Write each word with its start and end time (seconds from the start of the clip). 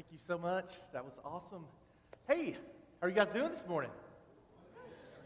Thank 0.00 0.12
you 0.12 0.18
so 0.26 0.38
much. 0.38 0.70
That 0.94 1.04
was 1.04 1.12
awesome. 1.26 1.66
Hey, 2.26 2.52
how 2.52 3.06
are 3.06 3.10
you 3.10 3.14
guys 3.14 3.28
doing 3.34 3.50
this 3.50 3.62
morning? 3.68 3.90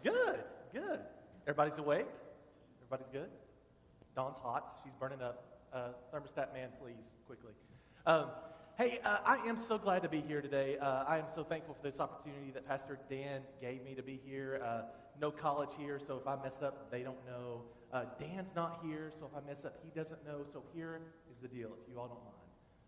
Good, 0.03 0.41
good. 0.73 0.99
Everybody's 1.47 1.79
awake? 1.79 2.09
Everybody's 2.81 3.07
good? 3.13 3.31
Dawn's 4.17 4.37
hot. 4.39 4.81
She's 4.83 4.93
burning 4.99 5.23
up. 5.23 5.61
Uh, 5.73 5.91
thermostat 6.13 6.53
man, 6.53 6.71
please, 6.83 7.13
quickly. 7.25 7.53
Um, 8.05 8.31
hey, 8.77 8.99
uh, 9.05 9.19
I 9.25 9.37
am 9.47 9.59
so 9.59 9.79
glad 9.79 10.03
to 10.03 10.09
be 10.09 10.21
here 10.21 10.43
today. 10.43 10.77
Uh, 10.79 11.05
I 11.07 11.19
am 11.19 11.27
so 11.37 11.45
thankful 11.45 11.77
for 11.81 11.89
this 11.89 12.01
opportunity 12.01 12.51
that 12.51 12.67
Pastor 12.67 12.99
Dan 13.09 13.43
gave 13.61 13.85
me 13.85 13.95
to 13.95 14.03
be 14.03 14.19
here. 14.27 14.61
Uh, 14.61 14.81
no 15.21 15.31
college 15.31 15.71
here, 15.79 16.01
so 16.05 16.17
if 16.17 16.27
I 16.27 16.35
mess 16.43 16.63
up, 16.65 16.91
they 16.91 17.05
don't 17.05 17.25
know. 17.29 17.63
Uh, 17.93 18.07
Dan's 18.19 18.51
not 18.57 18.81
here, 18.85 19.13
so 19.21 19.31
if 19.31 19.41
I 19.41 19.47
mess 19.47 19.65
up, 19.65 19.79
he 19.85 19.91
doesn't 19.91 20.27
know. 20.27 20.45
So 20.53 20.65
here 20.75 21.01
is 21.31 21.37
the 21.41 21.47
deal, 21.47 21.69
if 21.81 21.89
you 21.89 22.01
all 22.01 22.09
don't 22.09 22.25
mind. 22.25 22.34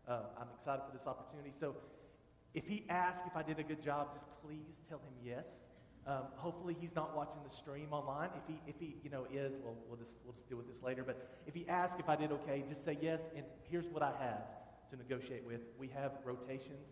Uh, 0.09 0.21
I'm 0.39 0.49
excited 0.57 0.83
for 0.87 0.97
this 0.97 1.07
opportunity. 1.07 1.53
So 1.59 1.75
if 2.55 2.67
he 2.67 2.85
asks 2.89 3.23
if 3.27 3.37
I 3.37 3.43
did 3.43 3.59
a 3.59 3.63
good 3.63 3.83
job, 3.83 4.15
just 4.15 4.27
please 4.45 4.77
tell 4.89 4.99
him 4.99 5.15
yes. 5.25 5.47
Um, 6.07 6.23
hopefully 6.37 6.77
he's 6.81 6.95
not 6.95 7.17
watching 7.17 7.41
the 7.49 7.55
stream 7.55 7.89
online. 7.91 8.31
If 8.37 8.47
he, 8.47 8.61
if 8.69 8.77
he, 8.79 8.97
you 9.03 9.11
know, 9.11 9.27
is, 9.33 9.53
well, 9.65 9.75
we'll 9.89 9.99
just, 9.99 10.15
we'll 10.25 10.35
just 10.35 10.49
deal 10.49 10.59
with 10.59 10.73
this 10.73 10.83
later. 10.83 11.03
But 11.03 11.29
if 11.47 11.55
he 11.55 11.69
asks 11.69 11.99
if 11.99 12.09
I 12.09 12.15
did 12.15 12.31
okay, 12.31 12.63
just 12.69 12.85
say 12.85 12.97
yes. 13.03 13.21
And 13.35 13.45
here's 13.69 13.87
what 13.87 14.03
I 14.03 14.13
have 14.21 14.45
to 14.91 14.97
negotiate 14.97 15.45
with. 15.45 15.61
We 15.79 15.89
have 15.89 16.13
rotations 16.25 16.87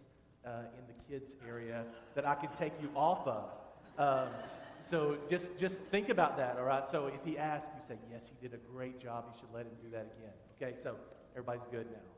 uh, 0.44 0.64
in 0.76 0.84
the 0.88 0.94
kids 1.08 1.32
area 1.48 1.84
that 2.16 2.26
I 2.26 2.34
can 2.34 2.50
take 2.58 2.72
you 2.82 2.90
off 2.96 3.26
of. 3.28 3.50
Um, 3.96 4.28
so 4.90 5.16
just, 5.30 5.56
just 5.56 5.76
think 5.90 6.08
about 6.08 6.36
that, 6.36 6.56
all 6.58 6.64
right? 6.64 6.84
So 6.90 7.06
if 7.06 7.24
he 7.24 7.38
asks, 7.38 7.68
you 7.74 7.94
say, 7.94 8.00
yes, 8.10 8.22
he 8.28 8.46
did 8.46 8.54
a 8.54 8.60
great 8.72 9.00
job. 9.00 9.26
You 9.32 9.40
should 9.40 9.54
let 9.54 9.64
him 9.64 9.72
do 9.82 9.90
that 9.90 10.12
again. 10.18 10.34
Okay, 10.60 10.76
so 10.82 10.96
everybody's 11.36 11.66
good 11.70 11.86
now. 11.90 12.13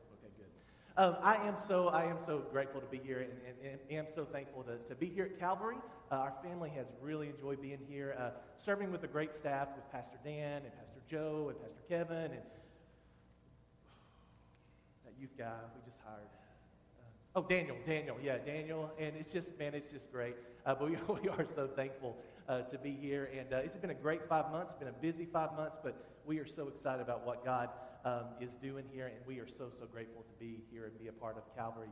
Um, 0.97 1.15
I 1.21 1.35
am 1.47 1.53
so 1.67 1.89
I 1.89 2.05
am 2.05 2.17
so 2.25 2.41
grateful 2.51 2.81
to 2.81 2.87
be 2.87 2.97
here 2.97 3.19
and, 3.19 3.31
and, 3.47 3.79
and 3.87 3.99
am 3.99 4.07
so 4.15 4.25
thankful 4.25 4.63
to, 4.63 4.77
to 4.89 4.95
be 4.95 5.05
here 5.05 5.25
at 5.25 5.39
Calvary. 5.39 5.75
Uh, 6.11 6.15
our 6.15 6.33
family 6.43 6.71
has 6.71 6.87
really 7.03 7.29
enjoyed 7.29 7.61
being 7.61 7.77
here, 7.87 8.15
uh, 8.19 8.31
serving 8.65 8.91
with 8.91 9.03
a 9.03 9.07
great 9.07 9.35
staff 9.35 9.67
with 9.75 9.91
Pastor 9.91 10.17
Dan 10.23 10.63
and 10.63 10.73
Pastor 10.73 11.01
Joe 11.07 11.49
and 11.49 11.61
Pastor 11.61 11.83
Kevin 11.87 12.31
and 12.31 12.41
that 15.05 15.13
youth 15.19 15.37
guy 15.37 15.53
we 15.75 15.81
just 15.85 15.99
hired. 16.03 16.23
Uh, 16.25 17.39
oh, 17.39 17.45
Daniel, 17.47 17.75
Daniel, 17.85 18.17
yeah, 18.23 18.39
Daniel, 18.39 18.89
and 18.99 19.15
it's 19.19 19.31
just 19.31 19.49
man, 19.59 19.75
it's 19.75 19.91
just 19.91 20.11
great. 20.11 20.35
Uh, 20.65 20.73
but 20.73 20.89
we, 20.89 20.97
we 21.21 21.29
are 21.29 21.45
so 21.55 21.67
thankful 21.67 22.17
uh, 22.49 22.61
to 22.61 22.77
be 22.79 22.97
here, 22.99 23.29
and 23.37 23.53
uh, 23.53 23.57
it's 23.57 23.77
been 23.77 23.91
a 23.91 24.01
great 24.01 24.27
five 24.27 24.51
months. 24.51 24.73
Been 24.79 24.87
a 24.87 24.91
busy 24.93 25.27
five 25.31 25.55
months, 25.55 25.77
but 25.83 25.95
we 26.25 26.39
are 26.39 26.47
so 26.47 26.67
excited 26.67 27.03
about 27.03 27.23
what 27.23 27.45
God 27.45 27.69
um, 28.05 28.25
is 28.39 28.51
doing 28.61 28.85
here, 28.93 29.07
and 29.07 29.17
we 29.25 29.39
are 29.39 29.47
so, 29.47 29.69
so 29.79 29.85
grateful 29.85 30.23
to 30.23 30.33
be 30.39 30.61
here 30.71 30.85
and 30.85 30.99
be 30.99 31.07
a 31.07 31.11
part 31.11 31.37
of 31.37 31.43
Calvary. 31.55 31.89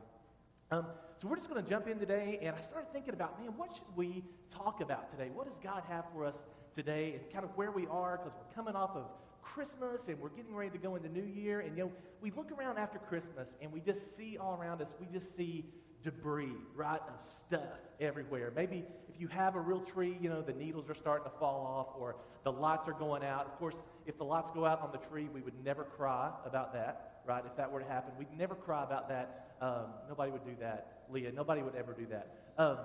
Um, 0.70 0.86
so 1.20 1.28
we're 1.28 1.36
just 1.36 1.48
going 1.48 1.62
to 1.62 1.68
jump 1.68 1.86
in 1.86 1.98
today, 1.98 2.38
and 2.42 2.54
I 2.56 2.60
started 2.60 2.92
thinking 2.92 3.14
about, 3.14 3.40
man, 3.40 3.56
what 3.56 3.72
should 3.72 3.96
we 3.96 4.24
talk 4.52 4.80
about 4.80 5.10
today? 5.10 5.30
What 5.32 5.46
does 5.46 5.58
God 5.62 5.82
have 5.88 6.04
for 6.12 6.24
us 6.24 6.34
today, 6.74 7.14
and 7.14 7.32
kind 7.32 7.44
of 7.44 7.50
where 7.56 7.70
we 7.70 7.86
are, 7.86 8.18
because 8.18 8.32
we're 8.36 8.54
coming 8.54 8.74
off 8.74 8.90
of 8.94 9.06
Christmas 9.42 10.08
and 10.08 10.20
we're 10.20 10.30
getting 10.30 10.54
ready 10.54 10.70
to 10.70 10.78
go 10.78 10.96
into 10.96 11.08
New 11.08 11.24
Year, 11.24 11.60
and 11.60 11.76
you 11.76 11.84
know, 11.84 11.92
we 12.20 12.30
look 12.32 12.50
around 12.50 12.78
after 12.78 12.98
Christmas 12.98 13.48
and 13.60 13.72
we 13.72 13.80
just 13.80 14.16
see 14.16 14.36
all 14.38 14.58
around 14.60 14.82
us, 14.82 14.92
we 14.98 15.06
just 15.12 15.36
see 15.36 15.64
debris, 16.02 16.52
right, 16.74 17.00
of 17.00 17.24
stuff 17.46 17.78
everywhere. 18.00 18.52
Maybe 18.54 18.84
if 19.08 19.20
you 19.20 19.28
have 19.28 19.54
a 19.56 19.60
real 19.60 19.80
tree, 19.80 20.16
you 20.20 20.28
know, 20.28 20.42
the 20.42 20.52
needles 20.52 20.88
are 20.88 20.94
starting 20.94 21.30
to 21.30 21.38
fall 21.38 21.64
off 21.64 22.00
or 22.00 22.16
the 22.46 22.52
lights 22.52 22.86
are 22.86 22.92
going 22.92 23.24
out. 23.24 23.44
Of 23.44 23.58
course, 23.58 23.74
if 24.06 24.16
the 24.18 24.24
lights 24.24 24.52
go 24.54 24.64
out 24.64 24.80
on 24.80 24.92
the 24.92 25.04
tree, 25.08 25.28
we 25.34 25.40
would 25.40 25.64
never 25.64 25.82
cry 25.82 26.30
about 26.46 26.72
that, 26.74 27.22
right? 27.26 27.42
If 27.44 27.56
that 27.56 27.72
were 27.72 27.80
to 27.80 27.88
happen, 27.88 28.12
we'd 28.16 28.32
never 28.38 28.54
cry 28.54 28.84
about 28.84 29.08
that. 29.08 29.56
Um, 29.60 29.86
nobody 30.08 30.30
would 30.30 30.44
do 30.44 30.54
that, 30.60 31.02
Leah. 31.10 31.32
Nobody 31.32 31.62
would 31.62 31.74
ever 31.74 31.92
do 31.92 32.06
that. 32.06 32.36
Um, 32.56 32.78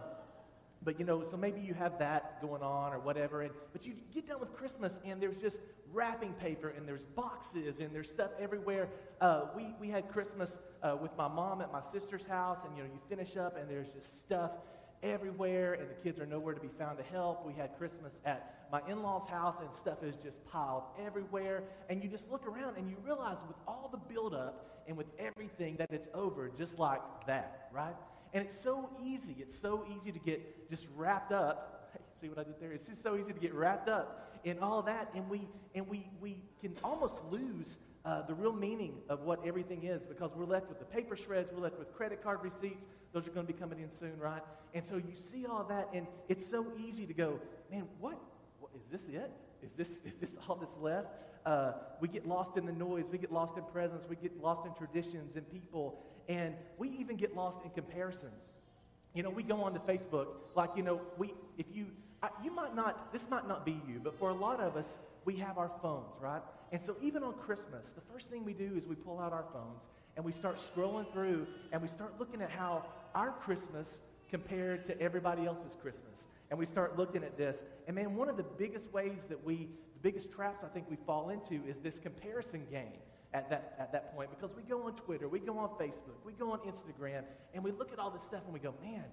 but 0.82 1.00
you 1.00 1.06
know, 1.06 1.24
so 1.30 1.38
maybe 1.38 1.62
you 1.62 1.76
have 1.76 2.00
that 2.00 2.42
going 2.42 2.64
on 2.64 2.92
or 2.92 3.00
whatever, 3.00 3.44
and 3.44 3.52
but 3.72 3.86
you 3.86 3.94
get 4.12 4.28
done 4.28 4.40
with 4.40 4.52
Christmas 4.52 4.94
and 5.06 5.22
there's 5.22 5.38
just 5.38 5.58
wrapping 5.94 6.34
paper 6.34 6.70
and 6.70 6.88
there's 6.88 7.04
boxes 7.16 7.76
and 7.80 7.94
there's 7.94 8.10
stuff 8.10 8.32
everywhere. 8.40 8.90
Uh, 9.20 9.44
we 9.56 9.76
we 9.80 9.90
had 9.90 10.10
Christmas 10.12 10.50
uh, 10.82 10.98
with 11.00 11.16
my 11.16 11.28
mom 11.28 11.62
at 11.62 11.72
my 11.72 11.82
sister's 11.94 12.24
house, 12.24 12.58
and 12.66 12.76
you 12.76 12.82
know, 12.82 12.90
you 12.92 13.00
finish 13.08 13.38
up 13.38 13.58
and 13.60 13.70
there's 13.70 13.90
just 13.90 14.24
stuff 14.24 14.50
everywhere, 15.04 15.74
and 15.74 15.90
the 15.90 15.96
kids 16.04 16.20
are 16.20 16.26
nowhere 16.26 16.54
to 16.54 16.60
be 16.60 16.70
found 16.80 16.98
to 16.98 17.04
help. 17.04 17.46
We 17.46 17.54
had 17.54 17.78
Christmas 17.78 18.14
at 18.26 18.68
my 18.72 18.82
in 18.88 19.02
law's 19.02 19.28
house, 19.28 19.56
and 19.60 19.70
stuff 19.76 20.04
is 20.04 20.16
just 20.24 20.44
piled 20.46 20.84
everywhere. 21.06 21.64
And 21.90 22.04
you 22.04 22.10
just 22.10 22.30
look 22.32 22.48
around 22.48 22.78
and 22.78 22.90
you 22.90 22.96
realize 23.04 23.38
with 23.48 23.58
all 23.68 23.90
the 23.92 23.98
buildup 24.14 24.84
and 24.88 24.98
with 24.98 25.08
everything 25.20 25.76
that 25.78 25.92
it's 25.92 26.08
over 26.14 26.50
just 26.58 26.80
like 26.80 27.02
that, 27.28 27.70
right? 27.74 27.96
And 28.34 28.46
it's 28.46 28.62
so 28.62 28.90
easy. 29.04 29.36
It's 29.40 29.58
so 29.58 29.86
easy 29.98 30.12
to 30.12 30.20
get 30.20 30.70
just 30.70 30.88
wrapped 30.96 31.32
up. 31.32 31.98
See 32.22 32.30
what 32.30 32.38
I 32.38 32.44
did 32.44 32.60
there? 32.60 32.72
It's 32.72 32.88
just 32.88 33.04
so 33.04 33.18
easy 33.18 33.34
to 33.34 33.40
get 33.40 33.54
wrapped 33.54 33.90
up 33.90 34.40
in 34.44 34.60
all 34.60 34.82
that, 34.84 35.10
and 35.16 35.30
we 35.30 35.48
and 35.76 35.88
we 35.88 36.08
we 36.22 36.38
can 36.62 36.76
almost 36.84 37.16
lose 37.30 37.78
uh, 38.06 38.26
the 38.26 38.34
real 38.34 38.54
meaning 38.54 38.96
of 39.10 39.22
what 39.22 39.40
everything 39.46 39.84
is 39.84 40.02
because 40.04 40.32
we're 40.36 40.46
left 40.46 40.70
with 40.70 40.80
the 40.80 40.86
paper 40.86 41.16
shreds, 41.16 41.52
we're 41.54 41.62
left 41.62 41.78
with 41.78 41.94
credit 41.94 42.24
card 42.24 42.40
receipts. 42.42 42.84
Those 43.14 43.28
are 43.28 43.32
going 43.32 43.46
to 43.46 43.54
be 43.54 43.60
coming 43.60 43.80
in 43.80 43.90
soon, 44.00 44.18
right? 44.20 44.42
And 44.74 44.84
so 44.88 44.96
you 44.96 45.14
see 45.32 45.46
all 45.46 45.66
that, 45.66 45.90
and 45.94 46.08
it's 46.30 46.50
so 46.50 46.66
easy 46.80 47.06
to 47.06 47.14
go, 47.14 47.40
man, 47.70 47.86
what? 48.00 48.18
what 48.60 48.72
is 48.76 48.82
this 48.92 49.02
it? 49.14 49.32
Is 49.64 49.72
this, 49.76 49.88
is 50.06 50.14
this 50.20 50.30
all 50.48 50.56
that's 50.56 50.78
left? 50.78 51.08
Uh, 51.46 51.74
we 52.00 52.08
get 52.08 52.28
lost 52.28 52.58
in 52.58 52.66
the 52.66 52.72
noise. 52.72 53.06
We 53.12 53.18
get 53.18 53.32
lost 53.32 53.58
in 53.58 53.64
presents. 53.64 54.08
We 54.08 54.16
get 54.16 54.42
lost 54.42 54.66
in 54.66 54.74
traditions 54.74 55.36
and 55.36 55.50
people. 55.52 56.00
And 56.30 56.54
we 56.78 56.90
even 57.00 57.18
get 57.18 57.36
lost 57.36 57.60
in 57.64 57.72
comparisons. 57.72 58.44
You 59.14 59.24
know, 59.24 59.30
we 59.30 59.44
go 59.44 59.62
on 59.62 59.74
to 59.74 59.80
Facebook, 59.80 60.28
like, 60.56 60.70
you 60.78 60.84
know, 60.84 61.02
we, 61.18 61.34
if 61.58 61.66
you, 61.74 61.88
I, 62.24 62.30
you 62.42 62.52
might 62.52 62.76
not, 62.76 63.12
this 63.12 63.26
might 63.30 63.46
not 63.46 63.66
be 63.66 63.74
you, 63.86 64.00
but 64.02 64.18
for 64.18 64.30
a 64.30 64.34
lot 64.34 64.62
of 64.62 64.78
us, 64.78 64.88
we 65.26 65.36
have 65.38 65.58
our 65.58 65.70
phones, 65.82 66.14
right? 66.22 66.42
And 66.72 66.82
so 66.84 66.96
even 67.02 67.24
on 67.24 67.34
Christmas, 67.34 67.92
the 67.96 68.02
first 68.14 68.28
thing 68.28 68.46
we 68.46 68.54
do 68.54 68.72
is 68.78 68.88
we 68.88 68.96
pull 68.96 69.20
out 69.20 69.34
our 69.34 69.46
phones 69.52 69.84
and 70.16 70.24
we 70.24 70.32
start 70.32 70.58
scrolling 70.74 71.12
through 71.12 71.46
and 71.72 71.82
we 71.82 71.88
start 71.88 72.14
looking 72.18 72.42
at 72.42 72.50
how 72.50 72.86
our 73.14 73.32
Christmas 73.32 74.00
compared 74.30 74.86
to 74.86 75.00
everybody 75.02 75.46
else's 75.46 75.76
Christmas. 75.82 76.06
And 76.50 76.58
we 76.58 76.66
start 76.66 76.98
looking 76.98 77.24
at 77.24 77.38
this. 77.38 77.60
And 77.88 77.96
man, 77.96 78.16
one 78.16 78.30
of 78.30 78.38
the 78.38 78.44
biggest 78.44 78.92
ways 78.94 79.20
that 79.30 79.44
we, 79.44 79.56
the 79.94 80.02
biggest 80.02 80.32
traps 80.32 80.64
I 80.64 80.68
think 80.68 80.86
we 80.90 80.98
fall 81.06 81.30
into 81.30 81.66
is 81.68 81.78
this 81.84 82.00
comparison 82.00 82.66
game 82.72 83.00
at 83.34 83.50
that, 83.50 83.76
at 83.80 83.92
that 83.92 84.16
point 84.16 84.30
because 84.30 84.56
we 84.56 84.64
go 84.64 84.84
on 84.84 84.94
Twitter, 84.96 85.28
we 85.28 85.40
go 85.40 85.58
on 85.58 85.70
Facebook, 85.80 86.20
we 86.26 86.34
go 86.34 86.52
on 86.52 86.60
Instagram, 86.60 87.24
and 87.54 87.64
we 87.64 87.72
look 87.72 87.92
at 87.94 88.00
all 88.00 88.12
this 88.12 88.24
stuff 88.24 88.42
and 88.46 88.54
we 88.54 88.60
go, 88.60 88.74
man, 88.82 89.04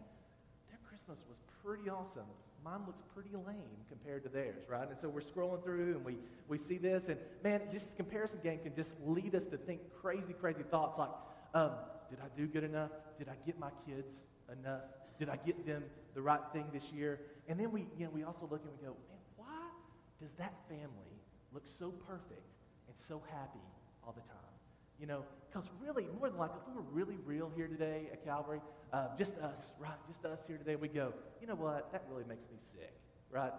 their 0.69 0.79
Christmas 0.89 1.19
was 1.29 1.39
pretty 1.65 1.89
awesome 1.89 2.27
mine 2.69 2.81
looks 2.87 3.03
pretty 3.15 3.31
lame 3.47 3.79
compared 3.89 4.23
to 4.23 4.29
theirs, 4.29 4.63
right? 4.69 4.89
And 4.89 4.97
so 5.01 5.09
we're 5.09 5.21
scrolling 5.21 5.63
through 5.65 5.97
and 5.97 6.05
we, 6.05 6.17
we 6.49 6.59
see 6.59 6.77
this, 6.77 7.09
and 7.09 7.19
man, 7.43 7.63
just 7.73 7.95
comparison 7.97 8.39
game 8.43 8.59
can 8.63 8.75
just 8.75 8.93
lead 9.07 9.35
us 9.35 9.45
to 9.51 9.57
think 9.57 9.81
crazy, 10.03 10.35
crazy 10.39 10.63
thoughts 10.71 10.99
like, 10.99 11.11
um, 11.55 11.71
did 12.11 12.19
I 12.21 12.29
do 12.37 12.47
good 12.47 12.65
enough? 12.65 12.91
Did 13.19 13.29
I 13.29 13.37
get 13.47 13.59
my 13.59 13.71
kids 13.87 14.09
enough? 14.61 14.83
Did 15.19 15.29
I 15.29 15.37
get 15.37 15.67
them 15.67 15.83
the 16.15 16.21
right 16.23 16.41
thing 16.53 16.67
this 16.73 16.85
year? 16.95 17.21
And 17.49 17.59
then 17.59 17.73
we, 17.73 17.87
you 17.99 18.05
know, 18.05 18.11
we 18.13 18.23
also 18.23 18.49
look 18.51 18.63
and 18.63 18.71
we 18.79 18.87
go, 18.87 18.95
man, 19.09 19.19
why 19.37 19.69
does 20.21 20.31
that 20.39 20.53
family 20.69 21.13
look 21.53 21.65
so 21.79 21.91
perfect 22.07 22.45
and 22.87 22.97
so 22.97 23.23
happy 23.31 23.65
all 24.07 24.13
the 24.13 24.21
time? 24.21 24.48
You 25.01 25.07
know, 25.07 25.25
because 25.51 25.69
really, 25.81 26.07
more 26.19 26.29
than 26.29 26.39
likely, 26.39 26.59
if 26.61 26.69
we 26.69 26.75
were 26.75 26.89
really 26.93 27.19
real 27.25 27.51
here 27.55 27.69
today 27.69 28.09
at 28.13 28.25
Calvary, 28.25 28.61
uh, 28.93 29.07
just 29.17 29.39
us, 29.39 29.71
right? 29.79 29.93
Just 30.09 30.25
us 30.25 30.41
here 30.47 30.57
today, 30.57 30.77
we 30.77 30.89
go, 30.89 31.13
you 31.41 31.47
know 31.47 31.55
what? 31.55 31.93
That 31.93 32.05
really 32.11 32.25
makes 32.29 32.45
me 32.51 32.59
sick, 32.75 32.93
right? 33.31 33.53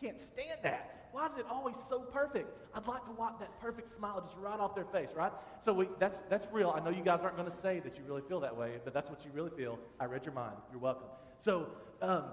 Can't 0.00 0.18
stand 0.18 0.60
that. 0.62 1.08
Why 1.12 1.26
is 1.26 1.38
it 1.38 1.46
always 1.50 1.76
so 1.88 2.00
perfect? 2.00 2.50
I'd 2.74 2.86
like 2.86 3.04
to 3.06 3.12
watch 3.12 3.34
that 3.40 3.58
perfect 3.60 3.94
smile 3.94 4.20
just 4.20 4.36
right 4.36 4.58
off 4.60 4.74
their 4.74 4.84
face, 4.84 5.08
right? 5.14 5.32
So 5.64 5.72
we, 5.72 5.88
that's, 5.98 6.18
that's 6.28 6.46
real. 6.52 6.74
I 6.76 6.80
know 6.84 6.90
you 6.90 7.02
guys 7.02 7.20
aren't 7.22 7.36
going 7.36 7.50
to 7.50 7.56
say 7.56 7.80
that 7.80 7.96
you 7.96 8.02
really 8.06 8.22
feel 8.28 8.40
that 8.40 8.54
way, 8.54 8.72
but 8.84 8.92
that's 8.92 9.08
what 9.08 9.24
you 9.24 9.30
really 9.32 9.50
feel. 9.50 9.78
I 9.98 10.04
read 10.04 10.24
your 10.24 10.34
mind. 10.34 10.56
You're 10.70 10.80
welcome. 10.80 11.08
So, 11.40 11.68
um, 12.02 12.24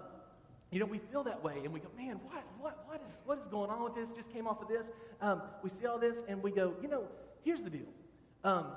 you 0.71 0.79
know, 0.79 0.85
we 0.85 0.97
feel 0.97 1.23
that 1.23 1.41
way, 1.43 1.61
and 1.63 1.71
we 1.71 1.79
go, 1.79 1.87
man, 1.95 2.19
what, 2.29 2.43
what, 2.59 2.83
what, 2.87 3.01
is, 3.07 3.17
what 3.25 3.39
is 3.39 3.47
going 3.47 3.69
on 3.69 3.83
with 3.83 3.95
this? 3.95 4.09
Just 4.09 4.33
came 4.33 4.47
off 4.47 4.61
of 4.61 4.67
this. 4.67 4.87
Um, 5.21 5.41
we 5.63 5.69
see 5.69 5.85
all 5.85 5.99
this, 5.99 6.23
and 6.27 6.41
we 6.41 6.51
go, 6.51 6.73
you 6.81 6.87
know, 6.87 7.03
here's 7.43 7.61
the 7.61 7.69
deal. 7.69 7.87
Um, 8.43 8.67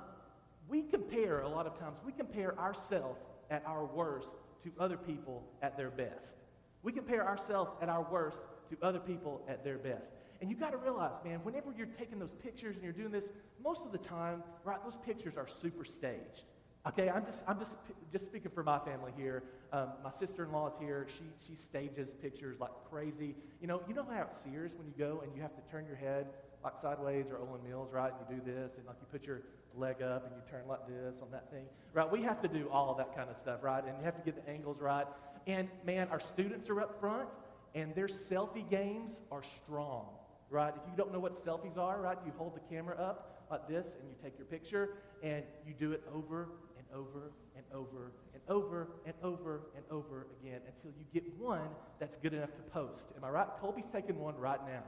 we 0.68 0.82
compare, 0.82 1.40
a 1.40 1.48
lot 1.48 1.66
of 1.66 1.78
times, 1.78 1.96
we 2.04 2.12
compare 2.12 2.58
ourselves 2.58 3.20
at 3.50 3.62
our 3.66 3.84
worst 3.84 4.28
to 4.64 4.72
other 4.78 4.96
people 4.96 5.44
at 5.62 5.76
their 5.76 5.90
best. 5.90 6.36
We 6.82 6.92
compare 6.92 7.26
ourselves 7.26 7.72
at 7.80 7.88
our 7.88 8.06
worst 8.10 8.38
to 8.70 8.76
other 8.82 8.98
people 8.98 9.42
at 9.48 9.64
their 9.64 9.78
best. 9.78 10.10
And 10.40 10.50
you 10.50 10.56
got 10.56 10.70
to 10.72 10.76
realize, 10.76 11.12
man, 11.24 11.40
whenever 11.42 11.72
you're 11.76 11.86
taking 11.86 12.18
those 12.18 12.32
pictures 12.42 12.74
and 12.74 12.84
you're 12.84 12.92
doing 12.92 13.10
this, 13.10 13.24
most 13.62 13.82
of 13.84 13.92
the 13.92 13.98
time, 13.98 14.42
right, 14.64 14.82
those 14.84 14.98
pictures 15.04 15.36
are 15.36 15.46
super 15.62 15.84
staged. 15.84 16.44
Okay, 16.86 17.08
I'm 17.08 17.24
just, 17.26 17.42
I'm 17.48 17.58
just, 17.58 17.76
just 18.12 18.26
speaking 18.26 18.52
for 18.54 18.62
my 18.62 18.78
family 18.78 19.12
here. 19.16 19.42
Um, 19.72 19.88
my 20.04 20.12
sister-in-law 20.12 20.68
is 20.68 20.74
here. 20.78 21.06
She, 21.08 21.24
she 21.48 21.56
stages 21.60 22.08
pictures 22.22 22.60
like 22.60 22.70
crazy. 22.88 23.34
You 23.60 23.66
know, 23.66 23.82
you 23.88 23.94
know 23.94 24.04
how 24.08 24.20
at 24.20 24.36
Sears 24.44 24.70
when 24.76 24.86
you 24.86 24.94
go 24.96 25.22
and 25.24 25.34
you 25.34 25.42
have 25.42 25.56
to 25.56 25.70
turn 25.70 25.84
your 25.86 25.96
head 25.96 26.26
like 26.66 26.82
sideways 26.82 27.26
or 27.30 27.36
Olan 27.36 27.62
Mills, 27.62 27.92
right? 27.92 28.10
And 28.10 28.20
you 28.28 28.42
do 28.42 28.52
this 28.52 28.72
and 28.76 28.84
like 28.86 28.96
you 29.00 29.06
put 29.12 29.24
your 29.24 29.42
leg 29.76 30.02
up 30.02 30.26
and 30.26 30.34
you 30.34 30.42
turn 30.50 30.66
like 30.68 30.84
this 30.88 31.14
on 31.22 31.30
that 31.30 31.48
thing, 31.48 31.64
right? 31.94 32.10
We 32.10 32.22
have 32.22 32.42
to 32.42 32.48
do 32.48 32.68
all 32.72 32.92
that 32.96 33.14
kind 33.14 33.30
of 33.30 33.36
stuff, 33.36 33.62
right? 33.62 33.84
And 33.84 33.96
you 33.98 34.04
have 34.04 34.16
to 34.16 34.22
get 34.22 34.44
the 34.44 34.50
angles 34.50 34.78
right. 34.80 35.06
And 35.46 35.68
man, 35.84 36.08
our 36.10 36.18
students 36.18 36.68
are 36.68 36.80
up 36.80 36.98
front, 36.98 37.28
and 37.76 37.94
their 37.94 38.08
selfie 38.08 38.68
games 38.68 39.12
are 39.30 39.42
strong, 39.62 40.06
right? 40.50 40.74
If 40.74 40.90
you 40.90 40.96
don't 40.96 41.12
know 41.12 41.20
what 41.20 41.46
selfies 41.46 41.78
are, 41.78 42.00
right, 42.00 42.18
you 42.26 42.32
hold 42.36 42.56
the 42.56 42.74
camera 42.74 42.96
up 42.96 43.46
like 43.48 43.68
this 43.68 43.86
and 44.00 44.08
you 44.08 44.16
take 44.20 44.36
your 44.36 44.46
picture 44.46 44.94
and 45.22 45.44
you 45.64 45.72
do 45.78 45.92
it 45.92 46.02
over 46.12 46.48
and 46.76 46.86
over 46.92 47.30
and 47.54 47.64
over 47.72 48.12
and 48.34 48.42
over 48.48 48.88
and 49.04 49.14
over 49.22 49.60
and 49.76 49.84
over 49.92 50.26
again 50.40 50.60
until 50.66 50.90
you 50.98 51.04
get 51.14 51.38
one 51.38 51.68
that's 52.00 52.16
good 52.16 52.34
enough 52.34 52.54
to 52.56 52.62
post. 52.62 53.06
Am 53.16 53.22
I 53.22 53.28
right? 53.28 53.46
Colby's 53.60 53.86
taking 53.92 54.18
one 54.18 54.36
right 54.36 54.60
now. 54.66 54.82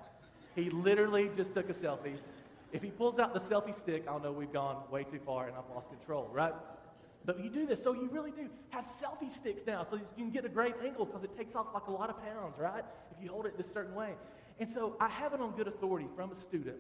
He 0.58 0.70
literally 0.70 1.30
just 1.36 1.54
took 1.54 1.70
a 1.70 1.72
selfie. 1.74 2.16
If 2.72 2.82
he 2.82 2.90
pulls 2.90 3.20
out 3.20 3.32
the 3.32 3.40
selfie 3.40 3.76
stick, 3.76 4.04
I'll 4.08 4.18
know 4.18 4.32
we've 4.32 4.52
gone 4.52 4.82
way 4.90 5.04
too 5.04 5.20
far 5.24 5.46
and 5.46 5.56
I've 5.56 5.72
lost 5.72 5.88
control, 5.88 6.28
right? 6.32 6.52
But 7.24 7.42
you 7.42 7.48
do 7.48 7.64
this, 7.64 7.80
so 7.80 7.92
you 7.92 8.08
really 8.10 8.32
do 8.32 8.48
have 8.70 8.84
selfie 9.00 9.32
sticks 9.32 9.62
now, 9.66 9.86
so 9.88 9.96
you 9.96 10.04
can 10.16 10.30
get 10.30 10.44
a 10.44 10.48
great 10.48 10.74
angle 10.84 11.06
because 11.06 11.22
it 11.22 11.36
takes 11.36 11.54
off 11.54 11.66
like 11.72 11.86
a 11.86 11.92
lot 11.92 12.10
of 12.10 12.20
pounds, 12.22 12.58
right? 12.58 12.82
If 13.16 13.22
you 13.22 13.30
hold 13.30 13.46
it 13.46 13.56
this 13.56 13.72
certain 13.72 13.94
way. 13.94 14.14
And 14.58 14.68
so 14.68 14.96
I 15.00 15.08
have 15.08 15.32
it 15.32 15.40
on 15.40 15.52
good 15.52 15.68
authority 15.68 16.08
from 16.16 16.32
a 16.32 16.36
student 16.36 16.78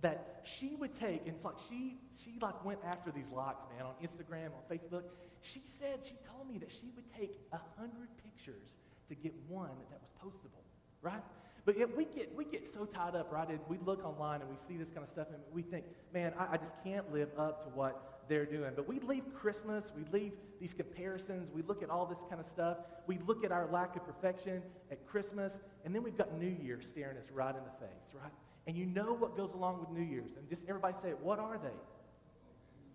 that 0.00 0.40
she 0.44 0.74
would 0.76 0.94
take, 0.94 1.26
and 1.26 1.34
it's 1.34 1.44
like 1.44 1.56
she 1.68 1.98
she 2.22 2.38
like 2.40 2.64
went 2.64 2.78
after 2.86 3.10
these 3.10 3.30
likes, 3.30 3.64
man, 3.76 3.86
on 3.86 3.94
Instagram, 4.02 4.46
on 4.46 4.62
Facebook. 4.70 5.02
She 5.42 5.62
said, 5.78 6.00
she 6.04 6.16
told 6.30 6.48
me 6.50 6.58
that 6.58 6.70
she 6.70 6.90
would 6.96 7.04
take 7.18 7.38
a 7.52 7.60
hundred 7.78 8.08
pictures 8.22 8.76
to 9.08 9.14
get 9.14 9.34
one 9.46 9.76
that 9.90 10.00
was 10.00 10.10
postable, 10.22 10.64
right? 11.02 11.22
But 11.64 11.78
yet 11.78 11.96
we 11.96 12.04
get 12.04 12.34
we 12.36 12.44
get 12.44 12.66
so 12.72 12.84
tied 12.84 13.14
up, 13.14 13.32
right? 13.32 13.48
And 13.48 13.58
we 13.68 13.78
look 13.84 14.04
online 14.04 14.42
and 14.42 14.50
we 14.50 14.56
see 14.68 14.76
this 14.76 14.90
kind 14.90 15.02
of 15.02 15.08
stuff, 15.08 15.28
and 15.32 15.38
we 15.52 15.62
think, 15.62 15.84
man, 16.12 16.32
I, 16.38 16.54
I 16.54 16.56
just 16.58 16.74
can't 16.82 17.10
live 17.12 17.28
up 17.38 17.64
to 17.64 17.70
what 17.70 18.22
they're 18.28 18.46
doing. 18.46 18.72
But 18.76 18.86
we 18.86 19.00
leave 19.00 19.22
Christmas, 19.34 19.92
we 19.96 20.04
leave 20.18 20.32
these 20.60 20.74
comparisons, 20.74 21.50
we 21.54 21.62
look 21.62 21.82
at 21.82 21.90
all 21.90 22.06
this 22.06 22.22
kind 22.28 22.40
of 22.40 22.46
stuff, 22.46 22.78
we 23.06 23.18
look 23.26 23.44
at 23.44 23.52
our 23.52 23.66
lack 23.70 23.96
of 23.96 24.04
perfection 24.06 24.62
at 24.90 25.06
Christmas, 25.06 25.54
and 25.84 25.94
then 25.94 26.02
we've 26.02 26.16
got 26.16 26.38
New 26.38 26.54
Year 26.62 26.80
staring 26.80 27.16
us 27.16 27.24
right 27.32 27.54
in 27.54 27.62
the 27.64 27.86
face, 27.86 28.14
right? 28.14 28.32
And 28.66 28.76
you 28.76 28.86
know 28.86 29.14
what 29.14 29.36
goes 29.36 29.52
along 29.52 29.80
with 29.80 29.90
New 29.90 30.04
Year's. 30.04 30.30
And 30.38 30.48
just 30.48 30.62
everybody 30.68 30.94
say 31.02 31.10
it. 31.10 31.20
What 31.20 31.38
are 31.38 31.58
they? 31.62 31.76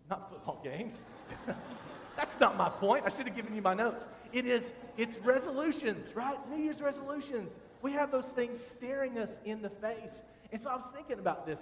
Not 0.09 0.29
football 0.29 0.61
games. 0.63 1.01
That's 2.15 2.39
not 2.39 2.57
my 2.57 2.69
point. 2.69 3.03
I 3.05 3.09
should 3.09 3.27
have 3.27 3.35
given 3.35 3.55
you 3.55 3.61
my 3.61 3.73
notes. 3.73 4.05
It 4.33 4.45
is, 4.45 4.73
it's 4.97 5.17
resolutions, 5.19 6.15
right? 6.15 6.37
New 6.49 6.61
Year's 6.61 6.81
resolutions. 6.81 7.53
We 7.81 7.93
have 7.93 8.11
those 8.11 8.25
things 8.25 8.59
staring 8.63 9.17
us 9.17 9.29
in 9.45 9.61
the 9.61 9.69
face. 9.69 10.23
And 10.51 10.61
so 10.61 10.69
I 10.69 10.75
was 10.75 10.85
thinking 10.93 11.19
about 11.19 11.45
this 11.45 11.59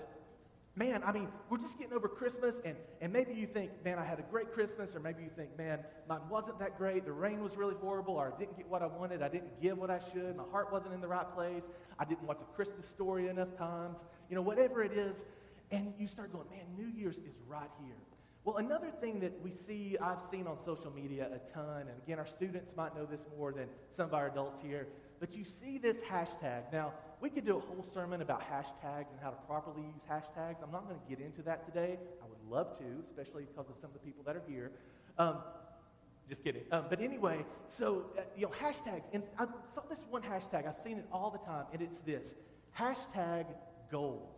man, 0.78 1.02
I 1.04 1.12
mean, 1.12 1.28
we're 1.50 1.58
just 1.58 1.78
getting 1.80 1.94
over 1.94 2.08
Christmas, 2.08 2.56
and, 2.64 2.76
and 3.02 3.12
maybe 3.12 3.34
you 3.34 3.48
think, 3.48 3.72
man, 3.84 3.98
I 3.98 4.06
had 4.06 4.20
a 4.20 4.22
great 4.22 4.54
Christmas, 4.54 4.96
or 4.96 5.00
maybe 5.00 5.24
you 5.24 5.30
think, 5.36 5.58
man, 5.58 5.80
mine 6.08 6.20
wasn't 6.30 6.60
that 6.60 6.78
great. 6.78 7.04
The 7.04 7.12
rain 7.12 7.44
was 7.44 7.58
really 7.58 7.74
horrible, 7.82 8.14
or 8.14 8.32
I 8.34 8.40
didn't 8.40 8.58
get 8.58 8.68
what 8.70 8.84
I 8.84 8.86
wanted. 8.86 9.24
I 9.24 9.28
didn't 9.28 9.60
give 9.60 9.78
what 9.78 9.90
I 9.90 10.00
should. 10.14 10.36
My 10.36 10.44
heart 10.52 10.72
wasn't 10.72 10.94
in 10.94 11.02
the 11.02 11.08
right 11.08 11.30
place. 11.34 11.64
I 11.98 12.06
didn't 12.06 12.24
watch 12.24 12.38
a 12.42 12.56
Christmas 12.56 12.86
story 12.86 13.28
enough 13.28 13.58
times. 13.58 13.98
You 14.30 14.36
know, 14.36 14.44
whatever 14.44 14.84
it 14.84 14.92
is. 14.92 15.24
And 15.72 15.94
you 15.98 16.08
start 16.08 16.32
going, 16.32 16.46
man, 16.52 16.66
New 16.78 16.96
Year's 16.96 17.18
is 17.18 17.36
right 17.48 17.70
here. 17.84 17.96
Well, 18.46 18.58
another 18.58 18.92
thing 19.02 19.20
that 19.22 19.34
we 19.44 19.52
see, 19.52 19.98
I've 20.00 20.22
seen 20.32 20.48
on 20.48 20.58
social 20.64 20.92
media 20.92 21.28
a 21.34 21.54
ton, 21.54 21.82
and 21.82 22.02
again, 22.06 22.20
our 22.20 22.28
students 22.28 22.74
might 22.78 22.96
know 22.96 23.06
this 23.06 23.20
more 23.38 23.52
than 23.52 23.68
some 23.92 24.06
of 24.06 24.14
our 24.14 24.28
adults 24.28 24.62
here, 24.62 24.88
but 25.20 25.36
you 25.36 25.44
see 25.44 25.78
this 25.78 25.98
hashtag. 26.02 26.72
Now, 26.72 26.94
we 27.22 27.30
could 27.30 27.46
do 27.46 27.58
a 27.58 27.60
whole 27.60 27.86
sermon 27.94 28.22
about 28.22 28.42
hashtags 28.42 29.10
and 29.12 29.20
how 29.22 29.32
to 29.32 29.38
properly 29.48 29.82
use 29.82 30.02
hashtags. 30.10 30.62
I'm 30.64 30.72
not 30.72 30.88
going 30.88 31.00
to 31.00 31.10
get 31.10 31.24
into 31.24 31.42
that 31.44 31.66
today. 31.66 31.98
I 32.22 32.26
would 32.28 32.52
love 32.56 32.78
to, 32.80 33.04
especially 33.10 33.46
because 33.46 33.70
of 33.70 33.76
some 33.82 33.90
of 33.90 33.94
the 33.94 34.00
people 34.00 34.24
that 34.26 34.36
are 34.36 34.44
here. 34.48 34.72
Um, 35.18 35.38
just 36.30 36.44
kidding. 36.44 36.64
Um, 36.72 36.86
but 36.90 37.02
anyway, 37.02 37.46
so, 37.70 38.06
uh, 38.18 38.22
you 38.36 38.44
know, 38.48 38.52
hashtag, 38.52 39.02
and 39.14 39.24
I 39.40 39.46
saw 39.74 39.82
this 39.90 40.02
one 40.10 40.22
hashtag. 40.22 40.68
I've 40.68 40.78
seen 40.84 40.98
it 40.98 41.06
all 41.12 41.32
the 41.32 41.40
time, 41.40 41.66
and 41.72 41.82
it's 41.82 42.00
this 42.00 42.36
hashtag 42.78 43.46
goals. 43.92 44.30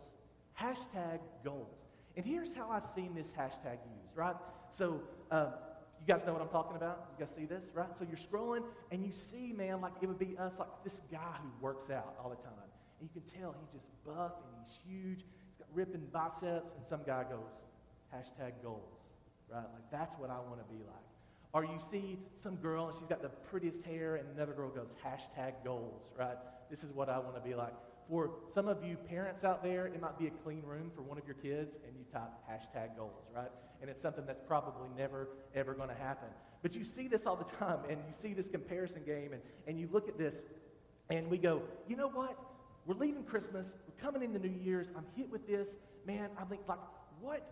Hashtag 0.58 1.18
goals. 1.44 1.74
And 2.16 2.24
here's 2.24 2.54
how 2.54 2.70
I've 2.70 2.88
seen 2.94 3.14
this 3.14 3.28
hashtag 3.28 3.78
used, 3.98 4.16
right? 4.16 4.36
So, 4.76 5.00
um, 5.30 5.52
you 6.00 6.06
guys 6.06 6.22
know 6.26 6.32
what 6.32 6.42
I'm 6.42 6.48
talking 6.48 6.76
about? 6.76 7.10
You 7.18 7.24
guys 7.24 7.34
see 7.36 7.44
this, 7.44 7.64
right? 7.74 7.88
So 7.98 8.06
you're 8.08 8.16
scrolling 8.18 8.64
and 8.90 9.04
you 9.04 9.12
see, 9.30 9.52
man, 9.52 9.80
like 9.80 9.92
it 10.00 10.06
would 10.06 10.18
be 10.18 10.36
us, 10.38 10.52
like 10.58 10.68
this 10.82 11.00
guy 11.12 11.36
who 11.42 11.48
works 11.60 11.90
out 11.90 12.14
all 12.22 12.30
the 12.30 12.36
time. 12.36 12.68
And 13.00 13.08
you 13.08 13.20
can 13.20 13.40
tell 13.40 13.54
he's 13.60 13.70
just 13.70 13.86
buff 14.04 14.32
and 14.44 14.52
he's 14.64 14.76
huge. 14.84 15.18
He's 15.18 15.58
got 15.58 15.68
ripping 15.74 16.06
biceps. 16.12 16.72
And 16.76 16.84
some 16.88 17.00
guy 17.06 17.24
goes, 17.24 17.52
hashtag 18.14 18.52
goals, 18.62 18.96
right? 19.52 19.66
Like 19.72 19.90
that's 19.92 20.16
what 20.18 20.30
I 20.30 20.38
want 20.38 20.58
to 20.66 20.74
be 20.74 20.80
like. 20.80 21.04
Or 21.52 21.64
you 21.64 21.78
see 21.90 22.18
some 22.42 22.56
girl 22.56 22.88
and 22.88 22.96
she's 22.96 23.08
got 23.08 23.22
the 23.22 23.28
prettiest 23.28 23.82
hair 23.82 24.16
and 24.16 24.26
another 24.36 24.52
girl 24.52 24.70
goes, 24.70 24.88
hashtag 25.04 25.52
goals, 25.64 26.02
right? 26.18 26.36
This 26.70 26.82
is 26.82 26.92
what 26.94 27.08
I 27.08 27.18
want 27.18 27.34
to 27.34 27.40
be 27.40 27.54
like. 27.54 27.74
For 28.08 28.30
some 28.54 28.68
of 28.68 28.82
you 28.84 28.96
parents 28.96 29.44
out 29.44 29.62
there, 29.62 29.86
it 29.86 30.00
might 30.00 30.18
be 30.18 30.28
a 30.28 30.30
clean 30.44 30.62
room 30.64 30.90
for 30.94 31.02
one 31.02 31.18
of 31.18 31.24
your 31.26 31.36
kids 31.36 31.76
and 31.86 31.94
you 31.96 32.04
type 32.12 32.30
hashtag 32.50 32.96
goals, 32.96 33.24
right? 33.34 33.50
And 33.80 33.90
it's 33.90 34.02
something 34.02 34.24
that's 34.26 34.42
probably 34.46 34.88
never, 34.96 35.28
ever 35.54 35.74
going 35.74 35.88
to 35.88 35.94
happen. 35.94 36.28
But 36.62 36.74
you 36.74 36.84
see 36.84 37.08
this 37.08 37.26
all 37.26 37.36
the 37.36 37.56
time, 37.56 37.78
and 37.88 37.98
you 37.98 38.14
see 38.20 38.34
this 38.34 38.48
comparison 38.48 39.02
game, 39.04 39.32
and, 39.32 39.42
and 39.66 39.78
you 39.78 39.88
look 39.90 40.08
at 40.08 40.18
this, 40.18 40.36
and 41.08 41.28
we 41.30 41.38
go, 41.38 41.62
you 41.88 41.96
know 41.96 42.08
what? 42.08 42.36
We're 42.86 42.94
leaving 42.94 43.24
Christmas. 43.24 43.72
We're 43.88 44.02
coming 44.02 44.22
into 44.22 44.38
New 44.38 44.58
Year's. 44.62 44.88
I'm 44.96 45.06
hit 45.16 45.30
with 45.30 45.46
this. 45.46 45.68
Man, 46.06 46.28
I 46.38 46.44
think, 46.44 46.62
like, 46.68 46.78
what, 47.20 47.42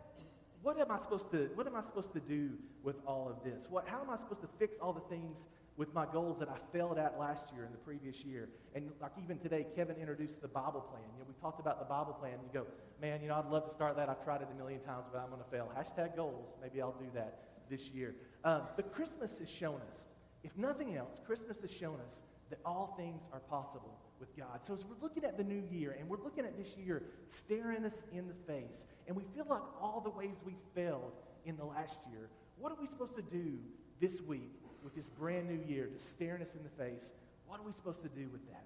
what 0.62 0.78
am 0.78 0.90
I 0.90 0.98
supposed 0.98 1.30
to, 1.32 1.50
what 1.54 1.66
am 1.66 1.76
I 1.76 1.82
supposed 1.82 2.12
to 2.12 2.20
do 2.20 2.50
with 2.82 2.96
all 3.06 3.28
of 3.28 3.44
this? 3.44 3.66
What, 3.68 3.88
how 3.88 4.00
am 4.00 4.10
I 4.10 4.16
supposed 4.18 4.42
to 4.42 4.48
fix 4.58 4.76
all 4.80 4.92
the 4.92 5.14
things 5.14 5.48
with 5.78 5.94
my 5.94 6.04
goals 6.12 6.36
that 6.40 6.48
I 6.48 6.58
failed 6.76 6.98
at 6.98 7.18
last 7.18 7.46
year 7.54 7.64
and 7.64 7.72
the 7.72 7.78
previous 7.78 8.16
year. 8.24 8.48
And 8.74 8.90
like 9.00 9.12
even 9.22 9.38
today, 9.38 9.64
Kevin 9.76 9.96
introduced 9.96 10.42
the 10.42 10.48
Bible 10.48 10.80
plan. 10.80 11.04
You 11.14 11.20
know, 11.20 11.26
we 11.28 11.40
talked 11.40 11.60
about 11.60 11.78
the 11.78 11.86
Bible 11.86 12.14
plan. 12.14 12.34
And 12.34 12.42
you 12.42 12.52
go, 12.52 12.66
man, 13.00 13.20
you 13.22 13.28
know, 13.28 13.36
I'd 13.36 13.50
love 13.50 13.66
to 13.68 13.74
start 13.74 13.96
that. 13.96 14.08
I've 14.08 14.22
tried 14.24 14.42
it 14.42 14.48
a 14.52 14.56
million 14.56 14.80
times, 14.80 15.04
but 15.12 15.20
I'm 15.20 15.28
going 15.28 15.42
to 15.42 15.50
fail. 15.50 15.70
Hashtag 15.76 16.16
goals. 16.16 16.48
Maybe 16.62 16.80
I'll 16.82 16.96
do 16.98 17.06
that 17.14 17.38
this 17.70 17.82
year. 17.94 18.14
Um, 18.44 18.62
but 18.76 18.92
Christmas 18.92 19.32
has 19.38 19.48
shown 19.48 19.80
us, 19.90 20.04
if 20.42 20.56
nothing 20.56 20.96
else, 20.96 21.20
Christmas 21.26 21.58
has 21.60 21.70
shown 21.70 21.98
us 22.04 22.14
that 22.50 22.58
all 22.64 22.94
things 22.96 23.22
are 23.32 23.40
possible 23.40 23.98
with 24.20 24.34
God. 24.36 24.60
So 24.66 24.72
as 24.72 24.84
we're 24.84 25.00
looking 25.02 25.24
at 25.24 25.36
the 25.36 25.44
new 25.44 25.62
year 25.70 25.96
and 25.98 26.08
we're 26.08 26.22
looking 26.22 26.44
at 26.44 26.56
this 26.56 26.76
year 26.76 27.02
staring 27.28 27.84
us 27.84 28.02
in 28.12 28.26
the 28.26 28.52
face, 28.52 28.78
and 29.06 29.16
we 29.16 29.22
feel 29.34 29.46
like 29.48 29.62
all 29.80 30.00
the 30.02 30.10
ways 30.10 30.36
we 30.44 30.54
failed 30.74 31.12
in 31.44 31.56
the 31.56 31.64
last 31.64 31.98
year, 32.10 32.28
what 32.58 32.72
are 32.72 32.78
we 32.80 32.86
supposed 32.86 33.16
to 33.16 33.22
do 33.22 33.58
this 34.00 34.20
week 34.22 34.50
with 34.82 34.94
this 34.94 35.08
brand 35.08 35.48
new 35.48 35.60
year 35.66 35.88
just 35.92 36.10
staring 36.10 36.42
us 36.42 36.54
in 36.54 36.62
the 36.62 36.84
face, 36.84 37.06
what 37.46 37.60
are 37.60 37.64
we 37.64 37.72
supposed 37.72 38.02
to 38.02 38.08
do 38.08 38.28
with 38.32 38.44
that? 38.46 38.64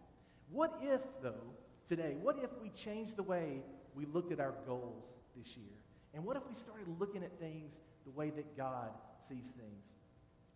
What 0.51 0.79
if, 0.83 1.01
though, 1.23 1.45
today, 1.89 2.17
what 2.21 2.39
if 2.43 2.51
we 2.63 2.71
change 2.71 3.15
the 3.15 3.23
way 3.23 3.63
we 3.95 4.07
looked 4.07 4.33
at 4.33 4.41
our 4.41 4.55
goals 4.67 5.05
this 5.37 5.57
year? 5.57 5.73
And 6.15 6.25
what 6.25 6.37
if 6.37 6.43
we 6.49 6.55
started 6.55 6.87
looking 6.99 7.23
at 7.23 7.39
things 7.39 7.73
the 8.05 8.11
way 8.11 8.31
that 8.31 8.57
God 8.57 8.91
sees 9.29 9.47
things? 9.57 9.85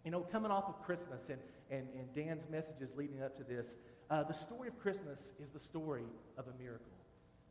You 0.05 0.11
know, 0.11 0.21
coming 0.21 0.50
off 0.50 0.64
of 0.69 0.83
Christmas 0.83 1.28
and, 1.28 1.38
and, 1.71 1.88
and 1.95 2.14
Dan's 2.14 2.49
messages 2.50 2.90
leading 2.97 3.23
up 3.23 3.37
to 3.38 3.45
this, 3.45 3.76
uh, 4.11 4.23
the 4.23 4.35
story 4.35 4.69
of 4.69 4.78
Christmas 4.78 5.19
is 5.43 5.50
the 5.50 5.61
story 5.61 6.05
of 6.38 6.45
a 6.47 6.62
miracle. 6.62 6.93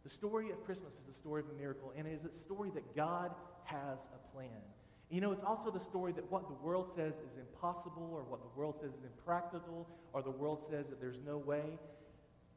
The 0.04 0.10
story 0.10 0.52
of 0.52 0.64
Christmas 0.64 0.94
is 0.94 1.06
the 1.08 1.14
story 1.14 1.42
of 1.42 1.50
a 1.50 1.60
miracle, 1.60 1.92
and 1.98 2.08
it 2.08 2.14
is 2.14 2.26
a 2.26 2.40
story 2.40 2.70
that 2.76 2.96
God 2.96 3.32
has 3.66 3.98
a 4.14 4.36
plan. 4.36 4.62
You 5.10 5.22
know, 5.22 5.32
it's 5.32 5.44
also 5.44 5.72
the 5.72 5.80
story 5.80 6.12
that 6.14 6.32
what 6.32 6.48
the 6.48 6.56
world 6.66 6.92
says 6.96 7.14
is 7.14 7.38
impossible 7.40 8.10
or 8.14 8.24
what 8.24 8.42
the 8.42 8.60
world 8.60 8.76
says 8.80 8.92
is 8.92 9.04
impractical 9.04 9.88
or 10.14 10.22
the 10.22 10.32
world 10.32 10.64
says 10.70 10.86
that 10.90 11.00
there's 11.00 11.20
no 11.26 11.38
way. 11.38 11.78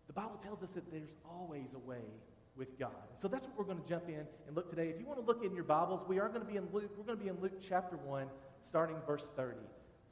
The 0.07 0.13
Bible 0.13 0.39
tells 0.43 0.63
us 0.63 0.71
that 0.71 0.91
there's 0.91 1.13
always 1.29 1.69
a 1.75 1.79
way 1.79 2.05
with 2.59 2.79
God. 2.79 2.91
So 3.23 3.29
that's 3.29 3.47
what 3.47 3.57
we're 3.57 3.73
going 3.73 3.81
to 3.81 3.89
jump 3.89 4.09
in 4.09 4.27
and 4.47 4.57
look 4.57 4.69
today. 4.69 4.89
If 4.89 5.01
you 5.01 5.07
want 5.07 5.21
to 5.21 5.25
look 5.25 5.45
in 5.45 5.55
your 5.55 5.65
Bibles, 5.65 6.03
we 6.09 6.19
are 6.19 6.29
going 6.29 6.41
to 6.41 6.47
be 6.47 6.57
in 6.57 6.67
Luke. 6.73 6.91
We're 6.99 7.05
going 7.05 7.19
to 7.19 7.25
be 7.25 7.31
in 7.31 7.41
Luke 7.41 7.63
chapter 7.67 7.97
1, 7.97 8.27
starting 8.67 8.97
verse 9.07 9.23
30. 9.37 9.57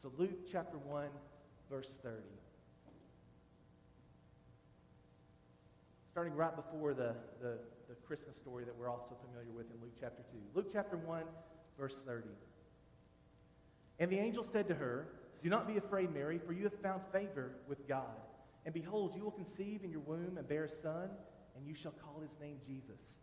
So 0.00 0.12
Luke 0.16 0.46
chapter 0.50 0.78
1, 0.78 1.08
verse 1.68 1.88
30. 2.02 2.16
Starting 6.12 6.34
right 6.34 6.54
before 6.54 6.94
the, 6.94 7.14
the, 7.42 7.58
the 7.88 7.94
Christmas 8.06 8.36
story 8.36 8.64
that 8.64 8.74
we're 8.78 8.88
also 8.88 9.16
familiar 9.28 9.52
with 9.52 9.66
in 9.66 9.80
Luke 9.82 9.92
chapter 10.00 10.22
2. 10.32 10.38
Luke 10.54 10.68
chapter 10.72 10.96
1, 10.96 11.22
verse 11.76 11.96
30. 12.06 12.28
And 13.98 14.10
the 14.10 14.18
angel 14.18 14.46
said 14.52 14.68
to 14.68 14.74
her, 14.74 15.08
Do 15.42 15.50
not 15.50 15.66
be 15.66 15.76
afraid, 15.78 16.14
Mary, 16.14 16.40
for 16.46 16.52
you 16.52 16.62
have 16.64 16.80
found 16.80 17.02
favor 17.12 17.50
with 17.68 17.86
God. 17.88 18.04
And 18.64 18.72
behold, 18.72 19.14
you 19.16 19.24
will 19.24 19.32
conceive 19.32 19.82
in 19.84 19.90
your 19.90 20.00
womb 20.00 20.38
and 20.38 20.48
bear 20.48 20.64
a 20.64 20.68
son, 20.68 21.10
and 21.56 21.66
you 21.66 21.74
shall 21.74 21.92
call 21.92 22.20
his 22.20 22.36
name 22.40 22.58
Jesus. 22.66 23.18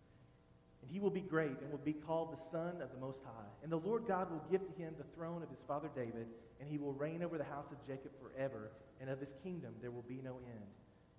And 0.82 0.92
he 0.92 1.00
will 1.00 1.10
be 1.10 1.22
great 1.22 1.62
and 1.62 1.72
will 1.72 1.78
be 1.78 1.94
called 1.94 2.34
the 2.34 2.52
Son 2.52 2.82
of 2.82 2.92
the 2.92 3.00
Most 3.00 3.20
High. 3.24 3.52
And 3.64 3.72
the 3.72 3.78
Lord 3.78 4.04
God 4.08 4.30
will 4.32 4.44
give 4.52 4.66
to 4.66 4.82
him 4.82 4.94
the 4.98 5.16
throne 5.16 5.42
of 5.42 5.50
his 5.50 5.64
father 5.68 5.90
David, 5.96 6.28
and 6.60 6.68
he 6.70 6.78
will 6.78 6.94
reign 6.94 7.24
over 7.24 7.38
the 7.38 7.44
house 7.44 7.72
of 7.72 7.86
Jacob 7.88 8.12
forever, 8.20 8.72
and 9.00 9.10
of 9.10 9.20
his 9.20 9.34
kingdom 9.44 9.74
there 9.82 9.92
will 9.92 10.06
be 10.08 10.20
no 10.24 10.40
end. 10.46 10.68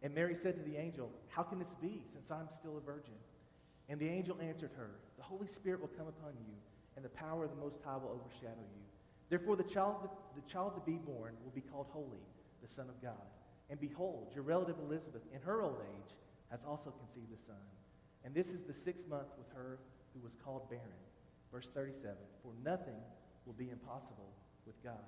And 0.03 0.15
Mary 0.15 0.35
said 0.35 0.57
to 0.57 0.71
the 0.71 0.77
angel, 0.77 1.11
How 1.29 1.43
can 1.43 1.59
this 1.59 1.73
be, 1.81 2.03
since 2.13 2.31
I'm 2.31 2.49
still 2.61 2.77
a 2.77 2.81
virgin? 2.81 3.15
And 3.89 3.99
the 3.99 4.09
angel 4.09 4.37
answered 4.43 4.73
her, 4.77 4.91
The 5.17 5.23
Holy 5.23 5.47
Spirit 5.47 5.81
will 5.81 5.89
come 5.97 6.09
upon 6.09 6.33
you 6.47 6.55
and 6.97 7.05
the 7.05 7.11
power 7.11 7.45
of 7.45 7.51
the 7.51 7.57
Most 7.57 7.77
High 7.85 7.97
will 7.97 8.21
overshadow 8.21 8.63
you. 8.63 8.83
Therefore, 9.29 9.57
the 9.57 9.65
child, 9.65 10.09
the 10.37 10.53
child 10.53 10.75
to 10.75 10.81
be 10.81 10.99
born 10.99 11.35
will 11.43 11.53
be 11.55 11.61
called 11.61 11.87
Holy, 11.91 12.23
the 12.63 12.69
Son 12.69 12.89
of 12.89 13.01
God. 13.03 13.27
And 13.71 13.81
behold, 13.81 14.31
your 14.35 14.45
relative 14.45 14.77
Elizabeth, 14.79 15.23
in 15.35 15.41
her 15.41 15.63
old 15.63 15.79
age, 15.81 16.15
has 16.55 16.63
also 16.63 16.95
conceived 17.03 17.35
a 17.35 17.41
son. 17.51 17.67
And 18.23 18.31
this 18.31 18.55
is 18.55 18.63
the 18.63 18.73
sixth 18.73 19.11
month 19.11 19.27
with 19.35 19.51
her 19.59 19.83
who 20.15 20.23
was 20.23 20.39
called 20.39 20.71
barren. 20.71 21.03
Verse 21.51 21.67
37, 21.75 22.15
for 22.47 22.55
nothing 22.63 23.03
will 23.43 23.59
be 23.59 23.75
impossible 23.75 24.31
with 24.65 24.79
God. 24.87 25.03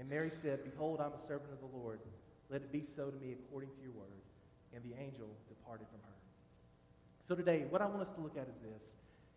And 0.00 0.08
Mary 0.08 0.32
said, 0.32 0.64
Behold, 0.64 1.00
I'm 1.04 1.12
a 1.12 1.20
servant 1.28 1.52
of 1.52 1.60
the 1.60 1.76
Lord. 1.76 2.00
Let 2.48 2.62
it 2.62 2.72
be 2.72 2.88
so 2.96 3.12
to 3.12 3.18
me 3.20 3.36
according 3.36 3.68
to 3.76 3.80
your 3.84 3.92
word. 3.92 4.24
And 4.72 4.80
the 4.80 4.96
angel 4.96 5.28
departed 5.48 5.86
from 5.92 6.00
her. 6.08 6.16
So 7.28 7.34
today, 7.34 7.66
what 7.68 7.82
I 7.82 7.86
want 7.86 8.00
us 8.00 8.08
to 8.16 8.20
look 8.20 8.40
at 8.40 8.48
is 8.48 8.56
this, 8.64 8.80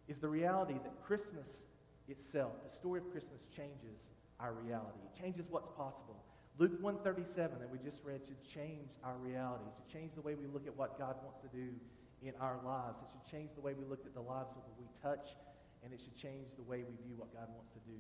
is 0.08 0.18
the 0.24 0.32
reality 0.32 0.80
that 0.84 1.04
Christmas 1.04 1.68
itself, 2.08 2.56
the 2.64 2.74
story 2.74 3.02
of 3.04 3.12
Christmas 3.12 3.44
changes 3.54 4.00
our 4.40 4.54
reality. 4.54 5.04
It 5.04 5.20
changes 5.20 5.46
what's 5.50 5.68
possible. 5.76 6.24
Luke 6.62 6.78
137 6.78 7.58
that 7.58 7.74
we 7.74 7.82
just 7.82 7.98
read 8.06 8.22
should 8.22 8.38
change 8.46 8.94
our 9.02 9.18
reality. 9.18 9.66
It 9.66 9.74
should 9.82 9.90
change 9.90 10.14
the 10.14 10.22
way 10.22 10.38
we 10.38 10.46
look 10.46 10.70
at 10.70 10.78
what 10.78 10.94
God 10.94 11.18
wants 11.26 11.42
to 11.42 11.50
do 11.50 11.74
in 12.22 12.38
our 12.38 12.62
lives. 12.62 13.02
It 13.02 13.10
should 13.10 13.26
change 13.26 13.50
the 13.58 13.66
way 13.66 13.74
we 13.74 13.82
look 13.90 14.06
at 14.06 14.14
the 14.14 14.22
lives 14.22 14.54
of 14.54 14.62
what 14.70 14.78
we 14.78 14.86
touch, 15.02 15.34
and 15.82 15.90
it 15.90 15.98
should 15.98 16.14
change 16.14 16.54
the 16.62 16.68
way 16.70 16.86
we 16.86 16.94
view 17.02 17.18
what 17.18 17.34
God 17.34 17.50
wants 17.50 17.74
to 17.74 17.82
do 17.90 17.98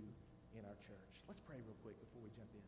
in 0.53 0.61
our 0.69 0.77
church. 0.77 1.25
Let's 1.25 1.41
pray 1.41 1.57
real 1.65 1.73
quick 1.81 1.97
before 2.05 2.21
we 2.21 2.29
jump 2.37 2.53
in. 2.53 2.61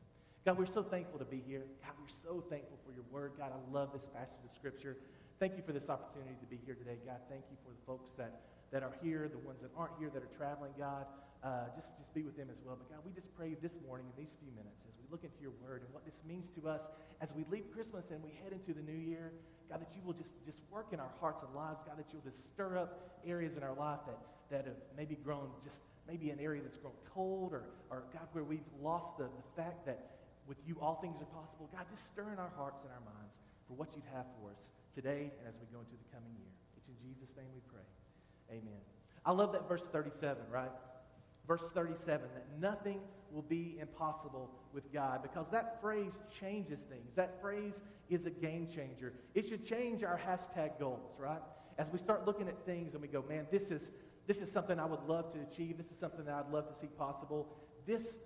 God, 0.50 0.58
we're 0.58 0.66
so 0.66 0.82
thankful 0.82 1.22
to 1.22 1.30
be 1.30 1.46
here. 1.46 1.62
God, 1.86 1.94
we're 2.02 2.18
so 2.26 2.42
thankful 2.50 2.82
for 2.82 2.90
your 2.90 3.06
word. 3.14 3.38
God, 3.38 3.54
I 3.54 3.62
love 3.70 3.94
this 3.94 4.10
passage 4.10 4.42
of 4.42 4.50
Scripture. 4.50 4.98
Thank 5.38 5.62
you 5.62 5.62
for 5.62 5.78
this 5.78 5.94
opportunity 5.94 6.42
to 6.42 6.50
be 6.50 6.58
here 6.66 6.74
today. 6.74 6.98
God, 7.06 7.22
thank 7.30 7.46
you 7.54 7.58
for 7.62 7.70
the 7.70 7.84
folks 7.86 8.10
that, 8.18 8.42
that 8.74 8.82
are 8.82 8.98
here, 9.06 9.30
the 9.30 9.46
ones 9.46 9.62
that 9.62 9.70
aren't 9.78 9.94
here 10.02 10.10
that 10.10 10.26
are 10.26 10.34
traveling, 10.34 10.74
God 10.74 11.06
uh, 11.44 11.68
just, 11.76 11.92
just 12.00 12.14
be 12.16 12.24
with 12.24 12.40
them 12.40 12.48
as 12.50 12.58
well. 12.64 12.80
But 12.80 12.88
God, 12.90 13.04
we 13.04 13.12
just 13.12 13.28
pray 13.36 13.60
this 13.60 13.76
morning 13.84 14.08
in 14.08 14.16
these 14.16 14.32
few 14.40 14.50
minutes 14.56 14.80
as 14.88 14.96
we 14.96 15.04
look 15.12 15.28
into 15.28 15.44
your 15.44 15.52
word 15.60 15.84
and 15.84 15.92
what 15.92 16.08
this 16.08 16.24
means 16.24 16.48
to 16.56 16.72
us 16.72 16.82
as 17.20 17.36
we 17.36 17.44
leave 17.52 17.68
Christmas 17.76 18.16
and 18.16 18.24
we 18.24 18.32
head 18.40 18.56
into 18.56 18.72
the 18.72 18.82
new 18.82 18.96
year. 18.96 19.36
God, 19.68 19.84
that 19.84 19.92
you 19.92 20.02
will 20.08 20.16
just, 20.16 20.32
just 20.48 20.64
work 20.72 20.96
in 20.96 21.00
our 21.04 21.12
hearts 21.20 21.44
and 21.44 21.52
lives. 21.52 21.84
God, 21.84 22.00
that 22.00 22.08
you'll 22.16 22.24
just 22.24 22.40
stir 22.56 22.80
up 22.80 23.20
areas 23.28 23.60
in 23.60 23.64
our 23.64 23.76
life 23.76 24.00
that, 24.08 24.20
that 24.52 24.64
have 24.66 24.80
maybe 24.96 25.20
grown 25.20 25.52
just 25.64 25.84
maybe 26.08 26.32
an 26.32 26.40
area 26.40 26.62
that's 26.62 26.78
grown 26.78 26.96
cold 27.14 27.52
or, 27.52 27.64
or 27.90 28.04
God, 28.12 28.28
where 28.32 28.44
we've 28.44 28.68
lost 28.82 29.18
the, 29.18 29.24
the 29.24 29.48
fact 29.56 29.86
that 29.86 30.14
with 30.48 30.58
you 30.68 30.76
all 30.82 31.00
things 31.00 31.20
are 31.20 31.32
possible. 31.32 31.70
God, 31.72 31.88
just 31.92 32.08
stir 32.12 32.32
in 32.32 32.40
our 32.40 32.52
hearts 32.56 32.84
and 32.84 32.92
our 32.92 33.04
minds 33.04 33.36
for 33.68 33.76
what 33.76 33.96
you'd 33.96 34.08
have 34.12 34.28
for 34.40 34.52
us 34.52 34.72
today 34.96 35.32
and 35.40 35.48
as 35.48 35.56
we 35.60 35.68
go 35.72 35.80
into 35.80 35.96
the 35.96 36.10
coming 36.12 36.32
year. 36.36 36.52
It's 36.76 36.88
in 36.88 36.96
Jesus' 37.00 37.32
name 37.36 37.48
we 37.56 37.64
pray. 37.72 37.88
Amen. 38.52 38.84
I 39.26 39.32
love 39.32 39.54
that 39.54 39.68
verse 39.68 39.84
37, 39.92 40.44
right? 40.52 40.72
Verse 41.48 41.64
37, 41.74 42.22
that 42.34 42.46
nothing 42.60 43.00
will 43.32 43.42
be 43.44 43.78
impossible 43.82 44.50
with 44.74 44.92
God 44.94 45.22
because 45.24 45.48
that 45.52 45.82
phrase 45.82 46.12
changes 46.40 46.80
things. 46.90 47.12
That 47.16 47.42
phrase 47.42 47.82
is 48.10 48.26
a 48.26 48.30
game 48.30 48.68
changer. 48.74 49.14
It 49.34 49.48
should 49.48 49.66
change 49.66 50.04
our 50.04 50.20
hashtag 50.20 50.80
goals, 50.80 51.12
right? 51.18 51.42
As 51.78 51.92
we 51.92 51.98
start 51.98 52.26
looking 52.26 52.48
at 52.48 52.66
things 52.66 52.94
and 52.94 53.02
we 53.02 53.08
go, 53.08 53.24
man, 53.28 53.48
this 53.52 53.72
is, 53.72 53.92
this 54.28 54.38
is 54.38 54.52
something 54.52 54.80
I 54.80 54.86
would 54.86 55.04
love 55.08 55.34
to 55.34 55.40
achieve. 55.42 55.78
This 55.78 55.88
is 55.88 55.98
something 56.00 56.26
that 56.26 56.34
I'd 56.36 56.54
love 56.54 56.72
to 56.72 56.80
see 56.80 56.88
possible. 56.88 57.48
This 57.88 58.20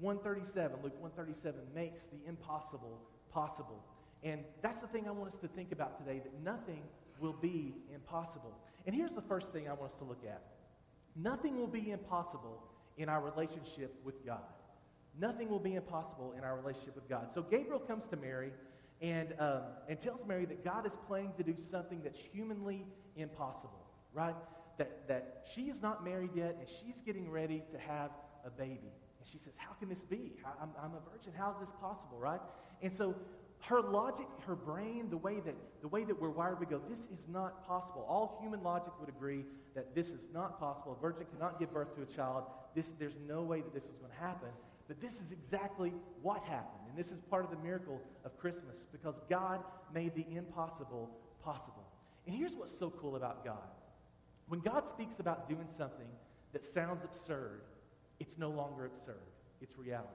137, 0.00 0.78
Luke 0.82 1.00
137, 1.00 1.60
makes 1.74 2.04
the 2.04 2.28
impossible 2.28 2.98
possible. 3.30 3.84
And 4.22 4.40
that's 4.62 4.80
the 4.80 4.88
thing 4.88 5.06
I 5.06 5.10
want 5.10 5.32
us 5.32 5.40
to 5.40 5.48
think 5.48 5.72
about 5.72 5.98
today, 5.98 6.20
that 6.20 6.42
nothing 6.42 6.82
will 7.20 7.34
be 7.34 7.74
impossible. 7.94 8.52
And 8.86 8.94
here's 8.94 9.12
the 9.12 9.22
first 9.22 9.50
thing 9.50 9.68
I 9.68 9.72
want 9.72 9.92
us 9.92 9.98
to 9.98 10.04
look 10.04 10.22
at. 10.26 10.42
Nothing 11.16 11.58
will 11.58 11.66
be 11.66 11.90
impossible 11.90 12.62
in 12.98 13.08
our 13.08 13.20
relationship 13.20 13.94
with 14.04 14.24
God. 14.24 14.42
Nothing 15.18 15.48
will 15.48 15.60
be 15.60 15.74
impossible 15.74 16.34
in 16.36 16.44
our 16.44 16.56
relationship 16.56 16.94
with 16.94 17.08
God. 17.08 17.28
So 17.34 17.42
Gabriel 17.42 17.78
comes 17.78 18.04
to 18.10 18.16
Mary 18.16 18.52
and, 19.00 19.34
um, 19.38 19.62
and 19.88 20.00
tells 20.00 20.20
Mary 20.26 20.44
that 20.46 20.64
God 20.64 20.86
is 20.86 20.92
planning 21.06 21.32
to 21.38 21.42
do 21.42 21.54
something 21.70 22.00
that's 22.02 22.18
humanly 22.32 22.84
impossible, 23.16 23.86
right? 24.12 24.34
That, 24.78 25.08
that 25.08 25.44
she 25.54 25.62
is 25.62 25.80
not 25.80 26.04
married 26.04 26.30
yet 26.34 26.56
and 26.60 26.68
she's 26.68 27.00
getting 27.00 27.30
ready 27.30 27.62
to 27.72 27.78
have 27.78 28.10
a 28.44 28.50
baby. 28.50 28.92
And 29.18 29.26
she 29.30 29.38
says, 29.38 29.54
How 29.56 29.72
can 29.72 29.88
this 29.88 30.04
be? 30.04 30.32
I'm, 30.60 30.70
I'm 30.82 30.92
a 30.92 31.10
virgin. 31.10 31.32
How 31.36 31.50
is 31.52 31.66
this 31.66 31.74
possible, 31.80 32.18
right? 32.18 32.40
And 32.82 32.92
so 32.92 33.14
her 33.60 33.80
logic, 33.80 34.26
her 34.46 34.54
brain, 34.54 35.08
the 35.08 35.16
way 35.16 35.40
that 35.40 35.54
the 35.80 35.88
way 35.88 36.04
that 36.04 36.20
we're 36.20 36.30
wired, 36.30 36.60
we 36.60 36.66
go, 36.66 36.80
this 36.88 37.00
is 37.00 37.24
not 37.28 37.66
possible. 37.66 38.04
All 38.08 38.38
human 38.40 38.62
logic 38.62 38.92
would 39.00 39.08
agree 39.08 39.44
that 39.76 39.94
this 39.94 40.08
is 40.08 40.20
not 40.34 40.58
possible. 40.58 40.96
A 40.98 41.00
virgin 41.00 41.26
cannot 41.30 41.60
give 41.60 41.72
birth 41.72 41.94
to 41.94 42.02
a 42.02 42.06
child. 42.06 42.44
This, 42.74 42.90
there's 42.98 43.16
no 43.28 43.42
way 43.42 43.60
that 43.60 43.72
this 43.72 43.84
was 43.84 43.96
going 43.98 44.10
to 44.10 44.18
happen. 44.18 44.48
But 44.88 45.00
this 45.00 45.14
is 45.14 45.30
exactly 45.30 45.92
what 46.22 46.42
happened. 46.42 46.88
And 46.88 46.98
this 46.98 47.12
is 47.12 47.20
part 47.20 47.44
of 47.44 47.50
the 47.50 47.58
miracle 47.58 48.00
of 48.24 48.36
Christmas 48.38 48.86
because 48.90 49.14
God 49.28 49.60
made 49.92 50.14
the 50.14 50.26
impossible 50.34 51.10
possible. 51.44 51.84
And 52.26 52.34
here's 52.34 52.54
what's 52.54 52.76
so 52.76 52.90
cool 52.90 53.16
about 53.16 53.44
God. 53.44 53.68
When 54.48 54.60
God 54.60 54.88
speaks 54.88 55.20
about 55.20 55.48
doing 55.48 55.68
something 55.76 56.06
that 56.52 56.64
sounds 56.64 57.04
absurd, 57.04 57.60
it's 58.18 58.38
no 58.38 58.50
longer 58.50 58.86
absurd. 58.86 59.22
It's 59.60 59.76
reality. 59.76 60.08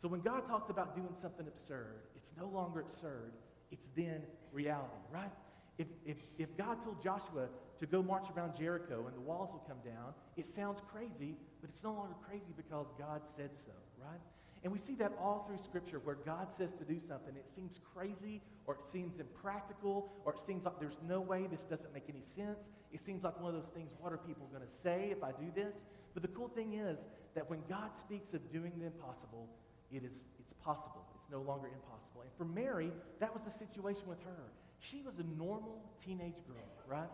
So 0.00 0.08
when 0.08 0.20
God 0.20 0.46
talks 0.46 0.70
about 0.70 0.96
doing 0.96 1.14
something 1.20 1.46
absurd, 1.46 1.96
it's 2.16 2.32
no 2.38 2.46
longer 2.46 2.80
absurd. 2.80 3.32
It's 3.70 3.88
then 3.96 4.22
reality, 4.52 5.02
right? 5.12 5.32
If, 5.78 5.88
if, 6.06 6.16
if 6.38 6.56
God 6.56 6.82
told 6.84 7.02
Joshua 7.02 7.48
to 7.80 7.86
go 7.86 8.02
march 8.02 8.26
around 8.36 8.56
Jericho 8.56 9.04
and 9.06 9.16
the 9.16 9.20
walls 9.20 9.50
will 9.52 9.64
come 9.66 9.78
down, 9.84 10.14
it 10.36 10.46
sounds 10.46 10.80
crazy, 10.90 11.36
but 11.60 11.70
it's 11.70 11.82
no 11.82 11.92
longer 11.92 12.14
crazy 12.26 12.52
because 12.56 12.86
God 12.98 13.22
said 13.36 13.50
so, 13.54 13.72
right? 14.02 14.20
And 14.64 14.72
we 14.72 14.78
see 14.78 14.94
that 14.96 15.12
all 15.20 15.44
through 15.46 15.62
Scripture 15.62 16.00
where 16.02 16.16
God 16.16 16.48
says 16.56 16.70
to 16.78 16.84
do 16.84 16.98
something. 17.06 17.36
It 17.36 17.46
seems 17.54 17.78
crazy 17.94 18.42
or 18.66 18.74
it 18.74 18.80
seems 18.90 19.20
impractical 19.20 20.10
or 20.24 20.34
it 20.34 20.40
seems 20.44 20.64
like 20.64 20.80
there's 20.80 20.98
no 21.06 21.20
way 21.20 21.46
this 21.48 21.62
doesn't 21.62 21.92
make 21.94 22.04
any 22.08 22.24
sense. 22.34 22.58
It 22.92 23.04
seems 23.04 23.22
like 23.22 23.38
one 23.40 23.54
of 23.54 23.62
those 23.62 23.70
things, 23.74 23.92
what 24.00 24.12
are 24.12 24.18
people 24.18 24.48
going 24.50 24.66
to 24.66 24.74
say 24.82 25.10
if 25.12 25.22
I 25.22 25.30
do 25.32 25.52
this? 25.54 25.74
But 26.14 26.22
the 26.22 26.28
cool 26.28 26.48
thing 26.48 26.74
is 26.74 26.98
that 27.34 27.48
when 27.48 27.60
God 27.68 27.90
speaks 27.96 28.32
of 28.34 28.40
doing 28.50 28.72
the 28.78 28.86
impossible, 28.86 29.48
it 29.92 30.02
is, 30.02 30.24
it's 30.40 30.54
possible. 30.64 31.04
It's 31.14 31.30
no 31.30 31.42
longer 31.42 31.68
impossible. 31.68 32.22
And 32.22 32.30
for 32.36 32.44
Mary, 32.44 32.90
that 33.20 33.32
was 33.32 33.42
the 33.44 33.52
situation 33.52 34.08
with 34.08 34.22
her. 34.24 34.50
She 34.80 35.02
was 35.02 35.18
a 35.18 35.38
normal 35.38 35.82
teenage 36.04 36.40
girl, 36.46 36.66
right? 36.88 37.08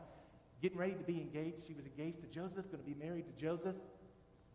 Getting 0.62 0.78
ready 0.78 0.92
to 0.92 1.02
be 1.02 1.18
engaged. 1.20 1.66
She 1.66 1.74
was 1.74 1.84
engaged 1.84 2.20
to 2.20 2.28
Joseph, 2.28 2.70
going 2.70 2.84
to 2.84 2.88
be 2.88 2.94
married 2.94 3.26
to 3.26 3.34
Joseph. 3.34 3.74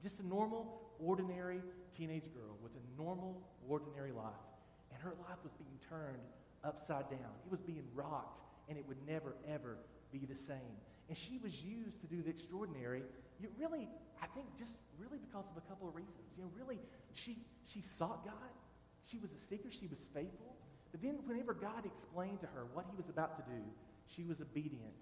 Just 0.02 0.22
a 0.22 0.26
normal, 0.26 0.80
ordinary 1.04 1.60
teenage 1.98 2.32
girl 2.34 2.56
with 2.64 2.72
a 2.72 3.02
normal, 3.02 3.42
ordinary 3.68 4.14
life. 4.14 4.48
And 4.94 5.02
her 5.02 5.16
life 5.28 5.38
was 5.44 5.52
being 5.60 5.78
turned 5.90 6.24
upside 6.64 7.10
down. 7.10 7.36
It 7.46 7.52
was 7.52 7.60
being 7.60 7.84
rocked, 7.94 8.40
and 8.70 8.78
it 8.78 8.88
would 8.88 8.98
never, 9.06 9.36
ever 9.52 9.78
be 10.14 10.20
the 10.20 10.36
same. 10.36 10.80
And 11.10 11.18
she 11.18 11.40
was 11.44 11.52
used 11.62 12.00
to 12.00 12.08
do 12.08 12.22
the 12.24 12.30
extraordinary. 12.30 13.04
You 13.42 13.50
really, 13.60 13.90
I 14.24 14.28
think, 14.28 14.48
just 14.58 14.76
really 14.98 15.20
because 15.20 15.44
of 15.52 15.58
a 15.58 15.66
couple 15.68 15.90
of 15.90 15.96
reasons. 15.96 16.24
You 16.38 16.44
know, 16.44 16.52
really, 16.56 16.80
she, 17.16 17.44
she 17.66 17.84
sought 17.98 18.24
God. 18.24 18.56
She 19.04 19.20
was 19.20 19.32
a 19.32 19.42
seeker. 19.50 19.70
She 19.72 19.88
was 19.88 20.00
faithful. 20.14 20.56
But 20.92 21.02
then 21.02 21.20
whenever 21.26 21.54
God 21.54 21.86
explained 21.86 22.40
to 22.42 22.48
her 22.48 22.66
what 22.74 22.86
he 22.90 22.96
was 22.96 23.10
about 23.10 23.36
to 23.36 23.44
do, 23.52 23.60
she 24.08 24.24
was 24.24 24.40
obedient. 24.40 24.96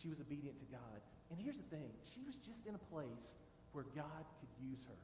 She 0.00 0.08
was 0.08 0.20
obedient 0.20 0.56
to 0.58 0.68
God. 0.72 0.98
And 1.28 1.38
here's 1.38 1.60
the 1.60 1.68
thing. 1.68 1.92
She 2.08 2.24
was 2.24 2.34
just 2.40 2.64
in 2.64 2.74
a 2.74 2.84
place 2.88 3.36
where 3.76 3.84
God 3.94 4.24
could 4.40 4.52
use 4.58 4.80
her. 4.88 4.98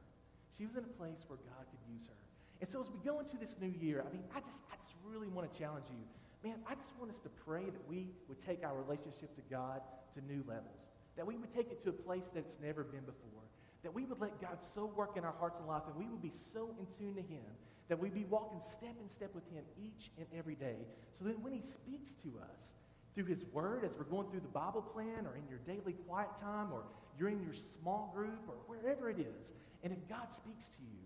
She 0.57 0.65
was 0.65 0.75
in 0.75 0.85
a 0.89 0.95
place 0.97 1.21
where 1.29 1.39
God 1.45 1.65
could 1.69 1.85
use 1.87 2.09
her. 2.09 2.21
And 2.65 2.67
so 2.67 2.81
as 2.81 2.89
we 2.89 2.99
go 3.05 3.21
into 3.21 3.37
this 3.37 3.55
new 3.61 3.71
year, 3.77 4.01
I 4.01 4.09
mean, 4.11 4.25
I 4.33 4.41
just, 4.41 4.65
I 4.73 4.81
just 4.81 4.97
really 5.05 5.29
want 5.29 5.45
to 5.45 5.53
challenge 5.53 5.85
you. 5.93 6.01
Man, 6.41 6.57
I 6.65 6.75
just 6.75 6.97
want 6.97 7.13
us 7.13 7.21
to 7.21 7.31
pray 7.45 7.69
that 7.69 7.85
we 7.89 8.09
would 8.29 8.41
take 8.41 8.65
our 8.65 8.73
relationship 8.73 9.37
to 9.37 9.45
God 9.53 9.85
to 10.17 10.25
new 10.25 10.43
levels. 10.49 10.81
That 11.17 11.27
we 11.27 11.37
would 11.37 11.53
take 11.53 11.71
it 11.71 11.85
to 11.85 11.91
a 11.91 11.99
place 12.07 12.25
that 12.33 12.41
it's 12.41 12.57
never 12.63 12.85
been 12.85 13.05
before. 13.05 13.45
That 13.85 13.93
we 13.93 14.05
would 14.05 14.21
let 14.21 14.41
God 14.41 14.59
so 14.75 14.87
work 14.97 15.17
in 15.17 15.25
our 15.25 15.35
hearts 15.39 15.59
and 15.61 15.69
life 15.69 15.85
and 15.87 15.97
we 15.97 16.09
would 16.09 16.23
be 16.23 16.33
so 16.53 16.73
in 16.81 16.87
tune 16.99 17.15
to 17.15 17.23
him 17.23 17.45
that 17.89 17.99
we'd 17.99 18.15
be 18.15 18.25
walking 18.25 18.61
step 18.67 18.97
in 19.01 19.09
step 19.09 19.35
with 19.35 19.45
him 19.53 19.63
each 19.79 20.11
and 20.19 20.27
every 20.37 20.57
day. 20.57 20.77
So 21.19 21.25
that 21.27 21.39
when 21.41 21.53
he 21.53 21.63
speaks 21.63 22.13
to 22.25 22.29
us 22.43 22.75
through 23.17 23.25
his 23.25 23.41
word, 23.53 23.83
as 23.83 23.97
we're 23.97 24.05
going 24.05 24.29
through 24.29 24.45
the 24.45 24.53
Bible 24.53 24.85
plan 24.85 25.25
or 25.25 25.41
in 25.41 25.49
your 25.49 25.59
daily 25.65 25.97
quiet 26.07 26.29
time 26.39 26.69
or 26.71 26.85
you're 27.19 27.33
in 27.33 27.41
your 27.41 27.57
small 27.81 28.13
group 28.15 28.45
or 28.47 28.61
wherever 28.69 29.09
it 29.09 29.19
is, 29.19 29.57
and 29.83 29.93
if 29.93 29.99
God 30.07 30.29
speaks 30.29 30.69
to 30.69 30.83
you, 30.85 31.01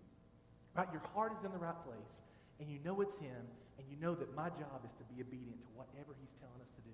right, 0.75 0.91
your 0.91 1.01
heart 1.15 1.31
is 1.39 1.45
in 1.47 1.51
the 1.55 1.57
right 1.57 1.79
place 1.87 2.19
and 2.59 2.69
you 2.69 2.77
know 2.83 2.99
it's 2.99 3.15
him 3.15 3.47
and 3.79 3.87
you 3.89 3.95
know 3.95 4.13
that 4.13 4.35
my 4.35 4.51
job 4.59 4.83
is 4.83 4.91
to 4.99 5.07
be 5.07 5.23
obedient 5.23 5.57
to 5.63 5.69
whatever 5.73 6.11
he's 6.19 6.35
telling 6.43 6.59
us 6.59 6.69
to 6.75 6.83
do. 6.83 6.93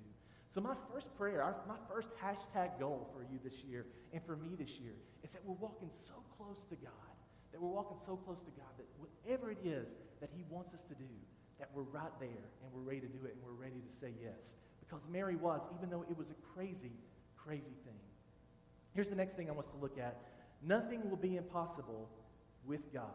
So 0.54 0.62
my 0.62 0.78
first 0.94 1.10
prayer, 1.18 1.42
our, 1.42 1.58
my 1.68 1.82
first 1.90 2.14
hashtag 2.22 2.80
goal 2.80 3.10
for 3.12 3.26
you 3.26 3.42
this 3.44 3.66
year 3.68 3.90
and 4.14 4.22
for 4.22 4.38
me 4.38 4.54
this 4.54 4.78
year 4.78 4.94
is 5.26 5.34
that 5.34 5.42
we're 5.44 5.58
walking 5.58 5.90
so 6.06 6.14
close 6.38 6.62
to 6.70 6.78
God 6.78 7.18
that 7.58 7.62
we're 7.62 7.74
walking 7.74 7.98
so 8.06 8.16
close 8.16 8.40
to 8.46 8.54
God 8.54 8.70
that 8.78 8.86
whatever 9.02 9.50
it 9.50 9.58
is 9.66 9.88
that 10.22 10.30
he 10.36 10.44
wants 10.50 10.74
us 10.74 10.84
to 10.90 10.96
do, 10.96 11.10
that 11.60 11.70
we're 11.74 11.90
right 11.90 12.14
there 12.20 12.46
and 12.62 12.70
we're 12.74 12.86
ready 12.86 13.02
to 13.02 13.10
do 13.10 13.26
it 13.26 13.34
and 13.34 13.42
we're 13.42 13.58
ready 13.58 13.82
to 13.82 13.92
say 13.98 14.14
yes. 14.22 14.54
Because 14.88 15.04
Mary 15.12 15.36
was, 15.36 15.62
even 15.78 15.90
though 15.90 16.06
it 16.10 16.18
was 16.18 16.28
a 16.30 16.54
crazy, 16.54 16.94
crazy 17.36 17.76
thing. 17.86 18.00
Here's 18.94 19.10
the 19.10 19.16
next 19.16 19.36
thing 19.36 19.50
I 19.50 19.52
want 19.52 19.68
us 19.68 19.74
to 19.74 19.82
look 19.82 19.98
at. 20.00 20.18
Nothing 20.64 21.10
will 21.10 21.18
be 21.18 21.36
impossible 21.36 22.10
with 22.66 22.92
God. 22.94 23.06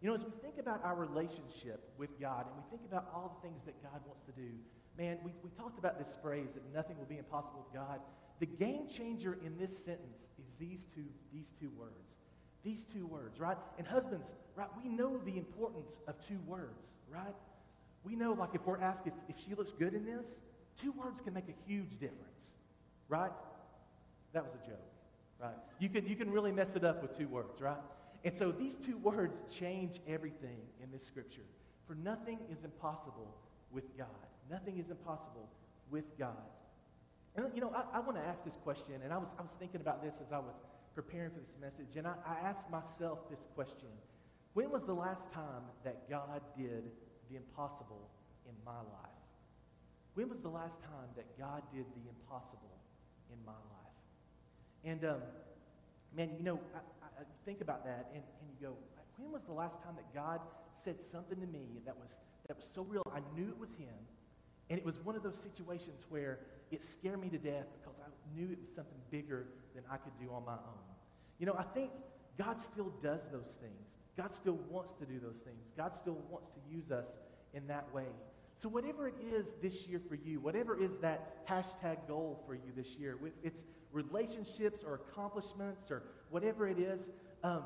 You 0.00 0.08
know, 0.08 0.14
as 0.14 0.22
we 0.22 0.32
think 0.42 0.58
about 0.58 0.84
our 0.84 0.94
relationship 0.94 1.90
with 1.96 2.20
God 2.20 2.46
and 2.46 2.54
we 2.56 2.62
think 2.70 2.82
about 2.86 3.08
all 3.14 3.40
the 3.40 3.48
things 3.48 3.62
that 3.64 3.82
God 3.82 4.00
wants 4.06 4.22
to 4.26 4.32
do, 4.32 4.50
man, 4.98 5.18
we, 5.24 5.32
we 5.42 5.50
talked 5.50 5.78
about 5.78 5.98
this 5.98 6.12
phrase 6.22 6.48
that 6.54 6.62
nothing 6.74 6.98
will 6.98 7.06
be 7.06 7.18
impossible 7.18 7.64
with 7.64 7.72
God. 7.72 8.00
The 8.38 8.46
game 8.46 8.86
changer 8.86 9.38
in 9.44 9.56
this 9.58 9.76
sentence 9.82 10.18
is 10.38 10.44
these 10.60 10.86
two, 10.94 11.06
these 11.32 11.52
two 11.58 11.70
words. 11.78 12.12
These 12.64 12.84
two 12.92 13.06
words, 13.06 13.40
right? 13.40 13.56
And 13.78 13.86
husbands, 13.86 14.32
right, 14.56 14.68
we 14.82 14.88
know 14.88 15.18
the 15.24 15.36
importance 15.36 16.00
of 16.06 16.14
two 16.26 16.38
words, 16.46 16.82
right? 17.10 17.34
We 18.04 18.14
know, 18.16 18.32
like, 18.32 18.50
if 18.54 18.64
we're 18.66 18.80
asked 18.80 19.06
if, 19.06 19.14
if 19.28 19.36
she 19.42 19.54
looks 19.54 19.72
good 19.72 19.94
in 19.94 20.04
this, 20.04 20.26
two 20.80 20.92
words 20.92 21.20
can 21.20 21.34
make 21.34 21.48
a 21.48 21.70
huge 21.70 21.92
difference, 22.00 22.54
right? 23.08 23.32
That 24.32 24.44
was 24.44 24.52
a 24.54 24.66
joke, 24.66 24.90
right? 25.40 25.54
You 25.78 25.88
can, 25.88 26.06
you 26.06 26.16
can 26.16 26.30
really 26.30 26.52
mess 26.52 26.74
it 26.76 26.84
up 26.84 27.02
with 27.02 27.16
two 27.16 27.28
words, 27.28 27.60
right? 27.60 27.76
And 28.24 28.36
so 28.36 28.50
these 28.50 28.76
two 28.76 28.96
words 28.98 29.36
change 29.58 30.00
everything 30.08 30.58
in 30.82 30.90
this 30.90 31.04
scripture. 31.04 31.44
For 31.86 31.94
nothing 31.94 32.38
is 32.50 32.64
impossible 32.64 33.34
with 33.70 33.96
God. 33.98 34.08
Nothing 34.50 34.78
is 34.78 34.90
impossible 34.90 35.48
with 35.90 36.18
God. 36.18 36.32
And, 37.36 37.46
you 37.54 37.60
know, 37.60 37.72
I, 37.74 37.98
I 37.98 38.00
want 38.00 38.16
to 38.16 38.22
ask 38.22 38.44
this 38.44 38.56
question, 38.62 38.94
and 39.02 39.12
I 39.12 39.18
was, 39.18 39.28
I 39.38 39.42
was 39.42 39.50
thinking 39.58 39.80
about 39.80 40.02
this 40.02 40.14
as 40.24 40.32
I 40.32 40.38
was 40.38 40.54
preparing 40.94 41.30
for 41.30 41.40
this 41.40 41.56
message, 41.60 41.96
and 41.96 42.06
I, 42.06 42.14
I 42.26 42.48
asked 42.48 42.70
myself 42.70 43.18
this 43.28 43.40
question. 43.54 43.88
When 44.54 44.70
was 44.70 44.82
the 44.86 44.94
last 44.94 45.22
time 45.32 45.66
that 45.82 46.08
God 46.08 46.40
did 46.56 46.84
the 47.28 47.36
impossible 47.36 48.08
in 48.46 48.54
my 48.64 48.78
life? 48.78 49.13
When 50.14 50.28
was 50.28 50.38
the 50.40 50.48
last 50.48 50.80
time 50.82 51.10
that 51.16 51.26
God 51.38 51.62
did 51.74 51.84
the 51.84 52.08
impossible 52.08 52.78
in 53.30 53.38
my 53.44 53.52
life? 53.52 53.98
And, 54.84 55.04
um, 55.04 55.22
man, 56.16 56.30
you 56.38 56.44
know, 56.44 56.60
I, 56.74 56.78
I 57.20 57.24
think 57.44 57.60
about 57.60 57.84
that, 57.84 58.10
and, 58.14 58.22
and 58.22 58.46
you 58.48 58.66
go, 58.66 58.74
when 59.16 59.32
was 59.32 59.42
the 59.46 59.52
last 59.52 59.82
time 59.82 59.94
that 59.96 60.14
God 60.14 60.40
said 60.84 60.96
something 61.10 61.40
to 61.40 61.46
me 61.46 61.80
that 61.86 61.96
was, 61.96 62.10
that 62.46 62.56
was 62.56 62.66
so 62.74 62.82
real? 62.82 63.02
I 63.12 63.20
knew 63.34 63.48
it 63.48 63.58
was 63.58 63.70
Him, 63.78 63.94
and 64.70 64.78
it 64.78 64.84
was 64.84 64.96
one 65.02 65.16
of 65.16 65.22
those 65.22 65.38
situations 65.38 66.04
where 66.08 66.38
it 66.70 66.82
scared 66.82 67.20
me 67.20 67.28
to 67.30 67.38
death 67.38 67.66
because 67.80 67.98
I 67.98 68.10
knew 68.38 68.50
it 68.52 68.58
was 68.60 68.70
something 68.74 68.98
bigger 69.10 69.46
than 69.74 69.84
I 69.90 69.96
could 69.96 70.12
do 70.20 70.32
on 70.32 70.44
my 70.44 70.54
own. 70.54 70.84
You 71.38 71.46
know, 71.46 71.56
I 71.58 71.64
think 71.74 71.90
God 72.38 72.62
still 72.62 72.92
does 73.02 73.20
those 73.32 73.50
things. 73.60 73.82
God 74.16 74.32
still 74.32 74.58
wants 74.70 74.94
to 75.00 75.06
do 75.06 75.18
those 75.18 75.38
things. 75.44 75.58
God 75.76 75.92
still 76.00 76.18
wants 76.30 76.50
to 76.54 76.60
use 76.74 76.90
us 76.90 77.06
in 77.52 77.66
that 77.66 77.92
way. 77.92 78.06
So 78.60 78.68
whatever 78.68 79.08
it 79.08 79.14
is 79.20 79.46
this 79.62 79.86
year 79.86 80.00
for 80.08 80.14
you, 80.14 80.40
whatever 80.40 80.80
is 80.80 80.92
that 81.02 81.46
hashtag 81.46 81.98
goal 82.08 82.42
for 82.46 82.54
you 82.54 82.72
this 82.76 82.88
year, 82.98 83.18
it's 83.42 83.64
relationships 83.92 84.82
or 84.86 84.94
accomplishments 84.94 85.90
or 85.90 86.02
whatever 86.30 86.68
it 86.68 86.78
is, 86.78 87.08
um, 87.42 87.64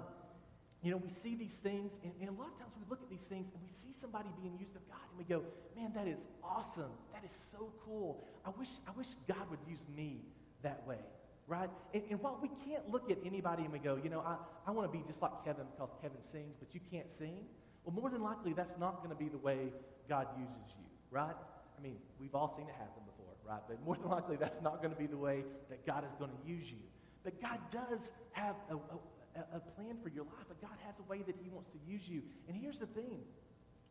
you 0.83 0.93
know, 0.93 0.97
we 0.97 1.11
see 1.11 1.35
these 1.35 1.55
things, 1.55 1.93
and, 2.05 2.13
and, 2.21 2.29
a 2.29 2.33
lot 2.33 2.49
of 2.49 2.59
times 2.59 2.71
we 2.79 2.85
look 2.89 3.03
at 3.03 3.11
these 3.11 3.27
things 3.27 3.47
and 3.53 3.61
we 3.63 3.71
see 3.83 3.95
somebody 4.01 4.29
being 4.41 4.57
used 4.59 4.77
of 4.77 4.87
God, 4.89 5.03
and 5.11 5.19
we 5.19 5.25
go, 5.25 5.43
man, 5.77 5.91
that 5.95 6.07
is 6.07 6.19
awesome. 6.43 6.93
That 7.13 7.25
is 7.25 7.37
so 7.51 7.73
cool. 7.85 8.23
I 8.47 8.51
wish, 8.57 8.69
I 8.87 8.93
wish 8.97 9.09
God 9.27 9.51
would 9.51 9.59
use 9.69 9.81
me 9.97 10.23
that 10.63 10.87
way, 10.87 11.01
right? 11.49 11.69
And, 11.95 12.03
and 12.11 12.21
while 12.21 12.39
we 12.41 12.51
can't 12.65 12.89
look 12.91 13.11
at 13.11 13.19
anybody 13.25 13.65
and 13.65 13.73
we 13.73 13.81
go, 13.81 13.99
you 14.03 14.09
know, 14.09 14.21
I, 14.21 14.37
I 14.69 14.71
want 14.71 14.91
to 14.91 14.97
be 14.97 15.05
just 15.05 15.21
like 15.21 15.33
Kevin 15.45 15.65
because 15.75 15.91
Kevin 16.01 16.23
sings, 16.31 16.55
but 16.61 16.73
you 16.73 16.81
can't 16.93 17.13
sing, 17.13 17.43
well, 17.85 17.95
more 17.95 18.11
than 18.11 18.23
likely 18.23 18.53
that's 18.53 18.79
not 18.79 18.99
going 18.99 19.11
to 19.11 19.17
be 19.17 19.29
the 19.29 19.39
way 19.39 19.73
God 20.09 20.27
uses 20.39 20.75
you, 20.79 20.87
right? 21.11 21.37
I 21.79 21.83
mean, 21.83 21.97
we've 22.21 22.35
all 22.35 22.53
seen 22.57 22.67
it 22.67 22.75
happen 22.75 23.03
before, 23.07 23.35
right? 23.47 23.63
But 23.69 23.85
more 23.85 23.97
than 23.97 24.09
likely 24.11 24.37
that's 24.37 24.61
not 24.63 24.83
going 24.83 24.93
to 24.93 24.99
be 24.99 25.07
the 25.07 25.17
way 25.17 25.45
that 25.71 25.87
God 25.87 26.05
is 26.05 26.15
going 26.19 26.31
to 26.31 26.49
use 26.49 26.71
you. 26.71 26.83
But 27.25 27.41
God 27.41 27.59
does 27.71 28.11
have 28.33 28.57
a, 28.71 28.75
a, 28.75 29.57
a 29.57 29.61
plan 29.61 29.97
for 30.03 30.09
your 30.09 30.25
life, 30.25 30.47
but 30.49 30.61
God 30.61 30.77
has 30.87 30.95
a 30.99 31.11
way 31.11 31.23
that 31.27 31.37
he 31.43 31.49
wants 31.51 31.71
to 31.71 31.79
use 31.87 32.09
you. 32.09 32.23
And 32.49 32.57
here's 32.57 32.79
the 32.79 32.87
thing. 32.87 33.21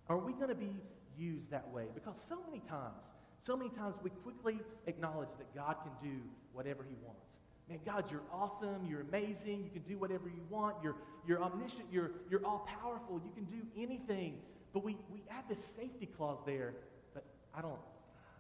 Are 0.10 0.18
we 0.18 0.34
going 0.34 0.50
to 0.50 0.56
be 0.56 0.76
used 1.18 1.50
that 1.52 1.70
way? 1.72 1.86
Because 1.94 2.16
so 2.28 2.40
many 2.46 2.62
times, 2.68 3.04
so 3.46 3.56
many 3.56 3.70
times 3.70 3.96
we 4.04 4.10
quickly 4.10 4.60
acknowledge 4.88 5.30
that 5.38 5.54
God 5.56 5.76
can 5.84 5.92
do 6.02 6.18
whatever 6.54 6.84
he 6.88 6.96
wants. 7.06 7.26
Man, 7.70 7.80
God, 7.86 8.10
you're 8.10 8.24
awesome. 8.32 8.86
You're 8.88 9.02
amazing. 9.02 9.64
You 9.64 9.70
can 9.72 9.82
do 9.82 9.98
whatever 9.98 10.30
you 10.30 10.42
want. 10.50 10.78
You're, 10.82 10.96
you're 11.28 11.44
omniscient. 11.44 11.88
You're, 11.92 12.12
you're 12.30 12.46
all 12.46 12.66
powerful. 12.82 13.22
You 13.24 13.32
can 13.36 13.44
do 13.46 13.66
anything. 13.78 14.36
But 14.78 14.86
we, 14.86 14.94
we 15.10 15.26
add 15.34 15.50
this 15.50 15.66
safety 15.74 16.06
clause 16.06 16.38
there. 16.46 16.78
But 17.18 17.26
I 17.50 17.66
don't, 17.66 17.82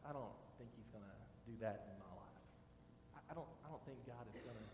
I 0.05 0.13
don't 0.13 0.37
think 0.61 0.69
he's 0.77 0.85
going 0.93 1.01
to 1.01 1.17
do 1.49 1.57
that 1.65 1.89
in 1.89 1.97
my 1.97 2.13
life. 2.13 2.37
I, 3.17 3.19
I, 3.25 3.33
don't, 3.33 3.49
I 3.65 3.73
don't 3.73 3.81
think 3.89 3.97
God 4.05 4.21
is 4.29 4.37
going 4.45 4.53
to 4.53 4.69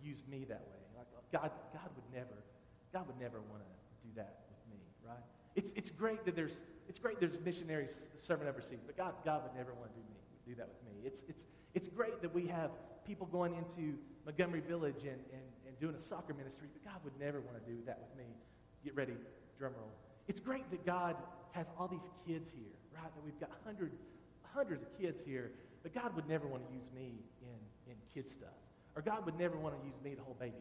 use 0.00 0.24
me 0.24 0.48
that 0.48 0.64
way. 0.64 0.80
Like 0.96 1.04
uh, 1.12 1.20
God, 1.28 1.52
God 1.76 1.92
would 1.92 2.08
never, 2.08 2.40
God 2.88 3.04
would 3.04 3.20
never 3.20 3.44
want 3.52 3.60
to 3.60 3.72
do 4.00 4.16
that 4.16 4.48
with 4.48 4.64
me, 4.72 4.80
right? 5.04 5.20
It's, 5.60 5.76
it's 5.76 5.92
great 5.92 6.24
that 6.24 6.32
there's, 6.32 6.64
it's 6.88 6.96
great 6.96 7.20
there's 7.20 7.36
missionaries 7.44 7.92
serving 8.24 8.48
overseas, 8.48 8.80
but 8.80 8.96
God, 8.96 9.12
God 9.28 9.44
would 9.44 9.52
never 9.52 9.76
want 9.76 9.92
to 9.92 10.00
do 10.00 10.04
me, 10.08 10.16
do 10.48 10.56
that 10.56 10.72
with 10.72 10.80
me. 10.88 11.04
It's, 11.04 11.20
it's, 11.28 11.44
it's 11.76 11.88
great 11.92 12.24
that 12.24 12.32
we 12.32 12.48
have 12.48 12.72
people 13.04 13.28
going 13.28 13.52
into 13.60 14.00
Montgomery 14.24 14.64
Village 14.64 15.04
and, 15.04 15.20
and, 15.36 15.48
and 15.68 15.76
doing 15.76 15.96
a 15.96 16.00
soccer 16.00 16.32
ministry, 16.32 16.72
but 16.72 16.80
God 16.80 17.04
would 17.04 17.20
never 17.20 17.44
want 17.44 17.60
to 17.60 17.64
do 17.68 17.76
that 17.84 18.00
with 18.00 18.16
me. 18.16 18.32
Get 18.80 18.96
ready, 18.96 19.20
drum 19.60 19.76
roll. 19.76 19.92
It's 20.28 20.40
great 20.40 20.70
that 20.70 20.84
God 20.86 21.16
has 21.52 21.66
all 21.78 21.88
these 21.88 22.08
kids 22.26 22.50
here, 22.54 22.72
right? 22.94 23.14
That 23.14 23.24
we've 23.24 23.38
got 23.38 23.50
hundreds, 23.64 23.96
hundreds 24.42 24.82
of 24.82 24.98
kids 24.98 25.22
here, 25.24 25.52
but 25.82 25.94
God 25.94 26.14
would 26.16 26.28
never 26.28 26.46
want 26.46 26.66
to 26.66 26.74
use 26.74 26.86
me 26.94 27.12
in, 27.42 27.92
in 27.92 27.96
kid 28.12 28.30
stuff. 28.32 28.56
Or 28.96 29.02
God 29.02 29.26
would 29.26 29.38
never 29.38 29.56
want 29.56 29.78
to 29.78 29.86
use 29.86 29.96
me 30.02 30.14
to 30.14 30.22
hold 30.22 30.38
babies. 30.38 30.54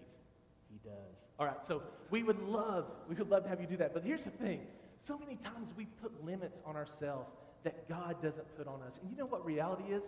He 0.70 0.90
does. 0.90 1.26
All 1.40 1.46
right, 1.46 1.66
so 1.68 1.84
we 2.10 2.24
would 2.24 2.40
love, 2.42 2.86
we 3.08 3.16
would 3.16 3.30
love 3.30 3.44
to 3.44 3.50
have 3.50 3.62
you 3.62 3.68
do 3.68 3.78
that. 3.78 3.94
But 3.94 4.04
here's 4.04 4.24
the 4.24 4.32
thing. 4.32 4.62
So 5.06 5.18
many 5.18 5.36
times 5.38 5.70
we 5.78 5.86
put 6.02 6.26
limits 6.26 6.58
on 6.66 6.76
ourselves 6.76 7.30
that 7.64 7.88
God 7.88 8.22
doesn't 8.22 8.58
put 8.58 8.68
on 8.68 8.82
us. 8.82 9.00
And 9.02 9.10
you 9.10 9.18
know 9.18 9.26
what 9.26 9.46
reality 9.46 9.94
is? 9.94 10.04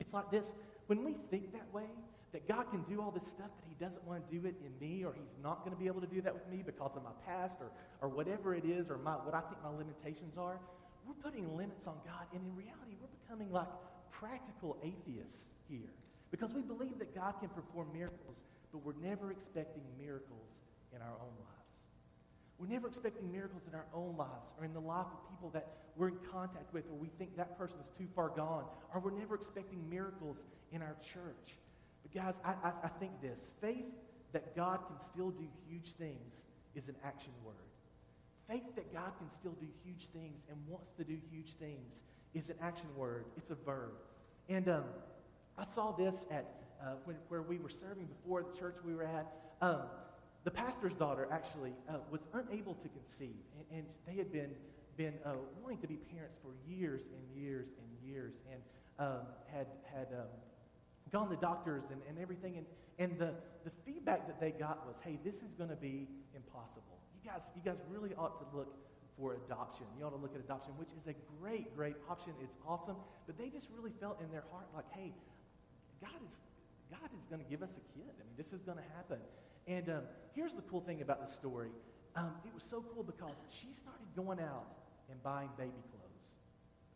It's 0.00 0.12
like 0.12 0.30
this. 0.30 0.46
When 0.86 1.04
we 1.04 1.16
think 1.30 1.52
that 1.52 1.72
way, 1.72 1.84
that 2.34 2.50
God 2.50 2.66
can 2.74 2.82
do 2.90 3.00
all 3.00 3.14
this 3.14 3.30
stuff, 3.30 3.46
but 3.46 3.64
he 3.70 3.78
doesn't 3.78 4.02
want 4.02 4.18
to 4.18 4.26
do 4.26 4.42
it 4.42 4.58
in 4.58 4.74
me, 4.82 5.06
or 5.06 5.14
he's 5.14 5.30
not 5.38 5.62
going 5.62 5.70
to 5.70 5.78
be 5.78 5.86
able 5.86 6.02
to 6.02 6.10
do 6.10 6.20
that 6.20 6.34
with 6.34 6.42
me 6.50 6.66
because 6.66 6.90
of 6.98 7.06
my 7.06 7.14
past, 7.24 7.54
or, 7.62 7.70
or 8.02 8.10
whatever 8.10 8.58
it 8.58 8.66
is, 8.66 8.90
or 8.90 8.98
my, 8.98 9.14
what 9.22 9.38
I 9.38 9.40
think 9.46 9.62
my 9.62 9.70
limitations 9.70 10.34
are, 10.36 10.58
we're 11.06 11.14
putting 11.22 11.46
limits 11.56 11.86
on 11.86 11.94
God. 12.02 12.26
And 12.34 12.42
in 12.42 12.50
reality, 12.58 12.98
we're 12.98 13.14
becoming 13.22 13.54
like 13.54 13.70
practical 14.10 14.76
atheists 14.82 15.46
here. 15.70 15.94
Because 16.34 16.50
we 16.50 16.62
believe 16.62 16.98
that 16.98 17.14
God 17.14 17.38
can 17.38 17.50
perform 17.54 17.94
miracles, 17.94 18.42
but 18.74 18.82
we're 18.82 18.98
never 18.98 19.30
expecting 19.30 19.86
miracles 19.94 20.50
in 20.90 20.98
our 21.00 21.14
own 21.22 21.38
lives. 21.38 21.70
We're 22.58 22.66
never 22.66 22.88
expecting 22.88 23.30
miracles 23.30 23.62
in 23.70 23.78
our 23.78 23.86
own 23.94 24.16
lives 24.18 24.50
or 24.58 24.64
in 24.64 24.74
the 24.74 24.82
life 24.82 25.06
of 25.06 25.30
people 25.30 25.50
that 25.54 25.66
we're 25.94 26.08
in 26.08 26.18
contact 26.32 26.74
with 26.74 26.84
or 26.90 26.98
we 26.98 27.10
think 27.18 27.36
that 27.36 27.56
person 27.58 27.78
is 27.78 27.90
too 27.96 28.06
far 28.14 28.30
gone. 28.30 28.64
Or 28.92 28.98
we're 29.00 29.14
never 29.14 29.36
expecting 29.36 29.78
miracles 29.88 30.38
in 30.72 30.82
our 30.82 30.96
church. 31.14 31.54
But 32.04 32.22
guys, 32.22 32.34
I, 32.44 32.52
I, 32.68 32.72
I 32.84 32.88
think 33.00 33.20
this. 33.20 33.48
Faith 33.60 33.90
that 34.32 34.54
God 34.54 34.80
can 34.86 35.00
still 35.00 35.30
do 35.30 35.44
huge 35.68 35.94
things 35.98 36.44
is 36.76 36.88
an 36.88 36.94
action 37.04 37.32
word. 37.44 37.54
Faith 38.48 38.74
that 38.76 38.92
God 38.92 39.12
can 39.18 39.30
still 39.32 39.56
do 39.60 39.66
huge 39.84 40.08
things 40.12 40.42
and 40.48 40.56
wants 40.68 40.92
to 40.98 41.04
do 41.04 41.16
huge 41.32 41.54
things 41.58 41.94
is 42.34 42.48
an 42.48 42.56
action 42.60 42.88
word. 42.96 43.24
It's 43.36 43.50
a 43.50 43.54
verb. 43.54 43.92
And 44.48 44.68
um, 44.68 44.84
I 45.56 45.64
saw 45.64 45.92
this 45.92 46.26
at 46.30 46.46
uh, 46.82 46.94
when, 47.04 47.16
where 47.28 47.42
we 47.42 47.58
were 47.58 47.70
serving 47.70 48.06
before 48.06 48.42
the 48.42 48.58
church 48.58 48.76
we 48.84 48.94
were 48.94 49.04
at. 49.04 49.26
Um, 49.62 49.82
the 50.44 50.50
pastor's 50.50 50.92
daughter 50.92 51.26
actually 51.32 51.72
uh, 51.88 51.94
was 52.10 52.20
unable 52.34 52.74
to 52.74 52.88
conceive, 52.88 53.40
and, 53.56 53.78
and 53.78 53.86
they 54.06 54.14
had 54.16 54.30
been 54.30 54.50
been 54.96 55.14
uh, 55.24 55.32
wanting 55.60 55.78
to 55.78 55.88
be 55.88 55.96
parents 56.14 56.36
for 56.42 56.50
years 56.70 57.00
and 57.10 57.42
years 57.42 57.66
and 57.78 58.12
years, 58.12 58.34
and 58.52 58.60
um, 58.98 59.26
had 59.52 59.66
had 59.92 60.08
um, 60.12 60.28
gone 61.10 61.28
to 61.30 61.36
doctors 61.36 61.84
and, 61.90 62.00
and 62.08 62.18
everything, 62.18 62.56
and 62.56 62.66
and 62.98 63.18
the 63.18 63.34
the 63.64 63.70
feedback 63.84 64.26
that 64.26 64.40
they 64.40 64.50
got 64.50 64.86
was, 64.86 64.96
hey, 65.02 65.18
this 65.24 65.36
is 65.36 65.52
going 65.56 65.70
to 65.70 65.76
be 65.76 66.06
impossible. 66.34 67.00
You 67.16 67.30
guys, 67.30 67.42
you 67.56 67.62
guys 67.64 67.80
really 67.88 68.14
ought 68.14 68.38
to 68.38 68.56
look 68.56 68.76
for 69.16 69.34
adoption. 69.46 69.86
You 69.98 70.04
ought 70.04 70.10
to 70.10 70.20
look 70.20 70.34
at 70.34 70.40
adoption, 70.40 70.72
which 70.76 70.90
is 70.90 71.06
a 71.08 71.14
great, 71.40 71.74
great 71.74 71.96
option. 72.10 72.32
It's 72.42 72.56
awesome, 72.66 72.96
but 73.26 73.38
they 73.38 73.48
just 73.48 73.68
really 73.74 73.92
felt 74.00 74.20
in 74.20 74.30
their 74.30 74.44
heart 74.50 74.66
like, 74.74 74.84
hey, 74.92 75.12
God 76.00 76.20
is 76.26 76.34
God 76.90 77.08
is 77.16 77.24
going 77.30 77.42
to 77.42 77.48
give 77.48 77.62
us 77.62 77.70
a 77.72 77.84
kid. 77.98 78.12
I 78.20 78.22
mean, 78.24 78.36
this 78.36 78.52
is 78.52 78.60
going 78.62 78.78
to 78.78 78.88
happen. 78.94 79.18
And 79.66 79.88
um, 79.88 80.02
here's 80.34 80.52
the 80.52 80.62
cool 80.62 80.80
thing 80.80 81.00
about 81.00 81.26
the 81.26 81.32
story. 81.32 81.70
Um, 82.14 82.32
it 82.44 82.52
was 82.52 82.62
so 82.62 82.84
cool 82.94 83.02
because 83.02 83.34
she 83.48 83.72
started 83.72 84.06
going 84.14 84.38
out 84.38 84.66
and 85.10 85.20
buying 85.22 85.48
baby 85.56 85.82
clothes. 85.90 86.03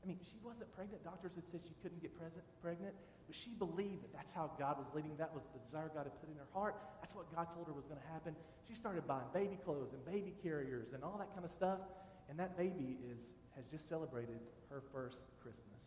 I 0.02 0.06
mean, 0.06 0.18
she 0.22 0.38
wasn't 0.42 0.70
pregnant. 0.74 1.02
Doctors 1.02 1.32
had 1.34 1.44
said 1.50 1.60
she 1.66 1.74
couldn't 1.82 2.00
get 2.00 2.14
present, 2.16 2.42
pregnant, 2.62 2.94
but 3.26 3.34
she 3.34 3.50
believed 3.58 4.02
that 4.06 4.12
that's 4.14 4.32
how 4.32 4.50
God 4.58 4.78
was 4.78 4.86
leading. 4.94 5.16
That 5.18 5.34
was 5.34 5.42
the 5.52 5.60
desire 5.66 5.90
God 5.92 6.06
had 6.06 6.16
put 6.22 6.30
in 6.30 6.36
her 6.38 6.48
heart. 6.54 6.76
That's 7.02 7.14
what 7.14 7.26
God 7.34 7.50
told 7.52 7.66
her 7.66 7.74
was 7.74 7.84
going 7.84 8.00
to 8.00 8.08
happen. 8.12 8.34
She 8.66 8.74
started 8.74 9.06
buying 9.06 9.26
baby 9.34 9.58
clothes 9.64 9.92
and 9.92 10.00
baby 10.06 10.34
carriers 10.42 10.94
and 10.94 11.02
all 11.02 11.18
that 11.18 11.34
kind 11.34 11.44
of 11.44 11.50
stuff. 11.50 11.82
And 12.30 12.38
that 12.38 12.56
baby 12.56 12.96
is, 13.10 13.18
has 13.56 13.66
just 13.66 13.88
celebrated 13.88 14.38
her 14.70 14.82
first 14.92 15.18
Christmas. 15.42 15.82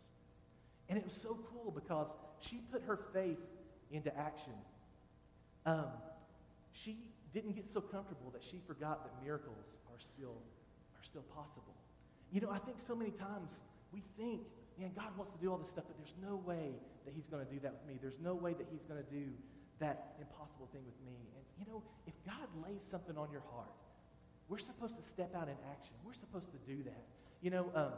And 0.88 0.98
it 0.98 1.04
was 1.04 1.14
so 1.14 1.38
cool 1.50 1.72
because 1.72 2.08
she 2.40 2.60
put 2.70 2.82
her 2.82 2.98
faith 3.14 3.40
into 3.90 4.16
action. 4.16 4.52
Um, 5.64 5.86
she 6.72 6.98
didn't 7.32 7.54
get 7.56 7.72
so 7.72 7.80
comfortable 7.80 8.30
that 8.32 8.42
she 8.42 8.60
forgot 8.66 9.04
that 9.04 9.24
miracles 9.24 9.64
are 9.90 10.00
still, 10.00 10.36
are 10.96 11.04
still 11.04 11.24
possible. 11.34 11.74
You 12.30 12.40
know, 12.40 12.50
I 12.50 12.58
think 12.58 12.78
so 12.80 12.94
many 12.94 13.10
times 13.10 13.62
we 13.92 14.02
think, 14.16 14.42
man, 14.80 14.90
God 14.96 15.12
wants 15.16 15.32
to 15.32 15.40
do 15.40 15.52
all 15.52 15.58
this 15.58 15.70
stuff, 15.70 15.84
but 15.86 15.96
there's 16.00 16.16
no 16.20 16.40
way 16.42 16.72
that 17.04 17.12
he's 17.14 17.28
going 17.28 17.44
to 17.44 17.50
do 17.52 17.60
that 17.60 17.72
with 17.76 17.84
me. 17.86 18.00
There's 18.00 18.18
no 18.22 18.34
way 18.34 18.52
that 18.54 18.66
he's 18.72 18.82
going 18.88 19.02
to 19.02 19.10
do 19.12 19.30
that 19.80 20.16
impossible 20.20 20.68
thing 20.72 20.82
with 20.86 20.98
me. 21.04 21.18
And, 21.36 21.44
you 21.58 21.66
know, 21.68 21.82
if 22.06 22.14
God 22.24 22.48
lays 22.64 22.80
something 22.90 23.18
on 23.18 23.28
your 23.30 23.44
heart, 23.52 23.72
we're 24.48 24.62
supposed 24.62 24.96
to 24.96 25.04
step 25.04 25.34
out 25.34 25.48
in 25.48 25.58
action. 25.70 25.94
We're 26.04 26.18
supposed 26.18 26.50
to 26.52 26.60
do 26.66 26.82
that. 26.84 27.04
You 27.40 27.50
know, 27.50 27.70
um, 27.74 27.92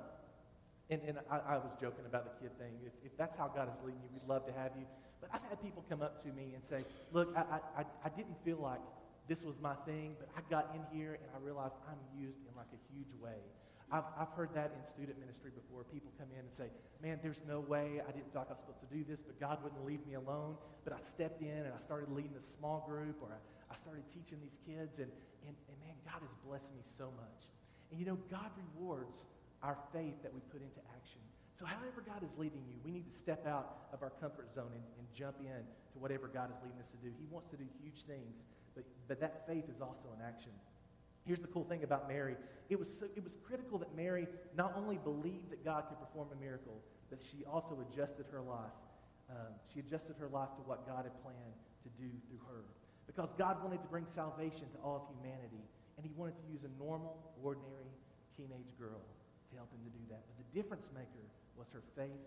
and, 0.90 1.00
and 1.07 1.18
I, 1.30 1.57
I, 1.57 1.57
was 1.57 1.72
joking 1.80 2.04
about 2.07 2.24
the 2.24 2.35
kid 2.40 2.57
thing. 2.59 2.72
If, 2.85 2.92
if 3.04 3.16
that's 3.16 3.37
how 3.37 3.48
God 3.48 3.68
is 3.68 3.78
leading 3.85 4.00
you, 4.02 4.09
we'd 4.12 4.28
love 4.28 4.46
to 4.46 4.52
have 4.52 4.72
you. 4.76 4.85
But 5.20 5.30
I've 5.33 5.44
had 5.48 5.62
people 5.62 5.85
come 5.88 6.02
up 6.02 6.22
to 6.24 6.28
me 6.33 6.52
and 6.54 6.62
say, 6.68 6.85
look, 7.12 7.33
I, 7.37 7.61
I, 7.80 7.85
I 8.04 8.09
didn't 8.11 8.37
feel 8.44 8.59
like 8.61 8.80
this 9.28 9.42
was 9.42 9.57
my 9.61 9.74
thing, 9.88 10.16
but 10.20 10.28
I 10.37 10.40
got 10.50 10.76
in 10.76 10.85
here 10.96 11.16
and 11.16 11.28
I 11.35 11.40
realized 11.44 11.74
I'm 11.88 12.00
used 12.12 12.44
in 12.44 12.52
like 12.57 12.68
a 12.72 12.80
huge 12.92 13.09
way. 13.20 13.40
I've, 13.92 14.09
I've 14.18 14.33
heard 14.33 14.51
that 14.55 14.73
in 14.73 14.81
student 14.85 15.20
ministry 15.20 15.51
before. 15.55 15.85
People 15.85 16.11
come 16.18 16.29
in 16.33 16.40
and 16.40 16.55
say, 16.57 16.73
man, 17.03 17.20
there's 17.23 17.40
no 17.47 17.61
way. 17.61 18.01
I 18.01 18.11
didn't 18.11 18.33
feel 18.33 18.42
like 18.42 18.51
I 18.51 18.57
was 18.57 18.64
supposed 18.64 18.83
to 18.83 18.90
do 18.90 19.05
this, 19.05 19.20
but 19.20 19.38
God 19.38 19.62
wouldn't 19.62 19.85
leave 19.85 20.01
me 20.09 20.14
alone. 20.14 20.57
But 20.83 20.97
I 20.97 21.01
stepped 21.05 21.42
in 21.42 21.68
and 21.68 21.73
I 21.73 21.81
started 21.81 22.09
leading 22.11 22.35
a 22.35 22.42
small 22.42 22.85
group 22.88 23.20
or 23.20 23.29
I, 23.31 23.40
I 23.68 23.77
started 23.77 24.03
teaching 24.11 24.40
these 24.40 24.57
kids. 24.64 24.99
And, 24.99 25.12
and, 25.44 25.55
and 25.68 25.77
man, 25.85 25.94
God 26.09 26.25
has 26.25 26.33
blessed 26.42 26.73
me 26.73 26.83
so 26.97 27.12
much. 27.14 27.40
And 27.92 28.01
you 28.01 28.07
know, 28.09 28.18
God 28.33 28.51
rewards 28.57 29.29
our 29.62 29.79
faith 29.92 30.18
that 30.25 30.33
we 30.33 30.40
put 30.49 30.64
into 30.64 30.81
action. 30.97 31.20
So 31.55 31.64
however 31.64 32.03
God 32.03 32.25
is 32.27 32.35
leading 32.37 32.66
you, 32.66 32.75
we 32.83 32.90
need 32.90 33.07
to 33.07 33.16
step 33.16 33.47
out 33.47 33.87
of 33.94 34.03
our 34.03 34.11
comfort 34.18 34.51
zone 34.51 34.75
and, 34.75 34.83
and 34.99 35.07
jump 35.14 35.38
in 35.38 35.62
to 35.94 35.97
whatever 36.03 36.27
God 36.27 36.51
is 36.51 36.59
leading 36.66 36.81
us 36.83 36.90
to 36.90 36.99
do. 36.99 37.14
He 37.14 37.31
wants 37.31 37.47
to 37.55 37.57
do 37.57 37.64
huge 37.79 38.03
things, 38.11 38.42
but, 38.75 38.83
but 39.07 39.20
that 39.23 39.47
faith 39.47 39.70
is 39.70 39.79
also 39.81 40.11
an 40.18 40.23
action. 40.27 40.51
Here's 41.26 41.40
the 41.40 41.48
cool 41.48 41.64
thing 41.64 41.84
about 41.84 42.08
Mary. 42.08 42.37
It 42.68 42.78
was, 42.78 42.88
so, 42.88 43.06
it 43.16 43.24
was 43.24 43.32
critical 43.46 43.78
that 43.78 43.96
Mary 43.96 44.28
not 44.56 44.74
only 44.76 44.98
believed 44.98 45.50
that 45.50 45.64
God 45.64 45.84
could 45.88 45.98
perform 45.98 46.28
a 46.32 46.38
miracle, 46.40 46.80
but 47.08 47.18
she 47.20 47.44
also 47.44 47.80
adjusted 47.80 48.26
her 48.30 48.40
life. 48.40 48.76
Um, 49.30 49.56
she 49.72 49.80
adjusted 49.80 50.16
her 50.20 50.28
life 50.28 50.52
to 50.60 50.62
what 50.68 50.84
God 50.84 51.08
had 51.08 51.16
planned 51.24 51.56
to 51.84 51.88
do 51.96 52.12
through 52.28 52.44
her. 52.48 52.64
Because 53.08 53.32
God 53.37 53.60
wanted 53.64 53.80
to 53.80 53.88
bring 53.88 54.04
salvation 54.08 54.68
to 54.76 54.78
all 54.84 55.00
of 55.00 55.04
humanity, 55.16 55.64
and 55.96 56.04
he 56.04 56.12
wanted 56.12 56.37
to 56.40 56.46
use 56.48 56.64
a 56.64 56.72
normal, 56.76 57.16
ordinary 57.40 57.92
teenage 58.37 58.72
girl 58.76 59.00
to 59.48 59.52
help 59.56 59.72
him 59.72 59.80
to 59.84 59.92
do 59.92 60.04
that. 60.12 60.24
But 60.28 60.37
the 60.40 60.48
difference 60.52 60.88
maker 60.92 61.24
was 61.56 61.68
her 61.72 61.84
faith, 61.96 62.24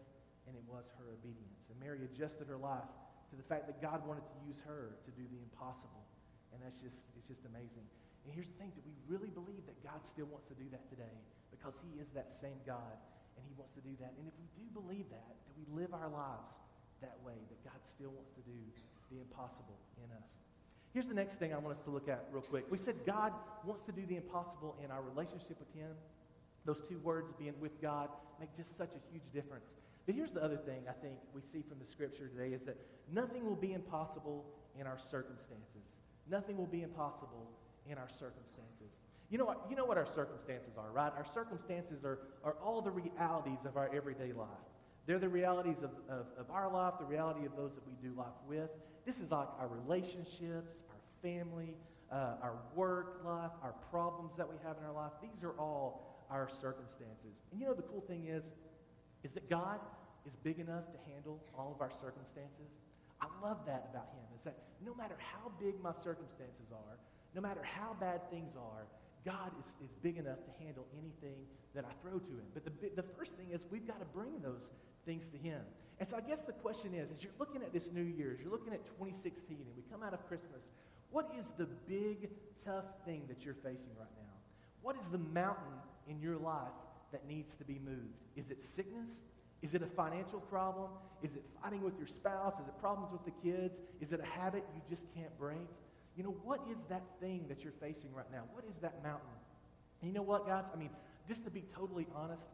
and 0.50 0.56
it 0.56 0.66
was 0.66 0.90
her 0.98 1.14
obedience. 1.14 1.70
And 1.70 1.78
Mary 1.78 2.02
adjusted 2.06 2.48
her 2.50 2.58
life 2.58 2.88
to 3.30 3.36
the 3.36 3.44
fact 3.44 3.68
that 3.68 3.82
God 3.82 4.02
wanted 4.08 4.24
to 4.26 4.38
use 4.48 4.58
her 4.64 4.96
to 5.04 5.12
do 5.12 5.28
the 5.28 5.38
impossible. 5.44 6.08
And 6.56 6.64
that's 6.64 6.80
just, 6.80 7.04
it's 7.20 7.28
just 7.28 7.44
amazing. 7.44 7.84
And 8.28 8.36
here's 8.36 8.52
the 8.52 8.60
thing, 8.60 8.76
do 8.76 8.84
we 8.84 8.92
really 9.08 9.32
believe 9.32 9.64
that 9.72 9.80
God 9.80 10.04
still 10.04 10.28
wants 10.28 10.52
to 10.52 10.56
do 10.60 10.68
that 10.76 10.84
today? 10.92 11.16
Because 11.48 11.80
he 11.80 11.96
is 11.96 12.12
that 12.12 12.36
same 12.44 12.60
God, 12.68 13.00
and 13.40 13.42
he 13.48 13.56
wants 13.56 13.72
to 13.80 13.84
do 13.88 13.96
that. 14.04 14.12
And 14.20 14.28
if 14.28 14.36
we 14.36 14.52
do 14.60 14.68
believe 14.76 15.08
that, 15.16 15.32
that 15.32 15.56
we 15.56 15.64
live 15.72 15.96
our 15.96 16.12
lives 16.12 16.52
that 17.00 17.16
way, 17.24 17.40
that 17.40 17.60
God 17.64 17.80
still 17.88 18.12
wants 18.12 18.36
to 18.36 18.44
do 18.44 18.60
the 19.08 19.24
impossible 19.24 19.80
in 20.04 20.12
us. 20.12 20.28
Here's 20.92 21.08
the 21.08 21.16
next 21.16 21.40
thing 21.40 21.56
I 21.56 21.58
want 21.58 21.80
us 21.80 21.84
to 21.88 21.90
look 21.90 22.12
at 22.12 22.28
real 22.36 22.44
quick. 22.44 22.68
We 22.68 22.78
said 22.78 23.00
God 23.08 23.32
wants 23.64 23.88
to 23.88 23.96
do 23.96 24.04
the 24.04 24.20
impossible 24.20 24.76
in 24.84 24.92
our 24.92 25.00
relationship 25.00 25.56
with 25.56 25.72
him. 25.72 25.96
Those 26.68 26.84
two 26.84 27.00
words, 27.00 27.32
being 27.40 27.56
with 27.64 27.80
God, 27.80 28.12
make 28.44 28.52
just 28.60 28.76
such 28.76 28.92
a 28.92 29.02
huge 29.08 29.24
difference. 29.32 29.72
But 30.04 30.16
here's 30.16 30.32
the 30.32 30.44
other 30.44 30.58
thing 30.58 30.84
I 30.90 30.96
think 31.00 31.16
we 31.32 31.40
see 31.40 31.64
from 31.64 31.80
the 31.80 31.88
scripture 31.88 32.28
today 32.28 32.52
is 32.52 32.64
that 32.68 32.76
nothing 33.08 33.48
will 33.48 33.56
be 33.56 33.72
impossible 33.72 34.44
in 34.76 34.88
our 34.88 34.98
circumstances. 35.12 35.88
Nothing 36.30 36.58
will 36.58 36.68
be 36.68 36.84
impossible 36.84 37.48
in 37.90 37.98
our 37.98 38.10
circumstances. 38.20 38.92
You 39.30 39.38
know, 39.38 39.46
what, 39.46 39.66
you 39.70 39.76
know 39.76 39.86
what 39.86 39.98
our 39.98 40.08
circumstances 40.16 40.78
are, 40.78 40.92
right? 40.92 41.12
Our 41.16 41.26
circumstances 41.34 42.06
are, 42.06 42.20
are 42.44 42.56
all 42.64 42.82
the 42.82 42.92
realities 42.92 43.60
of 43.66 43.76
our 43.76 43.90
everyday 43.94 44.32
life. 44.32 44.48
They're 45.06 45.20
the 45.20 45.30
realities 45.30 45.78
of, 45.84 45.92
of, 46.10 46.28
of 46.38 46.50
our 46.50 46.72
life, 46.72 46.94
the 47.00 47.06
reality 47.06 47.46
of 47.46 47.56
those 47.56 47.72
that 47.76 47.86
we 47.88 47.94
do 48.02 48.16
life 48.18 48.36
with. 48.48 48.70
This 49.06 49.20
is 49.20 49.32
like 49.32 49.48
our 49.60 49.68
relationships, 49.68 50.76
our 50.90 51.02
family, 51.22 51.76
uh, 52.12 52.44
our 52.44 52.56
work 52.76 53.22
life, 53.26 53.52
our 53.64 53.74
problems 53.92 54.32
that 54.38 54.48
we 54.48 54.56
have 54.64 54.78
in 54.78 54.84
our 54.86 54.94
life. 54.94 55.12
These 55.22 55.44
are 55.44 55.56
all 55.60 56.26
our 56.30 56.50
circumstances. 56.62 57.36
And 57.52 57.60
you 57.60 57.68
know 57.68 57.74
the 57.74 57.84
cool 57.84 58.04
thing 58.08 58.28
is, 58.28 58.44
is 59.24 59.32
that 59.32 59.50
God 59.50 59.80
is 60.26 60.36
big 60.36 60.60
enough 60.60 60.92
to 60.92 61.00
handle 61.12 61.40
all 61.58 61.72
of 61.74 61.82
our 61.82 61.92
circumstances. 62.02 62.68
I 63.22 63.28
love 63.42 63.60
that 63.66 63.88
about 63.92 64.12
him, 64.12 64.28
is 64.36 64.44
that 64.44 64.56
no 64.86 64.94
matter 64.94 65.16
how 65.18 65.52
big 65.60 65.82
my 65.82 65.92
circumstances 66.04 66.68
are, 66.72 67.00
no 67.36 67.42
matter 67.42 67.62
how 67.64 67.96
bad 68.00 68.30
things 68.30 68.54
are, 68.56 68.86
God 69.26 69.52
is, 69.60 69.74
is 69.84 69.92
big 70.02 70.18
enough 70.18 70.40
to 70.46 70.64
handle 70.64 70.86
anything 70.94 71.38
that 71.76 71.86
I 71.86 71.94
throw 72.02 72.20
to 72.20 72.34
him. 72.34 72.48
But 72.54 72.64
the, 72.66 72.72
the 72.96 73.08
first 73.18 73.34
thing 73.34 73.52
is 73.52 73.66
we've 73.70 73.88
got 73.88 74.00
to 74.00 74.06
bring 74.06 74.40
those 74.42 74.64
things 75.06 75.28
to 75.30 75.38
him. 75.38 75.62
And 76.00 76.08
so 76.08 76.16
I 76.16 76.22
guess 76.22 76.42
the 76.46 76.54
question 76.54 76.94
is, 76.94 77.10
as 77.12 77.24
you're 77.24 77.36
looking 77.40 77.62
at 77.62 77.74
this 77.74 77.90
new 77.92 78.04
year, 78.04 78.32
as 78.34 78.40
you're 78.40 78.52
looking 78.52 78.74
at 78.74 78.86
2016, 78.86 79.58
and 79.58 79.76
we 79.76 79.84
come 79.92 80.04
out 80.04 80.14
of 80.14 80.26
Christmas, 80.28 80.62
what 81.12 81.32
is 81.40 81.46
the 81.58 81.66
big, 81.88 82.30
tough 82.64 82.86
thing 83.06 83.24
that 83.28 83.44
you're 83.44 83.56
facing 83.56 83.96
right 83.98 84.16
now? 84.18 84.36
What 84.82 84.96
is 84.98 85.08
the 85.08 85.18
mountain 85.18 85.80
in 86.08 86.22
your 86.22 86.38
life 86.38 86.76
that 87.12 87.28
needs 87.28 87.56
to 87.56 87.64
be 87.64 87.80
moved? 87.84 88.22
Is 88.36 88.52
it 88.52 88.64
sickness? 88.76 89.12
Is 89.62 89.74
it 89.74 89.82
a 89.82 89.88
financial 89.88 90.40
problem? 90.40 90.90
Is 91.24 91.36
it 91.36 91.44
fighting 91.62 91.82
with 91.82 91.98
your 91.98 92.08
spouse? 92.08 92.54
Is 92.62 92.68
it 92.68 92.80
problems 92.80 93.12
with 93.12 93.26
the 93.26 93.34
kids? 93.42 93.74
Is 94.00 94.12
it 94.12 94.20
a 94.20 94.40
habit 94.40 94.64
you 94.76 94.82
just 94.90 95.04
can't 95.16 95.36
break? 95.40 95.68
You 96.18 96.24
know, 96.24 96.36
what 96.44 96.62
is 96.72 96.78
that 96.90 97.04
thing 97.22 97.46
that 97.48 97.64
you're 97.64 97.78
facing 97.80 98.12
right 98.12 98.26
now? 98.32 98.44
What 98.52 98.66
is 98.66 98.76
that 98.82 99.04
mountain? 99.04 99.38
And 100.02 100.10
you 100.10 100.16
know 100.16 100.24
what, 100.24 100.48
guys? 100.48 100.64
I 100.74 100.78
mean, 100.78 100.90
just 101.28 101.44
to 101.46 101.52
be 101.52 101.64
totally 101.76 102.08
honest, 102.16 102.48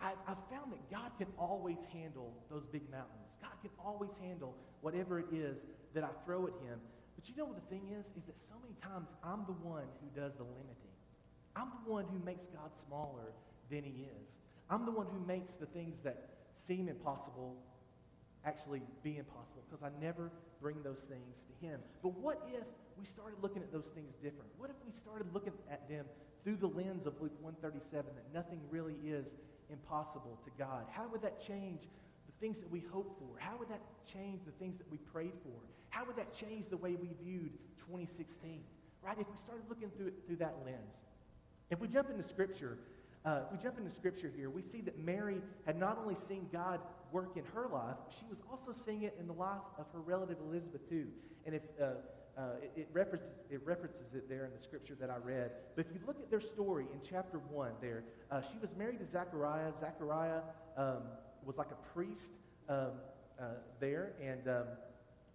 I, 0.00 0.12
I've 0.26 0.40
found 0.50 0.72
that 0.72 0.90
God 0.90 1.12
can 1.18 1.28
always 1.38 1.78
handle 1.92 2.32
those 2.50 2.64
big 2.72 2.90
mountains. 2.90 3.28
God 3.42 3.52
can 3.60 3.70
always 3.78 4.10
handle 4.22 4.54
whatever 4.80 5.20
it 5.20 5.26
is 5.32 5.58
that 5.92 6.02
I 6.02 6.08
throw 6.24 6.46
at 6.46 6.54
him. 6.64 6.80
But 7.14 7.28
you 7.28 7.36
know 7.36 7.44
what 7.44 7.56
the 7.56 7.68
thing 7.68 7.82
is? 7.92 8.06
Is 8.16 8.24
that 8.26 8.40
so 8.40 8.56
many 8.62 8.74
times 8.82 9.08
I'm 9.22 9.44
the 9.46 9.56
one 9.60 9.84
who 10.00 10.08
does 10.18 10.32
the 10.34 10.44
limiting. 10.44 10.96
I'm 11.54 11.68
the 11.84 11.90
one 11.90 12.06
who 12.10 12.18
makes 12.24 12.46
God 12.46 12.70
smaller 12.86 13.32
than 13.70 13.84
he 13.84 14.08
is. 14.08 14.26
I'm 14.70 14.86
the 14.86 14.90
one 14.90 15.06
who 15.06 15.24
makes 15.26 15.52
the 15.52 15.66
things 15.66 15.98
that 16.02 16.30
seem 16.66 16.88
impossible 16.88 17.54
actually 18.44 18.82
be 19.02 19.18
impossible 19.18 19.62
because 19.68 19.84
I 19.84 19.90
never 20.02 20.30
bring 20.60 20.82
those 20.82 21.04
things 21.08 21.44
to 21.46 21.66
him. 21.66 21.80
But 22.02 22.18
what 22.18 22.42
if 22.48 22.64
we 22.98 23.04
started 23.04 23.36
looking 23.42 23.62
at 23.62 23.72
those 23.72 23.88
things 23.94 24.14
different? 24.22 24.50
What 24.58 24.70
if 24.70 24.76
we 24.84 24.92
started 24.92 25.32
looking 25.32 25.52
at 25.70 25.88
them 25.88 26.06
through 26.42 26.56
the 26.56 26.68
lens 26.68 27.06
of 27.06 27.14
Luke 27.20 27.34
137, 27.40 28.04
that 28.14 28.34
nothing 28.34 28.60
really 28.70 28.96
is 29.04 29.26
impossible 29.70 30.38
to 30.44 30.50
God? 30.58 30.84
How 30.90 31.08
would 31.08 31.22
that 31.22 31.40
change 31.40 31.80
the 32.26 32.32
things 32.40 32.58
that 32.58 32.70
we 32.70 32.80
hope 32.80 33.18
for? 33.18 33.38
How 33.38 33.56
would 33.58 33.68
that 33.68 33.82
change 34.04 34.40
the 34.44 34.52
things 34.52 34.78
that 34.78 34.90
we 34.90 34.98
prayed 34.98 35.32
for? 35.42 35.58
How 35.90 36.04
would 36.04 36.16
that 36.16 36.34
change 36.34 36.68
the 36.68 36.76
way 36.76 36.96
we 36.96 37.14
viewed 37.22 37.52
2016? 37.78 38.60
Right? 39.02 39.16
If 39.18 39.28
we 39.28 39.36
started 39.44 39.64
looking 39.68 39.90
through 39.96 40.08
it 40.08 40.14
through 40.26 40.36
that 40.36 40.56
lens. 40.64 40.96
If 41.70 41.80
we 41.80 41.88
jump 41.88 42.10
into 42.10 42.22
Scripture, 42.22 42.78
uh, 43.24 43.40
if 43.46 43.52
we 43.52 43.62
jump 43.62 43.78
into 43.78 43.90
Scripture 43.90 44.30
here, 44.36 44.50
we 44.50 44.62
see 44.62 44.80
that 44.82 44.98
Mary 44.98 45.40
had 45.66 45.78
not 45.78 45.98
only 45.98 46.16
seen 46.28 46.48
God 46.52 46.80
work 47.10 47.36
in 47.36 47.44
her 47.54 47.68
life, 47.72 47.96
she 48.18 48.26
was 48.28 48.38
also 48.50 48.78
seeing 48.84 49.02
it 49.02 49.16
in 49.18 49.26
the 49.26 49.32
life 49.32 49.62
of 49.78 49.86
her 49.92 50.00
relative 50.00 50.36
Elizabeth 50.46 50.86
too. 50.88 51.06
And 51.46 51.54
if 51.54 51.62
uh, 51.80 51.94
uh, 52.36 52.42
it, 52.62 52.72
it, 52.76 52.88
references, 52.92 53.28
it 53.50 53.60
references 53.64 54.14
it 54.14 54.28
there 54.28 54.44
in 54.44 54.50
the 54.56 54.62
scripture 54.62 54.96
that 55.00 55.10
I 55.10 55.16
read. 55.16 55.50
But 55.76 55.86
if 55.86 55.92
you 55.94 56.00
look 56.06 56.20
at 56.20 56.30
their 56.30 56.40
story 56.40 56.86
in 56.92 57.00
chapter 57.08 57.38
1 57.38 57.70
there, 57.80 58.04
uh, 58.30 58.40
she 58.42 58.58
was 58.58 58.70
married 58.76 58.98
to 59.00 59.06
Zachariah. 59.10 59.72
Zachariah 59.80 60.40
um, 60.76 61.02
was 61.44 61.56
like 61.56 61.70
a 61.70 61.92
priest 61.92 62.32
um, 62.68 62.90
uh, 63.40 63.44
there. 63.80 64.12
And, 64.20 64.48
um, 64.48 64.66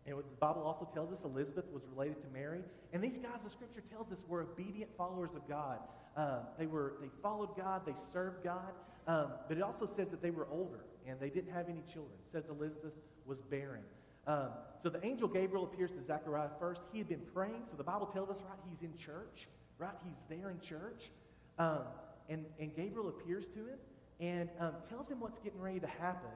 and 0.06 0.18
the 0.18 0.24
Bible 0.40 0.64
also 0.64 0.90
tells 0.94 1.14
us 1.14 1.24
Elizabeth 1.24 1.66
was 1.72 1.84
related 1.94 2.22
to 2.22 2.28
Mary. 2.34 2.62
And 2.94 3.04
these 3.04 3.18
guys, 3.18 3.40
the 3.44 3.50
scripture 3.50 3.84
tells 3.90 4.12
us, 4.12 4.20
were 4.28 4.42
obedient 4.42 4.90
followers 4.98 5.32
of 5.36 5.48
God. 5.48 5.80
Uh, 6.18 6.40
they, 6.58 6.66
were, 6.66 6.96
they 7.02 7.10
followed 7.22 7.56
God. 7.56 7.84
They 7.86 7.96
served 8.12 8.44
God. 8.44 8.74
Um, 9.08 9.28
but 9.48 9.58
it 9.58 9.64
also 9.64 9.90
says 9.96 10.08
that 10.12 10.22
they 10.22 10.32
were 10.32 10.48
older 10.52 10.82
and 11.08 11.20
they 11.20 11.30
didn't 11.30 11.52
have 11.54 11.70
any 11.70 11.82
children. 11.92 12.14
It 12.28 12.32
says 12.32 12.44
Elizabeth 12.50 12.94
was 13.26 13.38
barren. 13.50 13.84
Um, 14.30 14.50
so 14.84 14.90
the 14.90 15.04
angel 15.04 15.28
Gabriel 15.28 15.64
appears 15.64 15.90
to 15.92 16.06
Zechariah 16.06 16.50
first. 16.60 16.82
He 16.94 17.00
had 17.00 17.10
been 17.10 17.26
praying, 17.34 17.64
so 17.72 17.76
the 17.76 17.84
Bible 17.84 18.06
tells 18.06 18.30
us, 18.30 18.38
right, 18.48 18.60
he's 18.70 18.84
in 18.84 18.96
church, 18.96 19.50
right? 19.80 19.96
He's 20.06 20.24
there 20.30 20.52
in 20.52 20.60
church. 20.62 21.10
Um, 21.58 21.82
and, 22.30 22.46
and 22.60 22.74
Gabriel 22.76 23.10
appears 23.10 23.46
to 23.56 23.60
him 23.66 23.80
and 24.20 24.48
um, 24.60 24.74
tells 24.88 25.10
him 25.10 25.20
what's 25.20 25.40
getting 25.40 25.60
ready 25.60 25.80
to 25.80 25.88
happen. 25.88 26.30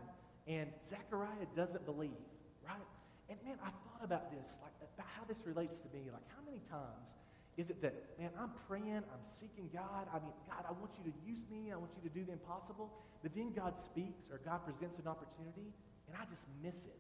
And 0.47 0.69
Zechariah 0.89 1.45
doesn't 1.56 1.86
believe, 1.86 2.17
right? 2.65 2.89
And 3.29 3.38
man, 3.45 3.62
I 3.62 3.69
thought 3.86 4.01
about 4.01 4.32
this, 4.34 4.58
like 4.63 4.73
about 4.82 5.08
how 5.15 5.23
this 5.29 5.38
relates 5.45 5.77
to 5.77 5.88
me. 5.93 6.10
Like, 6.12 6.25
how 6.34 6.41
many 6.43 6.60
times 6.67 7.13
is 7.58 7.69
it 7.69 7.79
that, 7.84 7.93
man, 8.17 8.32
I'm 8.41 8.49
praying, 8.67 9.06
I'm 9.06 9.25
seeking 9.39 9.69
God. 9.71 10.10
I 10.10 10.17
mean, 10.17 10.34
God, 10.49 10.65
I 10.65 10.73
want 10.73 10.97
you 10.97 11.06
to 11.06 11.13
use 11.21 11.45
me. 11.53 11.71
I 11.71 11.77
want 11.77 11.93
you 11.93 12.10
to 12.10 12.13
do 12.13 12.25
the 12.25 12.34
impossible. 12.34 12.89
But 13.21 13.38
then 13.38 13.53
God 13.53 13.77
speaks 13.77 14.25
or 14.34 14.41
God 14.41 14.65
presents 14.65 14.97
an 14.97 15.06
opportunity, 15.06 15.69
and 16.10 16.17
I 16.17 16.25
just 16.25 16.49
miss 16.65 16.75
it. 16.89 16.97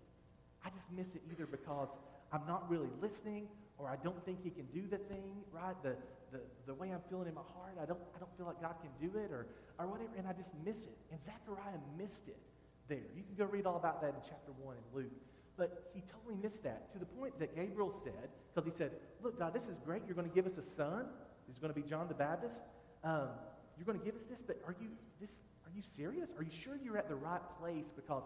I 0.65 0.69
just 0.69 0.91
miss 0.91 1.07
it 1.15 1.21
either 1.31 1.45
because 1.45 1.89
I'm 2.31 2.45
not 2.47 2.69
really 2.69 2.89
listening, 3.01 3.47
or 3.77 3.89
I 3.89 3.97
don't 4.03 4.23
think 4.25 4.43
he 4.43 4.49
can 4.49 4.65
do 4.73 4.87
the 4.89 4.97
thing, 4.97 5.43
right? 5.51 5.75
The, 5.83 5.95
the, 6.31 6.39
the 6.65 6.73
way 6.73 6.91
I'm 6.91 7.01
feeling 7.09 7.27
in 7.27 7.35
my 7.35 7.45
heart, 7.53 7.77
I 7.81 7.85
don't, 7.85 7.99
I 8.15 8.19
don't 8.19 8.31
feel 8.37 8.45
like 8.45 8.61
God 8.61 8.75
can 8.81 8.91
do 9.01 9.17
it, 9.17 9.31
or, 9.31 9.47
or 9.79 9.87
whatever, 9.87 10.11
and 10.17 10.27
I 10.27 10.33
just 10.33 10.49
miss 10.65 10.77
it. 10.83 10.97
And 11.11 11.19
Zechariah 11.23 11.79
missed 11.97 12.27
it 12.27 12.39
there. 12.87 13.05
You 13.15 13.23
can 13.23 13.35
go 13.37 13.45
read 13.45 13.65
all 13.65 13.77
about 13.77 14.01
that 14.01 14.15
in 14.15 14.21
chapter 14.27 14.51
1 14.61 14.75
in 14.75 14.97
Luke. 14.97 15.13
But 15.55 15.91
he 15.93 16.01
totally 16.09 16.41
missed 16.41 16.63
that 16.63 16.91
to 16.93 16.99
the 16.99 17.05
point 17.05 17.37
that 17.39 17.55
Gabriel 17.55 17.93
said, 18.03 18.29
because 18.53 18.65
he 18.69 18.75
said, 18.75 18.91
Look, 19.21 19.37
God, 19.37 19.53
this 19.53 19.63
is 19.63 19.77
great. 19.85 20.01
You're 20.07 20.15
going 20.15 20.27
to 20.27 20.33
give 20.33 20.47
us 20.47 20.57
a 20.57 20.65
son. 20.75 21.05
He's 21.47 21.59
going 21.59 21.71
to 21.71 21.79
be 21.79 21.87
John 21.87 22.07
the 22.07 22.15
Baptist. 22.15 22.61
Um, 23.03 23.29
you're 23.77 23.85
going 23.85 23.99
to 23.99 24.05
give 24.05 24.15
us 24.15 24.25
this, 24.29 24.39
but 24.45 24.57
are 24.65 24.75
you 24.81 24.89
this? 25.21 25.31
Are 25.65 25.71
you 25.75 25.83
serious? 25.95 26.29
Are 26.37 26.43
you 26.43 26.51
sure 26.51 26.77
you're 26.83 26.97
at 26.97 27.07
the 27.07 27.15
right 27.15 27.41
place? 27.59 27.85
Because 27.95 28.23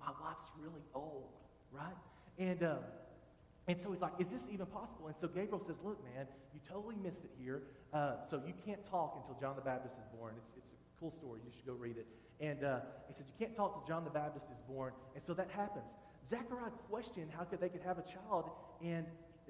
my 0.00 0.12
wife's 0.20 0.50
really 0.60 0.84
old, 0.94 1.32
right? 1.76 1.96
And 2.38 2.62
um, 2.62 2.78
and 3.68 3.76
so 3.82 3.90
he's 3.90 4.00
like, 4.00 4.12
is 4.18 4.28
this 4.28 4.42
even 4.52 4.66
possible? 4.66 5.08
And 5.08 5.16
so 5.20 5.26
Gabriel 5.26 5.58
says, 5.66 5.74
look, 5.82 5.98
man, 6.14 6.26
you 6.54 6.60
totally 6.68 6.94
missed 7.02 7.24
it 7.24 7.34
here. 7.34 7.62
Uh, 7.92 8.22
so 8.30 8.40
you 8.46 8.54
can't 8.64 8.84
talk 8.86 9.18
until 9.18 9.34
John 9.40 9.56
the 9.56 9.62
Baptist 9.62 9.94
is 9.98 10.06
born. 10.16 10.34
It's, 10.38 10.46
it's 10.56 10.70
a 10.70 11.00
cool 11.00 11.10
story. 11.10 11.40
You 11.44 11.50
should 11.50 11.66
go 11.66 11.74
read 11.74 11.96
it. 11.98 12.06
And 12.38 12.62
uh, 12.62 12.86
he 13.08 13.14
said, 13.14 13.26
you 13.26 13.34
can't 13.34 13.56
talk 13.56 13.74
till 13.74 13.86
John 13.88 14.04
the 14.04 14.14
Baptist 14.14 14.46
is 14.54 14.60
born. 14.70 14.92
And 15.16 15.24
so 15.26 15.34
that 15.34 15.50
happens. 15.50 15.90
Zechariah 16.30 16.70
questioned 16.90 17.30
how 17.34 17.42
could 17.42 17.60
they 17.60 17.68
could 17.68 17.82
have 17.82 17.98
a 17.98 18.06
child, 18.06 18.50
and 18.82 19.06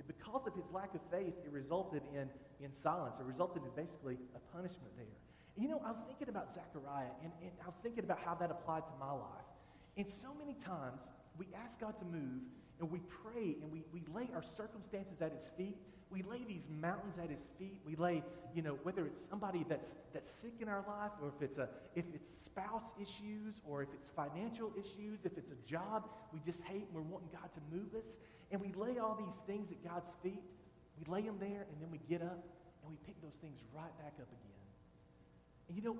because 0.06 0.46
of 0.46 0.54
his 0.54 0.64
lack 0.72 0.94
of 0.94 1.00
faith, 1.10 1.32
it 1.44 1.50
resulted 1.50 2.02
in, 2.12 2.28
in 2.60 2.70
silence. 2.72 3.16
It 3.18 3.24
resulted 3.24 3.62
in 3.64 3.72
basically 3.74 4.18
a 4.36 4.40
punishment 4.52 4.92
there. 4.96 5.16
And 5.56 5.64
you 5.64 5.70
know, 5.70 5.80
I 5.84 5.90
was 5.92 6.04
thinking 6.06 6.28
about 6.28 6.52
Zechariah, 6.52 7.16
and, 7.24 7.32
and 7.40 7.52
I 7.64 7.66
was 7.66 7.80
thinking 7.82 8.04
about 8.04 8.20
how 8.20 8.34
that 8.36 8.50
applied 8.50 8.84
to 8.86 8.94
my 9.00 9.12
life. 9.12 9.48
And 9.96 10.04
so 10.04 10.36
many 10.36 10.52
times, 10.60 11.00
we 11.38 11.46
ask 11.64 11.78
God 11.80 11.94
to 11.98 12.04
move, 12.04 12.42
and 12.80 12.90
we 12.90 13.00
pray, 13.22 13.56
and 13.62 13.72
we, 13.72 13.82
we 13.92 14.02
lay 14.14 14.28
our 14.34 14.44
circumstances 14.56 15.20
at 15.20 15.32
his 15.32 15.50
feet, 15.56 15.76
we 16.10 16.22
lay 16.22 16.44
these 16.46 16.62
mountains 16.80 17.18
at 17.22 17.30
his 17.30 17.42
feet. 17.58 17.80
We 17.84 17.96
lay, 17.96 18.22
you 18.54 18.62
know, 18.62 18.78
whether 18.84 19.06
it's 19.06 19.28
somebody 19.28 19.66
that's, 19.68 19.96
that's 20.14 20.30
sick 20.30 20.54
in 20.60 20.68
our 20.68 20.84
life 20.86 21.10
or 21.20 21.32
if 21.34 21.42
it's, 21.42 21.58
a, 21.58 21.68
if 21.96 22.04
it's 22.14 22.30
spouse 22.44 22.94
issues 23.00 23.54
or 23.68 23.82
if 23.82 23.88
it's 23.92 24.08
financial 24.10 24.70
issues, 24.78 25.24
if 25.24 25.36
it's 25.36 25.50
a 25.50 25.68
job 25.68 26.08
we 26.32 26.40
just 26.46 26.60
hate 26.62 26.86
and 26.86 26.94
we're 26.94 27.02
wanting 27.02 27.28
God 27.32 27.50
to 27.54 27.76
move 27.76 27.94
us. 27.94 28.16
And 28.52 28.60
we 28.60 28.72
lay 28.74 28.98
all 28.98 29.18
these 29.18 29.36
things 29.46 29.72
at 29.72 29.82
God's 29.82 30.10
feet. 30.22 30.42
We 30.98 31.12
lay 31.12 31.22
them 31.22 31.38
there 31.40 31.66
and 31.66 31.76
then 31.80 31.90
we 31.90 31.98
get 32.08 32.22
up 32.22 32.38
and 32.82 32.88
we 32.88 32.96
pick 33.04 33.20
those 33.20 33.36
things 33.40 33.58
right 33.74 33.98
back 33.98 34.14
up 34.20 34.30
again. 34.30 34.62
And 35.68 35.76
you 35.76 35.82
know, 35.82 35.96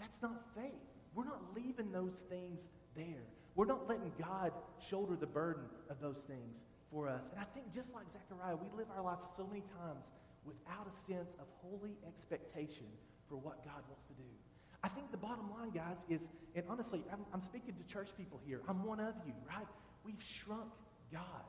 that's 0.00 0.22
not 0.22 0.40
faith. 0.56 0.80
We're 1.14 1.26
not 1.28 1.42
leaving 1.54 1.92
those 1.92 2.24
things 2.30 2.60
there. 2.96 3.28
We're 3.54 3.66
not 3.66 3.88
letting 3.88 4.12
God 4.18 4.52
shoulder 4.78 5.16
the 5.16 5.26
burden 5.26 5.64
of 5.90 6.00
those 6.00 6.16
things 6.26 6.56
for 6.90 7.08
us. 7.08 7.22
And 7.32 7.40
I 7.40 7.44
think 7.54 7.72
just 7.74 7.88
like 7.94 8.04
Zechariah, 8.12 8.56
we 8.56 8.68
live 8.76 8.88
our 8.96 9.02
life 9.02 9.18
so 9.36 9.46
many 9.46 9.62
times 9.78 10.04
without 10.44 10.88
a 10.88 10.94
sense 11.10 11.30
of 11.38 11.46
holy 11.60 11.96
expectation 12.06 12.86
for 13.28 13.36
what 13.36 13.64
God 13.64 13.82
wants 13.88 14.04
to 14.08 14.14
do. 14.14 14.28
I 14.82 14.88
think 14.88 15.10
the 15.10 15.16
bottom 15.16 15.50
line, 15.50 15.70
guys, 15.70 15.96
is, 16.08 16.20
and 16.56 16.64
honestly, 16.68 17.02
I'm, 17.12 17.20
I'm 17.32 17.42
speaking 17.42 17.74
to 17.74 17.92
church 17.92 18.08
people 18.16 18.40
here. 18.44 18.60
I'm 18.68 18.84
one 18.84 19.00
of 19.00 19.14
you, 19.26 19.32
right? 19.46 19.66
We've 20.04 20.22
shrunk 20.22 20.72
God. 21.12 21.44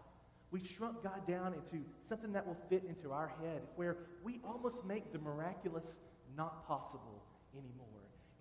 We've 0.52 0.68
shrunk 0.78 1.02
God 1.02 1.28
down 1.28 1.54
into 1.54 1.84
something 2.08 2.32
that 2.34 2.46
will 2.46 2.58
fit 2.70 2.84
into 2.88 3.12
our 3.12 3.34
head 3.42 3.64
where 3.76 3.98
we 4.24 4.40
almost 4.46 4.86
make 4.86 5.12
the 5.12 5.18
miraculous 5.18 5.98
not 6.38 6.68
possible 6.68 7.24
anymore. 7.58 7.93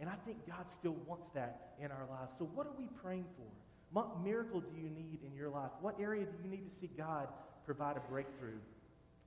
And 0.03 0.11
I 0.11 0.19
think 0.27 0.43
God 0.51 0.67
still 0.67 0.99
wants 1.07 1.31
that 1.39 1.79
in 1.79 1.95
our 1.95 2.11
lives. 2.11 2.35
So 2.35 2.51
what 2.59 2.67
are 2.67 2.75
we 2.75 2.91
praying 2.99 3.31
for? 3.39 3.47
What 3.95 4.19
miracle 4.19 4.59
do 4.59 4.75
you 4.75 4.91
need 4.91 5.23
in 5.23 5.31
your 5.31 5.49
life? 5.49 5.71
What 5.79 5.95
area 6.03 6.27
do 6.27 6.35
you 6.43 6.51
need 6.51 6.67
to 6.67 6.75
see 6.75 6.91
God 6.99 7.31
provide 7.65 7.95
a 7.97 8.03
breakthrough? 8.11 8.59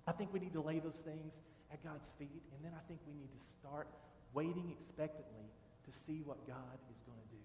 I 0.03 0.11
think 0.11 0.35
we 0.35 0.43
need 0.43 0.51
to 0.51 0.59
lay 0.59 0.83
those 0.83 0.99
things 1.07 1.31
at 1.71 1.79
God's 1.79 2.11
feet, 2.19 2.43
and 2.51 2.59
then 2.59 2.75
I 2.75 2.83
think 2.91 2.99
we 3.07 3.15
need 3.15 3.31
to 3.31 3.41
start 3.55 3.87
waiting 4.35 4.75
expectantly 4.75 5.47
to 5.87 5.91
see 5.95 6.19
what 6.27 6.43
God 6.43 6.75
is 6.91 6.99
going 7.07 7.23
to 7.23 7.29
do. 7.31 7.43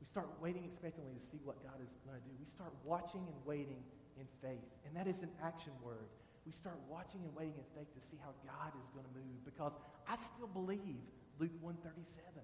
We 0.00 0.06
start 0.08 0.32
waiting 0.40 0.64
expectantly 0.64 1.12
to 1.12 1.24
see 1.28 1.44
what 1.44 1.60
God 1.60 1.76
is 1.84 1.92
going 2.08 2.16
to 2.16 2.24
do. 2.24 2.32
We 2.40 2.48
start 2.48 2.72
watching 2.80 3.28
and 3.28 3.36
waiting 3.44 3.84
in 4.16 4.24
faith, 4.40 4.64
and 4.88 4.96
that 4.96 5.04
is 5.04 5.20
an 5.20 5.30
action 5.44 5.76
word. 5.84 6.08
We 6.48 6.52
start 6.56 6.80
watching 6.88 7.20
and 7.28 7.34
waiting 7.36 7.60
in 7.60 7.66
faith 7.76 7.92
to 7.92 8.02
see 8.08 8.16
how 8.24 8.32
God 8.48 8.72
is 8.72 8.88
going 8.96 9.04
to 9.04 9.14
move 9.20 9.36
because 9.44 9.76
I 10.08 10.16
still 10.16 10.48
believe 10.48 11.04
Luke 11.38 11.54
137. 11.60 12.42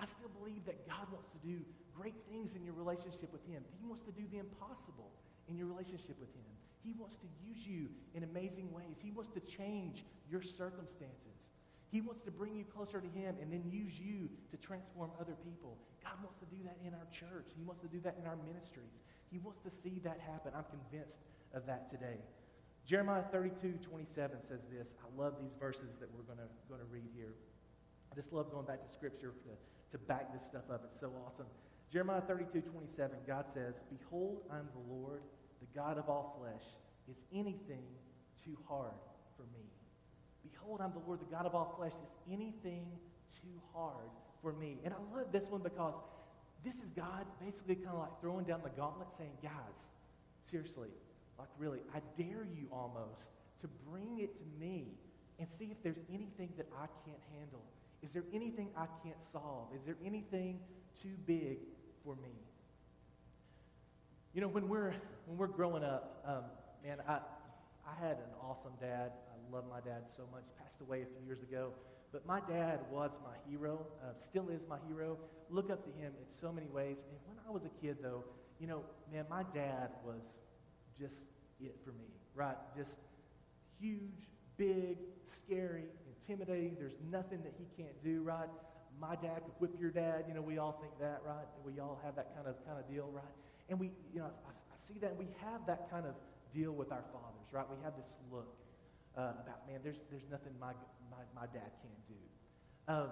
I 0.00 0.06
still 0.06 0.32
believe 0.40 0.64
that 0.64 0.88
God 0.88 1.04
wants 1.12 1.28
to 1.36 1.40
do 1.44 1.60
great 1.92 2.16
things 2.32 2.56
in 2.56 2.64
your 2.64 2.72
relationship 2.72 3.28
with 3.32 3.44
him. 3.44 3.60
He 3.76 3.84
wants 3.84 4.04
to 4.08 4.12
do 4.12 4.24
the 4.32 4.38
impossible 4.40 5.12
in 5.48 5.58
your 5.60 5.68
relationship 5.68 6.16
with 6.16 6.32
him. 6.32 6.48
He 6.80 6.96
wants 6.96 7.16
to 7.20 7.28
use 7.44 7.60
you 7.66 7.92
in 8.16 8.24
amazing 8.24 8.72
ways. 8.72 8.96
He 9.04 9.12
wants 9.12 9.28
to 9.36 9.40
change 9.44 10.04
your 10.30 10.40
circumstances. 10.40 11.36
He 11.92 12.00
wants 12.00 12.22
to 12.24 12.30
bring 12.30 12.56
you 12.56 12.64
closer 12.64 13.02
to 13.02 13.10
him 13.12 13.36
and 13.42 13.52
then 13.52 13.66
use 13.68 13.98
you 13.98 14.30
to 14.50 14.56
transform 14.56 15.10
other 15.20 15.36
people. 15.44 15.76
God 16.00 16.16
wants 16.24 16.38
to 16.40 16.48
do 16.48 16.62
that 16.64 16.78
in 16.86 16.94
our 16.94 17.04
church. 17.12 17.52
He 17.52 17.66
wants 17.66 17.82
to 17.82 17.90
do 17.90 18.00
that 18.06 18.16
in 18.16 18.24
our 18.24 18.38
ministries. 18.46 18.94
He 19.28 19.36
wants 19.42 19.60
to 19.66 19.70
see 19.82 20.00
that 20.06 20.22
happen. 20.24 20.56
I'm 20.56 20.64
convinced 20.70 21.20
of 21.52 21.66
that 21.66 21.90
today. 21.90 22.16
Jeremiah 22.86 23.26
32, 23.28 23.76
27 23.84 24.38
says 24.48 24.62
this. 24.72 24.88
I 25.02 25.08
love 25.20 25.34
these 25.36 25.52
verses 25.60 25.98
that 26.00 26.08
we're 26.14 26.24
going 26.24 26.40
to 26.40 26.90
read 26.90 27.10
here. 27.12 27.34
I 28.10 28.14
just 28.14 28.32
love 28.32 28.50
going 28.50 28.66
back 28.66 28.82
to 28.82 28.92
Scripture 28.92 29.32
to, 29.44 29.96
to 29.96 29.98
back 30.04 30.32
this 30.32 30.46
stuff 30.46 30.64
up. 30.72 30.82
It's 30.90 31.00
so 31.00 31.12
awesome. 31.26 31.46
Jeremiah 31.92 32.20
32, 32.20 32.60
27, 32.60 33.16
God 33.26 33.46
says, 33.52 33.74
Behold, 33.90 34.42
I'm 34.50 34.68
the 34.74 34.94
Lord, 34.94 35.22
the 35.60 35.66
God 35.78 35.98
of 35.98 36.08
all 36.08 36.38
flesh. 36.38 36.62
Is 37.08 37.16
anything 37.34 37.82
too 38.44 38.56
hard 38.68 38.94
for 39.36 39.42
me? 39.54 39.66
Behold, 40.42 40.80
I'm 40.80 40.92
the 40.92 41.02
Lord, 41.06 41.20
the 41.20 41.34
God 41.34 41.46
of 41.46 41.54
all 41.54 41.74
flesh. 41.76 41.92
Is 41.92 42.32
anything 42.32 42.86
too 43.34 43.60
hard 43.74 44.10
for 44.40 44.52
me? 44.52 44.78
And 44.84 44.94
I 44.94 45.16
love 45.16 45.32
this 45.32 45.46
one 45.50 45.62
because 45.62 45.94
this 46.64 46.76
is 46.76 46.90
God 46.96 47.26
basically 47.44 47.74
kind 47.74 47.94
of 47.94 48.00
like 48.00 48.20
throwing 48.20 48.44
down 48.44 48.60
the 48.62 48.70
gauntlet 48.70 49.08
saying, 49.18 49.32
guys, 49.42 49.88
seriously, 50.44 50.88
like 51.38 51.48
really, 51.58 51.80
I 51.94 52.00
dare 52.16 52.46
you 52.54 52.68
almost 52.72 53.30
to 53.62 53.68
bring 53.90 54.20
it 54.20 54.36
to 54.38 54.44
me 54.64 54.94
and 55.38 55.48
see 55.58 55.68
if 55.70 55.82
there's 55.82 56.00
anything 56.12 56.50
that 56.56 56.66
I 56.76 56.86
can't 57.04 57.22
handle. 57.36 57.62
Is 58.02 58.10
there 58.12 58.24
anything 58.32 58.68
I 58.76 58.86
can't 59.02 59.22
solve? 59.32 59.68
Is 59.74 59.82
there 59.84 59.96
anything 60.04 60.60
too 61.02 61.14
big 61.26 61.58
for 62.04 62.16
me? 62.16 62.32
You 64.34 64.40
know, 64.40 64.48
when 64.48 64.68
we're 64.68 64.94
when 65.26 65.36
we're 65.38 65.48
growing 65.48 65.84
up, 65.84 66.22
um, 66.26 66.44
man, 66.84 66.98
I 67.06 67.18
I 67.86 68.06
had 68.06 68.16
an 68.18 68.32
awesome 68.42 68.72
dad. 68.80 69.12
I 69.28 69.54
love 69.54 69.64
my 69.68 69.80
dad 69.80 70.04
so 70.16 70.22
much. 70.32 70.44
Passed 70.62 70.80
away 70.80 71.02
a 71.02 71.06
few 71.06 71.26
years 71.26 71.42
ago, 71.42 71.72
but 72.12 72.26
my 72.26 72.40
dad 72.40 72.80
was 72.90 73.10
my 73.22 73.34
hero. 73.50 73.84
Uh, 74.02 74.12
still 74.20 74.48
is 74.48 74.62
my 74.68 74.78
hero. 74.86 75.18
Look 75.50 75.70
up 75.70 75.84
to 75.84 75.90
him 75.90 76.12
in 76.18 76.26
so 76.40 76.52
many 76.52 76.68
ways. 76.68 76.98
And 76.98 77.18
when 77.26 77.36
I 77.46 77.50
was 77.50 77.62
a 77.64 77.84
kid, 77.84 77.96
though, 78.00 78.24
you 78.60 78.66
know, 78.66 78.82
man, 79.12 79.24
my 79.28 79.42
dad 79.54 79.90
was 80.04 80.22
just 80.98 81.24
it 81.60 81.76
for 81.84 81.90
me, 81.90 82.06
right? 82.34 82.56
Just 82.76 82.96
huge, 83.80 84.28
big, 84.56 84.98
scary, 85.26 85.84
intimidating. 86.30 86.76
There's 86.78 86.98
nothing 87.10 87.42
that 87.42 87.54
he 87.58 87.66
can't 87.76 87.96
do, 88.04 88.22
right? 88.22 88.48
My 89.00 89.16
dad 89.16 89.42
could 89.42 89.58
whip 89.58 89.74
your 89.80 89.90
dad. 89.90 90.24
You 90.28 90.34
know, 90.34 90.42
we 90.42 90.58
all 90.58 90.78
think 90.80 90.92
that, 91.00 91.22
right? 91.26 91.46
We 91.64 91.80
all 91.80 91.98
have 92.04 92.14
that 92.16 92.34
kind 92.34 92.46
of 92.46 92.54
kind 92.64 92.78
of 92.78 92.86
deal, 92.88 93.10
right? 93.12 93.34
And 93.68 93.78
we, 93.78 93.90
you 94.14 94.20
know, 94.20 94.30
I, 94.46 94.50
I 94.50 94.76
see 94.86 94.98
that. 95.00 95.16
We 95.16 95.26
have 95.42 95.66
that 95.66 95.90
kind 95.90 96.06
of 96.06 96.14
deal 96.54 96.72
with 96.72 96.92
our 96.92 97.04
fathers, 97.12 97.48
right? 97.52 97.66
We 97.68 97.82
have 97.82 97.94
this 97.96 98.14
look 98.30 98.46
uh, 99.16 99.42
about, 99.42 99.66
man, 99.66 99.80
there's 99.82 99.98
there's 100.10 100.26
nothing 100.30 100.52
my 100.60 100.72
my, 101.10 101.22
my 101.34 101.46
dad 101.50 101.70
can't 101.82 102.04
do. 102.06 102.20
Um, 102.86 103.10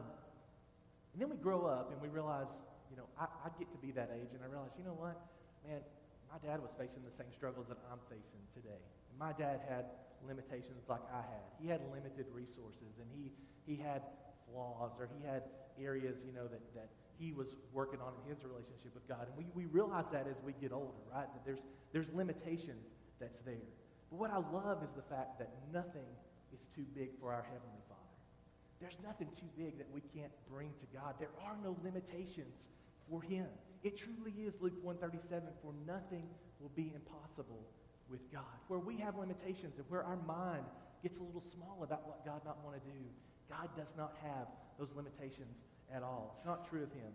and 1.13 1.23
then 1.23 1.31
we 1.31 1.37
grow 1.37 1.67
up 1.67 1.91
and 1.91 2.01
we 2.01 2.09
realize, 2.09 2.47
you 2.91 2.97
know, 2.97 3.07
I, 3.19 3.27
I 3.47 3.49
get 3.59 3.71
to 3.73 3.79
be 3.79 3.91
that 3.93 4.11
age, 4.15 4.31
and 4.35 4.43
I 4.43 4.47
realize, 4.47 4.71
you 4.79 4.85
know 4.85 4.95
what, 4.95 5.19
man, 5.67 5.81
my 6.29 6.39
dad 6.45 6.61
was 6.61 6.71
facing 6.77 7.03
the 7.05 7.15
same 7.17 7.33
struggles 7.33 7.67
that 7.73 7.81
I'm 7.89 8.01
facing 8.13 8.45
today. 8.53 8.81
My 9.19 9.33
dad 9.33 9.65
had 9.65 9.89
limitations 10.23 10.85
like 10.89 11.03
I 11.09 11.25
had. 11.25 11.47
He 11.57 11.69
had 11.69 11.81
limited 11.89 12.29
resources, 12.31 13.01
and 13.01 13.09
he, 13.17 13.33
he 13.65 13.81
had 13.81 14.05
flaws, 14.47 14.93
or 15.01 15.09
he 15.09 15.25
had 15.25 15.49
areas, 15.81 16.17
you 16.27 16.33
know, 16.33 16.47
that, 16.49 16.63
that 16.75 16.89
he 17.19 17.33
was 17.33 17.49
working 17.73 18.01
on 18.01 18.13
in 18.23 18.31
his 18.31 18.45
relationship 18.45 18.95
with 18.95 19.07
God. 19.09 19.27
And 19.27 19.35
we, 19.35 19.51
we 19.55 19.67
realize 19.71 20.07
that 20.13 20.27
as 20.29 20.39
we 20.45 20.55
get 20.61 20.73
older, 20.73 21.03
right? 21.11 21.27
That 21.27 21.45
there's, 21.45 21.63
there's 21.93 22.07
limitations 22.15 22.87
that's 23.19 23.41
there. 23.43 23.69
But 24.11 24.19
what 24.21 24.31
I 24.31 24.39
love 24.39 24.83
is 24.83 24.91
the 24.95 25.07
fact 25.11 25.39
that 25.39 25.51
nothing 25.73 26.07
is 26.53 26.61
too 26.75 26.87
big 26.95 27.11
for 27.21 27.33
our 27.33 27.43
Heavenly 27.43 27.83
Father. 27.89 27.99
There's 28.81 28.97
nothing 29.03 29.29
too 29.35 29.51
big 29.59 29.77
that 29.79 29.91
we 29.93 30.01
can't 30.15 30.33
bring 30.49 30.71
to 30.79 30.87
God. 30.95 31.19
There 31.19 31.35
are 31.43 31.59
no 31.63 31.77
limitations 31.83 32.71
for 33.11 33.21
him. 33.21 33.47
It 33.83 33.97
truly 33.97 34.33
is 34.45 34.55
Luke 34.61 34.75
137, 34.83 35.49
for 35.63 35.73
nothing 35.87 36.27
will 36.61 36.73
be 36.75 36.93
impossible 36.95 37.65
with 38.11 38.21
God. 38.33 38.43
Where 38.69 38.81
we 38.81 38.97
have 38.99 39.17
limitations 39.17 39.79
and 39.79 39.85
where 39.89 40.03
our 40.03 40.19
mind 40.27 40.65
gets 41.03 41.19
a 41.19 41.23
little 41.23 41.45
small 41.55 41.83
about 41.83 42.07
what 42.07 42.25
God 42.25 42.41
not 42.45 42.59
want 42.65 42.77
to 42.77 42.91
do, 42.91 42.99
God 43.49 43.69
does 43.77 43.93
not 43.97 44.15
have 44.23 44.49
those 44.79 44.89
limitations 44.97 45.57
at 45.95 46.03
all. 46.03 46.35
It's 46.37 46.47
not 46.47 46.69
true 46.69 46.83
of 46.83 46.93
him. 46.93 47.13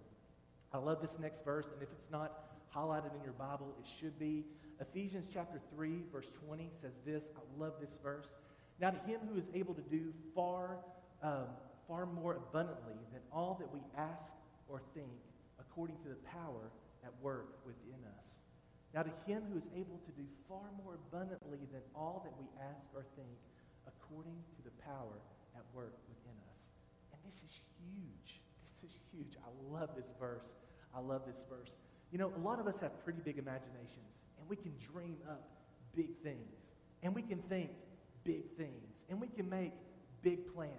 I 0.74 0.78
love 0.78 1.02
this 1.02 1.18
next 1.20 1.44
verse, 1.44 1.68
and 1.74 1.82
if 1.82 1.90
it's 1.92 2.12
not 2.12 2.54
highlighted 2.76 3.16
in 3.16 3.24
your 3.24 3.34
Bible, 3.34 3.76
it 3.80 3.88
should 4.00 4.18
be. 4.18 4.46
Ephesians 4.80 5.28
chapter 5.32 5.60
3, 5.76 6.04
verse 6.12 6.26
20 6.48 6.70
says 6.82 6.94
this. 7.06 7.24
I 7.36 7.62
love 7.62 7.74
this 7.80 7.92
verse. 8.02 8.26
Now 8.80 8.90
to 8.90 8.98
him 9.10 9.20
who 9.32 9.38
is 9.38 9.46
able 9.54 9.74
to 9.76 9.82
do 9.82 10.14
far, 10.34 10.78
um, 11.22 11.46
far 11.88 12.06
more 12.06 12.36
abundantly 12.36 12.96
than 13.12 13.22
all 13.32 13.56
that 13.60 13.72
we 13.72 13.82
ask 13.98 14.34
or 14.68 14.82
think, 14.96 15.12
according 15.74 15.98
to 16.06 16.10
the 16.10 16.22
power 16.30 16.70
at 17.02 17.10
work 17.26 17.58
within 17.66 17.98
us. 18.06 18.26
Now 18.94 19.02
to 19.02 19.10
him 19.26 19.42
who 19.50 19.58
is 19.58 19.66
able 19.74 19.98
to 20.06 20.12
do 20.14 20.22
far 20.48 20.70
more 20.78 21.02
abundantly 21.10 21.58
than 21.74 21.82
all 21.96 22.22
that 22.22 22.34
we 22.38 22.46
ask 22.62 22.86
or 22.94 23.02
think, 23.18 23.42
according 23.90 24.38
to 24.54 24.62
the 24.62 24.70
power 24.86 25.18
at 25.58 25.66
work 25.74 25.98
within 26.06 26.38
us. 26.46 26.62
And 27.10 27.20
this 27.26 27.42
is 27.42 27.58
huge. 27.82 28.38
This 28.86 28.92
is 28.92 29.00
huge. 29.10 29.34
I 29.42 29.50
love 29.74 29.90
this 29.98 30.14
verse. 30.20 30.46
I 30.94 31.00
love 31.00 31.24
this 31.26 31.42
verse. 31.50 31.74
You 32.12 32.20
know, 32.20 32.32
a 32.38 32.42
lot 32.46 32.60
of 32.60 32.68
us 32.68 32.80
have 32.80 32.94
pretty 33.04 33.22
big 33.26 33.40
imaginations, 33.40 34.14
and 34.38 34.48
we 34.48 34.56
can 34.56 34.74
dream 34.94 35.18
up 35.28 35.42
big 35.96 36.14
things, 36.22 36.54
and 37.02 37.16
we 37.16 37.24
can 37.24 37.40
think 37.50 37.72
big 38.24 38.46
things, 38.58 38.94
and 39.10 39.20
we 39.20 39.28
can 39.28 39.50
make 39.50 39.74
big 40.22 40.54
plans. 40.54 40.70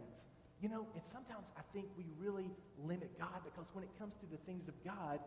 You 0.65 0.71
know, 0.71 0.87
and 0.95 1.05
sometimes 1.13 1.45
I 1.59 1.61
think 1.75 1.89
we 1.95 2.07
really 2.19 2.49
limit 2.83 3.19
God 3.19 3.45
because 3.45 3.69
when 3.75 3.85
it 3.85 3.91
comes 3.99 4.15
to 4.21 4.27
the 4.33 4.39
things 4.49 4.67
of 4.67 4.73
God, 4.83 5.21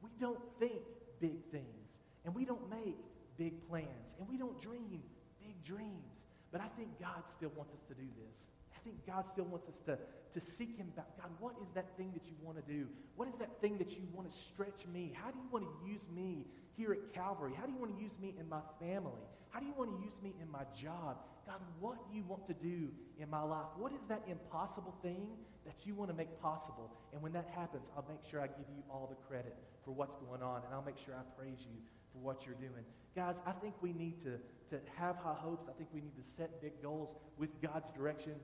we 0.00 0.08
don't 0.18 0.40
think 0.58 0.80
big 1.20 1.44
things, 1.52 1.92
and 2.24 2.34
we 2.34 2.46
don't 2.46 2.70
make 2.70 2.96
big 3.36 3.68
plans, 3.68 4.16
and 4.18 4.26
we 4.26 4.38
don't 4.38 4.58
dream 4.62 5.02
big 5.44 5.62
dreams. 5.62 6.24
But 6.50 6.62
I 6.62 6.68
think 6.78 6.98
God 6.98 7.20
still 7.36 7.52
wants 7.54 7.74
us 7.74 7.84
to 7.88 7.94
do 8.00 8.08
this. 8.16 8.32
I 8.74 8.78
think 8.80 8.96
God 9.06 9.26
still 9.30 9.44
wants 9.44 9.68
us 9.68 9.76
to, 9.84 9.98
to 10.32 10.40
seek 10.40 10.78
him 10.78 10.90
back. 10.96 11.08
God, 11.20 11.32
what 11.38 11.52
is 11.60 11.68
that 11.74 11.94
thing 11.98 12.10
that 12.14 12.24
you 12.24 12.36
want 12.40 12.56
to 12.56 12.64
do? 12.72 12.86
What 13.16 13.28
is 13.28 13.34
that 13.40 13.60
thing 13.60 13.76
that 13.76 13.90
you 13.90 14.08
want 14.14 14.32
to 14.32 14.38
stretch 14.38 14.86
me? 14.90 15.12
How 15.12 15.30
do 15.30 15.36
you 15.36 15.48
want 15.52 15.66
to 15.66 15.86
use 15.86 16.08
me 16.16 16.46
here 16.78 16.94
at 16.94 17.12
Calvary? 17.12 17.52
How 17.60 17.66
do 17.66 17.72
you 17.72 17.78
want 17.78 17.94
to 17.94 18.02
use 18.02 18.16
me 18.22 18.32
in 18.40 18.48
my 18.48 18.64
family? 18.80 19.28
How 19.50 19.60
do 19.60 19.66
you 19.66 19.72
want 19.76 19.90
to 19.90 20.04
use 20.04 20.14
me 20.22 20.34
in 20.40 20.50
my 20.50 20.64
job? 20.80 21.18
God, 21.46 21.60
what 21.80 21.96
do 22.10 22.16
you 22.16 22.24
want 22.24 22.46
to 22.46 22.54
do 22.54 22.88
in 23.18 23.30
my 23.30 23.42
life? 23.42 23.66
What 23.76 23.92
is 23.92 24.04
that 24.08 24.22
impossible 24.28 24.94
thing 25.02 25.28
that 25.64 25.74
you 25.84 25.94
want 25.94 26.10
to 26.10 26.16
make 26.16 26.40
possible? 26.42 26.92
And 27.12 27.22
when 27.22 27.32
that 27.32 27.48
happens, 27.54 27.88
I'll 27.96 28.04
make 28.08 28.20
sure 28.30 28.40
I 28.40 28.46
give 28.48 28.68
you 28.68 28.82
all 28.90 29.08
the 29.08 29.16
credit 29.26 29.56
for 29.84 29.92
what's 29.92 30.14
going 30.28 30.42
on, 30.42 30.62
and 30.66 30.74
I'll 30.74 30.84
make 30.84 30.98
sure 31.02 31.14
I 31.14 31.24
praise 31.40 31.60
you 31.60 31.80
for 32.12 32.18
what 32.18 32.44
you're 32.44 32.60
doing. 32.60 32.84
Guys, 33.16 33.36
I 33.46 33.52
think 33.52 33.74
we 33.80 33.92
need 33.92 34.22
to, 34.24 34.36
to 34.70 34.82
have 34.96 35.16
high 35.16 35.40
hopes. 35.40 35.66
I 35.68 35.72
think 35.78 35.88
we 35.94 36.00
need 36.00 36.16
to 36.22 36.28
set 36.36 36.60
big 36.60 36.82
goals 36.82 37.08
with 37.38 37.50
God's 37.62 37.90
direction 37.96 38.34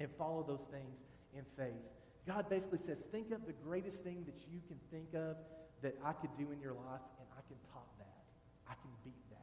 and 0.00 0.08
follow 0.18 0.42
those 0.42 0.66
things 0.72 0.98
in 1.36 1.44
faith. 1.56 1.78
God 2.26 2.50
basically 2.50 2.78
says, 2.84 2.98
think 3.10 3.30
of 3.30 3.46
the 3.46 3.54
greatest 3.64 4.02
thing 4.02 4.24
that 4.26 4.34
you 4.50 4.60
can 4.66 4.78
think 4.90 5.14
of 5.14 5.36
that 5.82 5.94
I 6.04 6.12
could 6.12 6.30
do 6.38 6.50
in 6.50 6.60
your 6.60 6.74
life, 6.74 7.02
and 7.18 7.26
I 7.34 7.42
can 7.46 7.58
top 7.72 7.86
that. 7.98 8.22
I 8.66 8.74
can 8.74 8.90
beat 9.04 9.18
that. 9.30 9.38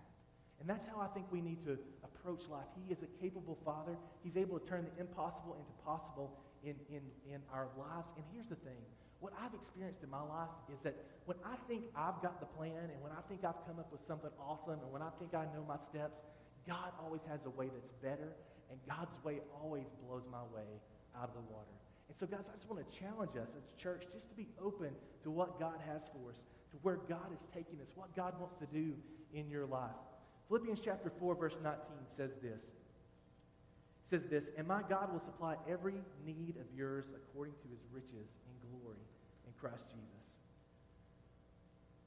And 0.60 0.70
that's 0.70 0.86
how 0.86 1.00
I 1.00 1.08
think 1.08 1.26
we 1.32 1.42
need 1.42 1.64
to 1.66 1.78
approach 2.04 2.50
life. 2.50 2.68
He 2.76 2.92
is 2.92 3.00
a 3.04 3.10
capable 3.22 3.58
father. 3.64 3.96
He's 4.24 4.36
able 4.36 4.60
to 4.60 4.66
turn 4.68 4.86
the 4.86 5.00
impossible 5.00 5.56
into 5.56 5.72
possible 5.84 6.36
in, 6.64 6.76
in, 6.90 7.02
in 7.28 7.40
our 7.54 7.68
lives. 7.78 8.12
And 8.16 8.26
here's 8.34 8.48
the 8.48 8.60
thing. 8.68 8.80
What 9.20 9.34
I've 9.40 9.54
experienced 9.54 10.04
in 10.04 10.10
my 10.10 10.22
life 10.22 10.52
is 10.72 10.80
that 10.84 10.96
when 11.26 11.38
I 11.44 11.56
think 11.68 11.84
I've 11.96 12.22
got 12.22 12.40
the 12.40 12.48
plan 12.48 12.92
and 12.92 13.00
when 13.04 13.12
I 13.12 13.20
think 13.28 13.44
I've 13.44 13.60
come 13.68 13.80
up 13.80 13.92
with 13.92 14.04
something 14.08 14.32
awesome 14.40 14.80
and 14.80 14.92
when 14.92 15.02
I 15.02 15.12
think 15.20 15.36
I 15.36 15.44
know 15.56 15.64
my 15.68 15.80
steps, 15.80 16.24
God 16.68 16.92
always 17.04 17.22
has 17.28 17.44
a 17.46 17.50
way 17.50 17.68
that's 17.68 17.92
better 18.04 18.36
and 18.72 18.80
God's 18.88 19.22
way 19.24 19.40
always 19.62 19.88
blows 20.06 20.24
my 20.32 20.44
way 20.56 20.68
out 21.16 21.28
of 21.28 21.36
the 21.36 21.46
water. 21.52 21.76
And 22.08 22.18
so, 22.18 22.26
guys, 22.26 22.50
I 22.50 22.56
just 22.56 22.70
want 22.70 22.80
to 22.80 22.90
challenge 22.98 23.36
us 23.36 23.50
as 23.58 23.64
a 23.70 23.76
church 23.82 24.06
just 24.14 24.30
to 24.30 24.36
be 24.36 24.48
open 24.62 24.90
to 25.24 25.32
what 25.32 25.60
God 25.60 25.80
has 25.88 26.04
for 26.10 26.32
us, 26.32 26.46
to 26.72 26.78
where 26.82 26.98
God 27.08 27.34
is 27.34 27.44
taking 27.54 27.82
us, 27.82 27.92
what 27.96 28.16
God 28.16 28.34
wants 28.40 28.56
to 28.58 28.68
do 28.68 28.94
in 29.34 29.50
your 29.50 29.66
life. 29.66 30.00
Philippians 30.50 30.80
chapter 30.84 31.12
4, 31.20 31.36
verse 31.36 31.56
19 31.64 31.78
says 32.18 32.32
this. 32.42 32.60
It 32.60 34.10
says 34.10 34.24
this, 34.30 34.50
And 34.58 34.68
my 34.68 34.82
God 34.90 35.14
will 35.14 35.22
supply 35.22 35.56
every 35.70 36.02
need 36.26 36.56
of 36.58 36.66
yours 36.76 37.06
according 37.16 37.54
to 37.62 37.68
his 37.70 37.80
riches 37.94 38.28
in 38.50 38.54
glory 38.68 38.98
in 39.46 39.54
Christ 39.62 39.86
Jesus. 39.94 40.26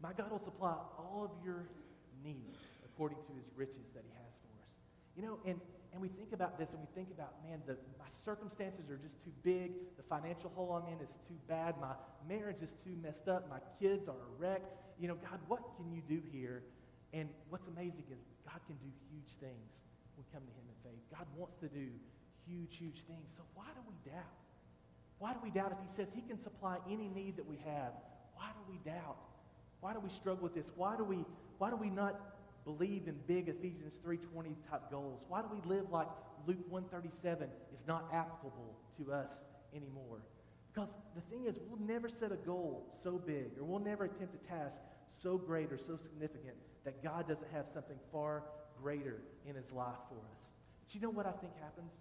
My 0.03 0.13
God 0.13 0.33
will 0.33 0.43
supply 0.43 0.75
all 0.99 1.31
of 1.31 1.45
your 1.47 1.71
needs 2.25 2.75
according 2.85 3.19
to 3.31 3.33
his 3.39 3.47
riches 3.55 3.87
that 3.95 4.03
he 4.03 4.13
has 4.19 4.35
for 4.43 4.51
us. 4.59 4.71
You 5.15 5.23
know, 5.23 5.39
and 5.47 5.61
and 5.93 6.01
we 6.01 6.09
think 6.09 6.33
about 6.33 6.59
this 6.59 6.71
and 6.71 6.81
we 6.81 6.89
think 6.95 7.11
about, 7.13 7.35
man, 7.45 7.61
the, 7.67 7.77
my 7.99 8.09
circumstances 8.25 8.89
are 8.89 8.97
just 8.97 9.23
too 9.25 9.33
big. 9.43 9.73
The 9.99 10.03
financial 10.03 10.51
hole 10.55 10.73
I'm 10.73 10.91
in 10.91 10.99
is 11.05 11.13
too 11.29 11.37
bad. 11.49 11.75
My 11.81 11.93
marriage 12.27 12.63
is 12.63 12.73
too 12.83 12.97
messed 13.03 13.29
up. 13.29 13.49
My 13.51 13.61
kids 13.79 14.09
are 14.09 14.17
a 14.17 14.33
wreck. 14.39 14.63
You 14.99 15.09
know, 15.09 15.17
God, 15.17 15.39
what 15.49 15.61
can 15.77 15.93
you 15.93 16.01
do 16.09 16.23
here? 16.33 16.63
And 17.13 17.29
what's 17.51 17.69
amazing 17.69 18.05
is 18.11 18.19
God 18.53 18.61
can 18.69 18.77
do 18.85 18.93
huge 19.09 19.33
things 19.41 19.81
when 20.13 20.21
we 20.21 20.27
come 20.29 20.45
to 20.45 20.53
him 20.53 20.69
in 20.69 20.77
faith. 20.85 21.01
God 21.09 21.25
wants 21.41 21.57
to 21.65 21.73
do 21.73 21.89
huge, 22.45 22.77
huge 22.77 23.01
things. 23.09 23.33
So 23.33 23.43
why 23.55 23.73
do 23.73 23.81
we 23.89 23.97
doubt? 24.05 24.37
Why 25.19 25.33
do 25.33 25.41
we 25.43 25.49
doubt 25.49 25.73
if 25.73 25.81
he 25.81 25.89
says 25.97 26.13
he 26.13 26.21
can 26.21 26.37
supply 26.37 26.77
any 26.85 27.09
need 27.09 27.37
that 27.41 27.49
we 27.49 27.57
have? 27.65 27.97
Why 28.37 28.53
do 28.53 28.61
we 28.69 28.77
doubt? 28.85 29.17
Why 29.81 29.95
do 29.95 30.01
we 30.01 30.11
struggle 30.11 30.45
with 30.45 30.55
this? 30.55 30.69
Why 30.77 30.97
do 30.97 31.05
we, 31.05 31.25
why 31.57 31.71
do 31.71 31.77
we 31.77 31.89
not 31.89 32.21
believe 32.65 33.09
in 33.09 33.17
big 33.27 33.49
Ephesians 33.49 33.97
3.20 34.05 34.53
type 34.69 34.91
goals? 34.91 35.25
Why 35.29 35.41
do 35.41 35.49
we 35.49 35.63
live 35.65 35.91
like 35.91 36.09
Luke 36.47 36.61
137 36.69 37.49
is 37.73 37.85
not 37.89 38.05
applicable 38.13 38.77
to 38.99 39.13
us 39.13 39.41
anymore? 39.75 40.21
Because 40.73 40.91
the 41.15 41.23
thing 41.23 41.47
is, 41.47 41.57
we'll 41.69 41.81
never 41.87 42.09
set 42.09 42.33
a 42.33 42.37
goal 42.37 42.85
so 43.03 43.21
big, 43.25 43.59
or 43.59 43.65
we'll 43.65 43.79
never 43.79 44.05
attempt 44.05 44.35
a 44.35 44.49
task 44.49 44.77
so 45.23 45.39
great 45.39 45.73
or 45.73 45.79
so 45.79 45.97
significant 45.97 46.55
that 46.85 47.03
God 47.03 47.29
doesn't 47.29 47.51
have 47.53 47.67
something 47.73 47.97
far 48.11 48.43
greater 48.83 49.19
in 49.49 49.55
his 49.55 49.71
life 49.73 50.01
for 50.09 50.17
us. 50.17 50.51
But 50.83 50.95
you 50.95 51.01
know 51.01 51.11
what 51.11 51.27
I 51.27 51.33
think 51.33 51.53
happens? 51.61 51.93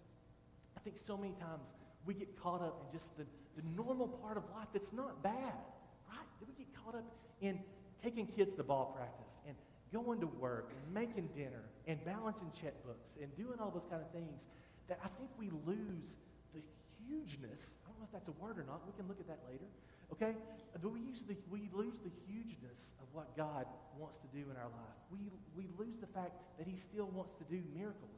I 0.76 0.80
think 0.82 0.98
so 1.06 1.16
many 1.18 1.34
times 1.34 1.62
we 2.06 2.14
get 2.14 2.42
caught 2.42 2.62
up 2.62 2.82
in 2.86 2.98
just 2.98 3.16
the, 3.18 3.26
the 3.56 3.64
normal 3.76 4.08
part 4.08 4.38
of 4.38 4.44
life 4.56 4.68
that's 4.74 4.92
not 4.94 5.22
bad, 5.22 5.62
right? 6.10 6.28
We 6.48 6.54
get 6.58 6.68
caught 6.84 6.96
up 6.96 7.06
in 7.42 7.60
taking 8.04 8.26
kids 8.26 8.56
to 8.56 8.64
ball 8.64 8.94
practice 8.98 9.38
and 9.48 9.56
going 9.94 10.20
to 10.22 10.28
work 10.28 10.72
and 10.72 10.94
making 10.94 11.30
dinner 11.36 11.62
and 11.86 12.04
balancing 12.06 12.52
checkbooks 12.58 13.22
and 13.22 13.30
doing 13.36 13.60
all 13.60 13.70
those 13.70 13.86
kind 13.90 14.02
of 14.02 14.10
things 14.12 14.50
that 14.88 15.00
I 15.04 15.10
think 15.20 15.30
we 15.38 15.52
lose 15.66 16.18
the 16.56 16.62
hugeness. 17.06 17.70
I 17.86 17.92
don't 17.92 18.00
know 18.00 18.08
if 18.08 18.12
that's 18.12 18.30
a 18.30 18.38
word 18.42 18.58
or 18.58 18.66
not. 18.66 18.82
We 18.88 18.94
can 18.98 19.08
look 19.08 19.20
at 19.20 19.28
that 19.28 19.40
later. 19.46 19.68
Okay? 20.14 20.34
Do 20.82 20.90
we, 20.90 21.02
usually, 21.02 21.38
we 21.50 21.70
lose 21.74 22.00
the 22.04 22.12
hugeness 22.28 22.94
of 23.02 23.08
what 23.14 23.36
God 23.36 23.66
wants 23.98 24.18
to 24.18 24.28
do 24.28 24.50
in 24.50 24.58
our 24.58 24.70
life. 24.72 24.98
We, 25.12 25.20
we 25.56 25.68
lose 25.78 25.98
the 26.00 26.08
fact 26.08 26.34
that 26.58 26.68
he 26.68 26.76
still 26.78 27.08
wants 27.14 27.34
to 27.36 27.44
do 27.44 27.62
miracles. 27.76 28.12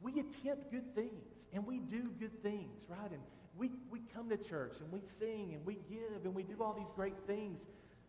We 0.00 0.12
attempt 0.18 0.70
good 0.70 0.94
things, 0.94 1.46
and 1.52 1.64
we 1.66 1.78
do 1.78 2.10
good 2.18 2.42
things, 2.42 2.82
right? 2.88 3.10
And 3.10 3.22
we, 3.56 3.70
we 3.90 4.00
come 4.14 4.28
to 4.30 4.36
church, 4.36 4.76
and 4.80 4.90
we 4.90 5.00
sing, 5.18 5.54
and 5.54 5.64
we 5.64 5.78
give, 5.88 6.24
and 6.24 6.34
we 6.34 6.42
do 6.42 6.56
all 6.60 6.74
these 6.74 6.90
great 6.96 7.14
things. 7.26 7.62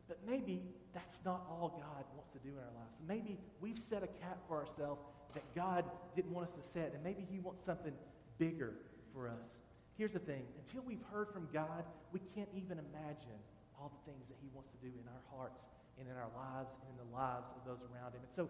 But 0.08 0.18
maybe 0.28 0.64
that's 0.94 1.20
not 1.24 1.46
all 1.50 1.80
God 1.80 2.04
wants 2.16 2.32
to 2.34 2.40
do 2.40 2.50
in 2.50 2.58
our 2.58 2.74
lives. 2.76 2.96
Maybe 3.08 3.38
we've 3.62 3.80
set 3.90 4.04
a 4.04 4.08
cap 4.08 4.40
for 4.48 4.58
ourselves 4.58 5.02
that 5.34 5.44
God 5.56 5.86
didn't 6.16 6.32
want 6.32 6.50
us 6.50 6.54
to 6.56 6.72
set, 6.72 6.94
and 6.94 7.04
maybe 7.04 7.28
he 7.30 7.40
wants 7.40 7.64
something 7.66 7.94
bigger 8.38 8.74
for 9.14 9.28
us. 9.28 9.63
Here's 9.98 10.14
the 10.14 10.24
thing. 10.24 10.44
Until 10.66 10.82
we've 10.82 11.04
heard 11.12 11.30
from 11.30 11.48
God, 11.54 11.86
we 12.12 12.20
can't 12.34 12.50
even 12.56 12.82
imagine 12.82 13.40
all 13.78 13.94
the 13.94 14.04
things 14.10 14.26
that 14.30 14.38
he 14.42 14.50
wants 14.54 14.70
to 14.74 14.80
do 14.82 14.90
in 14.90 15.06
our 15.06 15.24
hearts 15.30 15.70
and 16.00 16.10
in 16.10 16.16
our 16.18 16.32
lives 16.34 16.74
and 16.82 16.90
in 16.90 16.98
the 16.98 17.10
lives 17.14 17.46
of 17.54 17.62
those 17.66 17.82
around 17.94 18.18
him. 18.18 18.26
And 18.26 18.34
so 18.34 18.50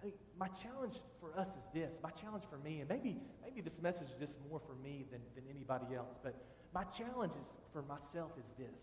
I, 0.00 0.12
my 0.40 0.48
challenge 0.56 0.96
for 1.20 1.36
us 1.36 1.48
is 1.52 1.66
this. 1.76 1.92
My 2.00 2.10
challenge 2.16 2.44
for 2.48 2.56
me, 2.64 2.80
and 2.80 2.88
maybe, 2.88 3.20
maybe 3.44 3.60
this 3.60 3.76
message 3.82 4.08
is 4.08 4.16
just 4.16 4.40
more 4.48 4.60
for 4.64 4.74
me 4.80 5.04
than, 5.12 5.20
than 5.36 5.44
anybody 5.52 5.92
else, 5.92 6.16
but 6.24 6.32
my 6.72 6.84
challenge 6.96 7.36
is 7.36 7.48
for 7.72 7.82
myself 7.84 8.32
is 8.40 8.48
this. 8.56 8.80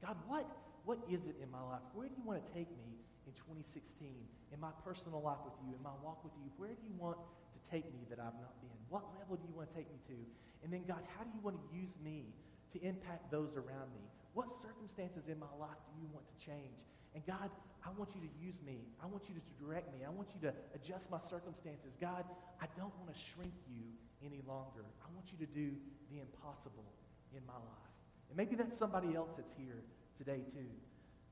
God, 0.00 0.16
what 0.26 0.48
what 0.84 0.98
is 1.06 1.22
it 1.30 1.38
in 1.38 1.50
my 1.50 1.62
life? 1.62 1.84
Where 1.94 2.08
do 2.08 2.14
you 2.18 2.26
want 2.26 2.42
to 2.42 2.48
take 2.50 2.70
me 2.74 2.98
in 3.26 3.32
2016 3.38 4.10
in 4.50 4.58
my 4.58 4.74
personal 4.82 5.22
life 5.22 5.38
with 5.46 5.54
you, 5.62 5.74
in 5.78 5.82
my 5.82 5.94
walk 6.02 6.24
with 6.26 6.34
you? 6.42 6.50
Where 6.58 6.74
do 6.74 6.82
you 6.82 6.94
want 6.98 7.18
to 7.22 7.58
take 7.70 7.86
me 7.94 8.02
that 8.10 8.18
I've 8.18 8.34
not 8.42 8.58
been? 8.58 8.71
What 8.92 9.08
level 9.16 9.40
do 9.40 9.48
you 9.48 9.56
want 9.56 9.72
to 9.72 9.74
take 9.80 9.88
me 9.88 9.96
to? 10.12 10.18
And 10.60 10.68
then, 10.68 10.84
God, 10.84 11.00
how 11.16 11.24
do 11.24 11.32
you 11.32 11.40
want 11.40 11.56
to 11.56 11.64
use 11.72 11.96
me 12.04 12.28
to 12.76 12.78
impact 12.84 13.32
those 13.32 13.56
around 13.56 13.88
me? 13.96 14.04
What 14.36 14.52
circumstances 14.60 15.32
in 15.32 15.40
my 15.40 15.48
life 15.56 15.80
do 15.88 15.96
you 15.96 16.08
want 16.12 16.28
to 16.28 16.36
change? 16.36 16.76
And 17.16 17.24
God, 17.24 17.48
I 17.80 17.90
want 17.96 18.12
you 18.12 18.20
to 18.20 18.32
use 18.36 18.60
me. 18.60 18.84
I 19.00 19.08
want 19.08 19.32
you 19.32 19.34
to 19.34 19.44
direct 19.56 19.88
me. 19.96 20.04
I 20.04 20.12
want 20.12 20.28
you 20.36 20.40
to 20.44 20.52
adjust 20.76 21.08
my 21.08 21.20
circumstances. 21.24 21.96
God, 22.04 22.28
I 22.60 22.68
don't 22.76 22.92
want 23.00 23.08
to 23.08 23.18
shrink 23.32 23.56
you 23.64 23.84
any 24.20 24.44
longer. 24.44 24.84
I 25.00 25.08
want 25.16 25.32
you 25.32 25.40
to 25.40 25.48
do 25.48 25.72
the 26.12 26.20
impossible 26.20 26.86
in 27.32 27.40
my 27.48 27.56
life. 27.56 27.92
And 28.28 28.36
maybe 28.36 28.56
that's 28.56 28.76
somebody 28.76 29.16
else 29.16 29.32
that's 29.36 29.52
here 29.56 29.80
today 30.16 30.44
too. 30.52 30.68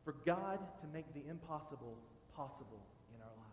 For 0.04 0.16
God 0.24 0.58
to 0.80 0.86
make 0.92 1.12
the 1.12 1.28
impossible 1.28 1.96
possible 2.32 2.80
in 3.12 3.20
our 3.20 3.36
lives. 3.36 3.49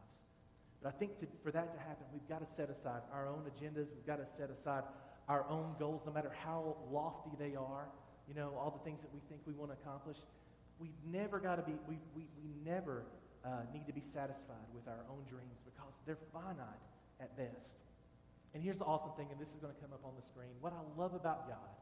But 0.82 0.94
I 0.94 0.98
think 0.98 1.20
to, 1.20 1.28
for 1.44 1.52
that 1.52 1.74
to 1.74 1.80
happen, 1.80 2.06
we've 2.14 2.28
got 2.30 2.40
to 2.40 2.50
set 2.56 2.70
aside 2.70 3.02
our 3.12 3.28
own 3.28 3.44
agendas. 3.50 3.88
We've 3.94 4.06
got 4.06 4.18
to 4.18 4.28
set 4.38 4.50
aside 4.50 4.84
our 5.28 5.46
own 5.50 5.76
goals, 5.80 6.02
no 6.06 6.12
matter 6.12 6.32
how 6.46 6.78
lofty 6.92 7.32
they 7.40 7.56
are. 7.56 7.90
You 8.28 8.36
know, 8.36 8.54
all 8.60 8.72
the 8.72 8.84
things 8.84 9.02
that 9.02 9.14
we 9.14 9.20
think 9.30 9.42
we 9.48 9.54
want 9.54 9.72
to 9.72 9.78
accomplish. 9.82 10.18
We've 10.80 11.00
never 11.10 11.40
got 11.40 11.56
to 11.56 11.64
be, 11.64 11.74
we, 11.88 11.98
we, 12.16 12.28
we 12.44 12.52
never 12.64 13.04
uh, 13.44 13.66
need 13.74 13.88
to 13.88 13.94
be 13.94 14.04
satisfied 14.14 14.68
with 14.76 14.88
our 14.88 15.04
own 15.10 15.24
dreams 15.30 15.58
because 15.66 15.94
they're 16.06 16.22
finite 16.32 16.84
at 17.20 17.36
best. 17.38 17.72
And 18.54 18.64
here's 18.64 18.78
the 18.78 18.86
awesome 18.86 19.12
thing, 19.18 19.28
and 19.32 19.40
this 19.40 19.50
is 19.50 19.60
going 19.60 19.74
to 19.74 19.80
come 19.82 19.94
up 19.94 20.04
on 20.06 20.14
the 20.16 20.26
screen. 20.26 20.52
What 20.62 20.74
I 20.74 20.82
love 21.00 21.14
about 21.14 21.48
God, 21.48 21.74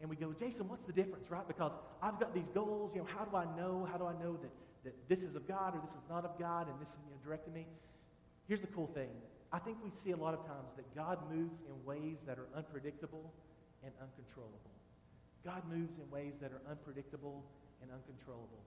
and 0.00 0.08
we 0.08 0.16
go, 0.16 0.32
Jason, 0.32 0.68
what's 0.68 0.84
the 0.86 0.92
difference, 0.92 1.30
right? 1.30 1.46
Because 1.46 1.72
I've 2.02 2.20
got 2.20 2.34
these 2.34 2.48
goals. 2.48 2.92
You 2.94 3.02
know, 3.02 3.08
how 3.10 3.24
do 3.24 3.36
I 3.36 3.44
know? 3.56 3.88
How 3.90 3.98
do 3.98 4.06
I 4.06 4.14
know 4.22 4.38
that, 4.38 4.52
that 4.84 4.94
this 5.08 5.22
is 5.22 5.34
of 5.34 5.48
God 5.48 5.74
or 5.74 5.80
this 5.82 5.90
is 5.90 6.06
not 6.08 6.24
of 6.24 6.38
God, 6.38 6.68
and 6.68 6.78
this 6.80 6.90
is 6.90 6.96
you 7.04 7.10
know, 7.10 7.18
directing 7.24 7.52
me? 7.52 7.66
Here's 8.48 8.62
the 8.62 8.66
cool 8.68 8.86
thing. 8.94 9.10
I 9.52 9.58
think 9.58 9.76
we 9.84 9.90
see 9.90 10.12
a 10.12 10.16
lot 10.16 10.32
of 10.32 10.40
times 10.46 10.72
that 10.76 10.94
God 10.96 11.18
moves 11.30 11.60
in 11.68 11.84
ways 11.84 12.16
that 12.26 12.38
are 12.38 12.48
unpredictable 12.56 13.32
and 13.84 13.92
uncontrollable. 14.00 14.72
God 15.44 15.62
moves 15.70 15.98
in 15.98 16.10
ways 16.10 16.32
that 16.40 16.50
are 16.52 16.62
unpredictable 16.68 17.44
and 17.82 17.90
uncontrollable. 17.92 18.64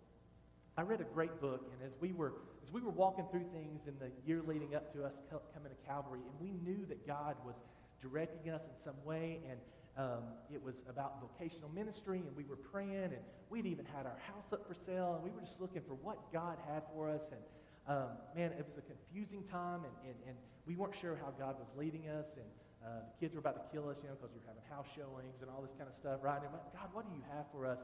I 0.78 0.84
read 0.84 1.02
a 1.02 1.10
great 1.16 1.42
book, 1.42 1.68
and 1.74 1.86
as 1.86 1.94
we 2.00 2.14
were 2.14 2.34
as 2.64 2.72
we 2.72 2.82
were 2.82 2.92
walking 2.92 3.26
through 3.30 3.46
things 3.52 3.82
in 3.88 3.94
the 4.00 4.12
year 4.26 4.42
leading 4.46 4.76
up 4.76 4.94
to 4.94 5.04
us 5.04 5.14
coming 5.54 5.70
to 5.70 5.88
Calvary, 5.88 6.22
and 6.22 6.34
we 6.40 6.54
knew 6.64 6.86
that 6.86 7.06
God 7.06 7.36
was 7.44 7.56
directing 8.02 8.52
us 8.54 8.62
in 8.62 8.84
some 8.84 8.96
way, 9.04 9.42
and 9.50 9.60
um, 9.98 10.24
it 10.54 10.64
was 10.64 10.76
about 10.88 11.20
vocational 11.20 11.70
ministry, 11.70 12.20
and 12.20 12.36
we 12.38 12.46
were 12.46 12.56
praying, 12.56 13.12
and 13.12 13.24
we'd 13.50 13.66
even 13.66 13.86
had 13.86 14.06
our 14.06 14.18
house 14.26 14.54
up 14.54 14.66
for 14.68 14.74
sale, 14.74 15.16
and 15.16 15.24
we 15.24 15.32
were 15.32 15.42
just 15.42 15.60
looking 15.60 15.82
for 15.82 15.96
what 15.96 16.32
God 16.32 16.58
had 16.72 16.84
for 16.94 17.10
us, 17.10 17.24
and 17.32 17.42
um, 17.88 18.14
man, 18.36 18.52
it 18.58 18.66
was 18.66 18.78
a 18.78 18.86
confusing 18.86 19.44
time, 19.50 19.82
and, 19.86 19.96
and, 20.06 20.18
and 20.28 20.38
we 20.66 20.76
weren't 20.76 20.96
sure 20.96 21.18
how 21.18 21.34
God 21.38 21.58
was 21.58 21.70
leading 21.78 22.08
us, 22.10 22.30
and 22.38 22.50
uh, 22.82 23.06
the 23.06 23.16
kids 23.22 23.34
were 23.34 23.42
about 23.42 23.58
to 23.58 23.66
kill 23.74 23.90
us, 23.90 23.98
you 24.02 24.10
know, 24.10 24.18
because 24.18 24.34
we 24.34 24.42
were 24.42 24.50
having 24.50 24.66
house 24.70 24.90
showings 24.94 25.42
and 25.42 25.50
all 25.50 25.62
this 25.62 25.74
kind 25.78 25.90
of 25.90 25.96
stuff, 25.98 26.22
right? 26.22 26.42
And 26.42 26.50
God, 26.74 26.90
what 26.94 27.06
do 27.06 27.14
you 27.14 27.22
have 27.34 27.46
for 27.54 27.66
us? 27.66 27.82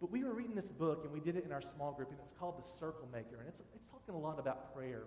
But 0.00 0.10
we 0.10 0.24
were 0.24 0.32
reading 0.32 0.56
this 0.56 0.70
book, 0.80 1.04
and 1.04 1.12
we 1.12 1.20
did 1.20 1.36
it 1.36 1.44
in 1.44 1.52
our 1.52 1.60
small 1.60 1.92
group, 1.92 2.08
and 2.10 2.18
it's 2.18 2.34
called 2.38 2.56
The 2.56 2.66
Circle 2.80 3.06
Maker. 3.12 3.38
And 3.38 3.46
it's, 3.46 3.60
it's 3.74 3.86
talking 3.90 4.14
a 4.14 4.18
lot 4.18 4.38
about 4.38 4.74
prayer. 4.74 5.04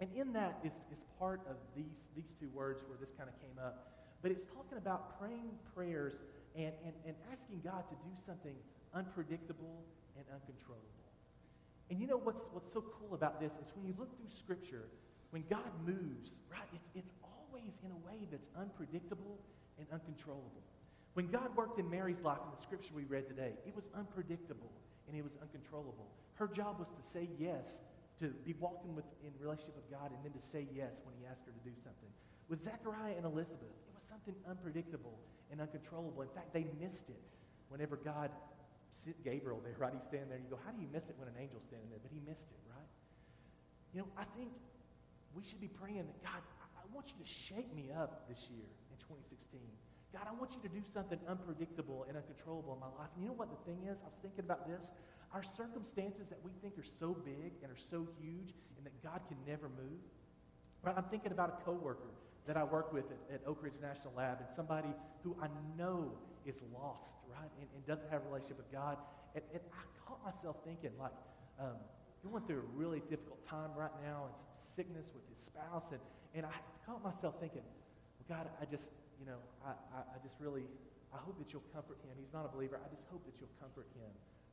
And 0.00 0.10
in 0.14 0.32
that 0.34 0.60
is, 0.62 0.72
is 0.92 1.00
part 1.18 1.40
of 1.48 1.56
these, 1.74 1.96
these 2.14 2.28
two 2.38 2.50
words 2.52 2.82
where 2.86 2.98
this 3.00 3.10
kind 3.16 3.30
of 3.30 3.34
came 3.40 3.56
up. 3.58 3.88
But 4.20 4.30
it's 4.30 4.44
talking 4.52 4.78
about 4.78 5.18
praying 5.18 5.56
prayers 5.74 6.14
and, 6.54 6.74
and, 6.84 6.94
and 7.06 7.14
asking 7.32 7.62
God 7.64 7.88
to 7.88 7.96
do 8.04 8.12
something 8.26 8.54
unpredictable 8.94 9.82
and 10.16 10.24
uncontrollable. 10.28 11.02
And 11.92 12.00
you 12.00 12.08
know 12.08 12.16
what's, 12.16 12.40
what's 12.56 12.72
so 12.72 12.80
cool 12.80 13.12
about 13.12 13.36
this 13.36 13.52
is 13.60 13.68
when 13.76 13.84
you 13.84 13.92
look 14.00 14.08
through 14.16 14.32
Scripture, 14.32 14.88
when 15.28 15.44
God 15.52 15.68
moves, 15.84 16.32
right, 16.48 16.64
it's, 16.72 16.88
it's 16.96 17.12
always 17.20 17.68
in 17.84 17.92
a 17.92 18.00
way 18.00 18.24
that's 18.32 18.48
unpredictable 18.56 19.36
and 19.76 19.84
uncontrollable. 19.92 20.64
When 21.12 21.28
God 21.28 21.52
worked 21.52 21.76
in 21.76 21.84
Mary's 21.92 22.24
life 22.24 22.40
in 22.40 22.48
the 22.56 22.64
scripture 22.64 22.96
we 22.96 23.04
read 23.04 23.28
today, 23.28 23.52
it 23.68 23.76
was 23.76 23.84
unpredictable 23.92 24.72
and 25.04 25.12
it 25.12 25.20
was 25.20 25.36
uncontrollable. 25.44 26.08
Her 26.40 26.48
job 26.48 26.80
was 26.80 26.88
to 26.96 27.04
say 27.04 27.28
yes, 27.36 27.84
to 28.24 28.32
be 28.48 28.56
walking 28.56 28.96
with, 28.96 29.04
in 29.20 29.28
relationship 29.36 29.76
with 29.76 29.92
God, 29.92 30.16
and 30.16 30.20
then 30.24 30.32
to 30.32 30.40
say 30.40 30.64
yes 30.72 31.04
when 31.04 31.12
he 31.20 31.28
asked 31.28 31.44
her 31.44 31.52
to 31.52 31.64
do 31.68 31.76
something. 31.84 32.08
With 32.48 32.64
Zechariah 32.64 33.20
and 33.20 33.28
Elizabeth, 33.28 33.68
it 33.68 33.92
was 33.92 34.08
something 34.08 34.32
unpredictable 34.48 35.20
and 35.52 35.60
uncontrollable. 35.60 36.24
In 36.24 36.32
fact, 36.32 36.56
they 36.56 36.64
missed 36.80 37.12
it 37.12 37.20
whenever 37.68 38.00
God 38.00 38.32
Gabriel 39.24 39.58
there, 39.66 39.74
right? 39.78 39.90
He's 39.90 40.06
standing 40.06 40.30
there, 40.30 40.38
you 40.38 40.50
go, 40.50 40.60
how 40.62 40.70
do 40.70 40.78
you 40.78 40.90
miss 40.94 41.10
it 41.10 41.18
when 41.18 41.26
an 41.26 41.34
angel's 41.34 41.66
standing 41.66 41.90
there? 41.90 41.98
But 41.98 42.14
he 42.14 42.22
missed 42.22 42.46
it, 42.46 42.62
right? 42.70 42.90
You 43.90 44.06
know, 44.06 44.08
I 44.14 44.24
think 44.38 44.54
we 45.34 45.42
should 45.42 45.60
be 45.60 45.70
praying 45.70 46.06
that, 46.06 46.18
God, 46.22 46.42
I 46.78 46.84
want 46.94 47.10
you 47.10 47.18
to 47.18 47.28
shake 47.28 47.72
me 47.74 47.90
up 47.90 48.28
this 48.30 48.46
year 48.52 48.68
in 48.92 48.96
2016. 49.02 49.58
God, 50.12 50.28
I 50.28 50.34
want 50.36 50.52
you 50.52 50.60
to 50.60 50.68
do 50.68 50.84
something 50.92 51.18
unpredictable 51.24 52.04
and 52.06 52.20
uncontrollable 52.20 52.76
in 52.76 52.80
my 52.84 52.92
life. 53.00 53.08
And 53.16 53.24
you 53.24 53.32
know 53.32 53.38
what 53.40 53.48
the 53.48 53.62
thing 53.64 53.80
is? 53.88 53.96
I 54.04 54.12
was 54.12 54.20
thinking 54.20 54.44
about 54.44 54.68
this. 54.68 54.92
Our 55.32 55.42
circumstances 55.56 56.28
that 56.28 56.38
we 56.44 56.52
think 56.60 56.76
are 56.76 56.90
so 57.00 57.16
big 57.24 57.56
and 57.64 57.72
are 57.72 57.84
so 57.90 58.04
huge 58.20 58.52
and 58.76 58.84
that 58.84 58.92
God 59.00 59.24
can 59.32 59.40
never 59.48 59.72
move. 59.72 60.04
Right? 60.84 60.92
I'm 60.92 61.08
thinking 61.08 61.32
about 61.32 61.48
a 61.48 61.64
coworker 61.64 62.12
that 62.46 62.56
I 62.56 62.64
work 62.64 62.92
with 62.92 63.04
at, 63.08 63.40
at 63.40 63.40
Oak 63.46 63.62
Ridge 63.62 63.80
National 63.80 64.12
Lab 64.16 64.38
and 64.40 64.48
somebody 64.54 64.92
who 65.24 65.34
I 65.40 65.48
know 65.78 66.12
is 66.46 66.56
lost, 66.74 67.14
right, 67.30 67.50
and, 67.60 67.68
and 67.74 67.80
doesn't 67.86 68.10
have 68.10 68.22
a 68.22 68.28
relationship 68.28 68.58
with 68.58 68.72
God. 68.72 68.98
And, 69.34 69.44
and 69.54 69.62
I 69.72 69.82
caught 70.04 70.20
myself 70.22 70.60
thinking, 70.64 70.90
like, 70.98 71.14
um, 71.60 71.78
going 72.22 72.42
through 72.46 72.62
a 72.62 72.68
really 72.78 73.02
difficult 73.10 73.42
time 73.48 73.74
right 73.74 73.92
now 74.02 74.30
and 74.30 74.34
some 74.38 74.58
sickness 74.58 75.10
with 75.10 75.26
his 75.30 75.42
spouse. 75.42 75.90
And, 75.90 76.02
and 76.34 76.46
I 76.46 76.54
caught 76.86 77.02
myself 77.02 77.40
thinking, 77.42 77.64
well, 78.18 78.28
God, 78.30 78.46
I 78.60 78.64
just, 78.70 78.94
you 79.18 79.26
know, 79.26 79.40
I, 79.66 79.74
I, 79.94 80.00
I 80.14 80.16
just 80.22 80.38
really, 80.38 80.66
I 81.10 81.18
hope 81.18 81.38
that 81.42 81.50
you'll 81.50 81.66
comfort 81.74 81.98
him. 82.06 82.14
He's 82.14 82.30
not 82.30 82.46
a 82.46 82.52
believer. 82.52 82.78
I 82.78 82.88
just 82.92 83.08
hope 83.10 83.26
that 83.26 83.34
you'll 83.42 83.52
comfort 83.58 83.90
him, 83.98 84.10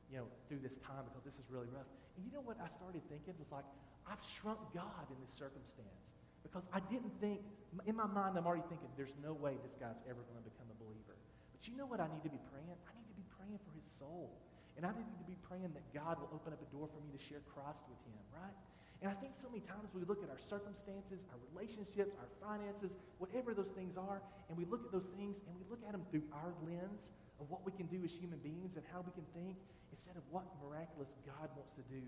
you 0.09 0.17
know, 0.17 0.25
through 0.49 0.65
this 0.65 0.81
time 0.81 1.05
because 1.05 1.21
this 1.21 1.37
is 1.37 1.45
really 1.53 1.69
rough. 1.69 1.87
And 2.17 2.25
you 2.25 2.31
know 2.33 2.41
what 2.41 2.57
I 2.57 2.67
started 2.73 3.05
thinking 3.05 3.37
was 3.37 3.53
like, 3.53 3.67
I've 4.09 4.21
shrunk 4.25 4.57
God 4.73 5.05
in 5.13 5.17
this 5.21 5.33
circumstance 5.37 6.17
because 6.41 6.65
I 6.73 6.81
didn't 6.89 7.13
think, 7.21 7.45
in 7.85 7.93
my 7.93 8.09
mind, 8.09 8.33
I'm 8.33 8.49
already 8.49 8.65
thinking, 8.65 8.89
there's 8.97 9.13
no 9.21 9.37
way 9.37 9.53
this 9.61 9.77
guy's 9.77 10.01
ever 10.09 10.23
going 10.25 10.41
to 10.41 10.47
become 10.47 10.65
a. 10.73 10.78
But 11.59 11.67
you 11.67 11.75
know 11.75 11.91
what 11.91 11.99
I 11.99 12.07
need 12.07 12.23
to 12.23 12.31
be 12.31 12.39
praying? 12.47 12.71
I 12.71 12.91
need 12.95 13.11
to 13.11 13.19
be 13.19 13.27
praying 13.35 13.59
for 13.67 13.75
his 13.75 13.83
soul. 13.99 14.31
And 14.79 14.87
I 14.87 14.95
need 14.95 15.11
to 15.19 15.27
be 15.27 15.35
praying 15.43 15.75
that 15.75 15.83
God 15.91 16.15
will 16.23 16.31
open 16.31 16.55
up 16.55 16.63
a 16.63 16.69
door 16.71 16.87
for 16.87 17.03
me 17.03 17.11
to 17.11 17.19
share 17.19 17.43
Christ 17.51 17.83
with 17.91 17.99
him, 18.07 18.15
right? 18.31 18.55
And 19.03 19.11
I 19.11 19.15
think 19.19 19.35
so 19.35 19.51
many 19.51 19.59
times 19.67 19.91
we 19.91 20.07
look 20.07 20.23
at 20.23 20.31
our 20.31 20.39
circumstances, 20.39 21.19
our 21.35 21.39
relationships, 21.51 22.15
our 22.15 22.31
finances, 22.39 22.95
whatever 23.19 23.51
those 23.51 23.71
things 23.75 23.99
are, 23.99 24.23
and 24.47 24.55
we 24.55 24.63
look 24.63 24.87
at 24.87 24.91
those 24.95 25.11
things 25.19 25.35
and 25.47 25.51
we 25.59 25.67
look 25.67 25.83
at 25.83 25.91
them 25.91 26.07
through 26.07 26.23
our 26.31 26.55
lens 26.63 27.11
of 27.43 27.51
what 27.51 27.67
we 27.67 27.75
can 27.75 27.91
do 27.91 27.99
as 28.07 28.11
human 28.15 28.39
beings 28.39 28.79
and 28.79 28.83
how 28.91 29.03
we 29.03 29.11
can 29.15 29.27
think 29.35 29.59
instead 29.91 30.15
of 30.15 30.23
what 30.31 30.47
miraculous 30.63 31.11
God 31.27 31.51
wants 31.59 31.75
to 31.75 31.83
do 31.91 32.03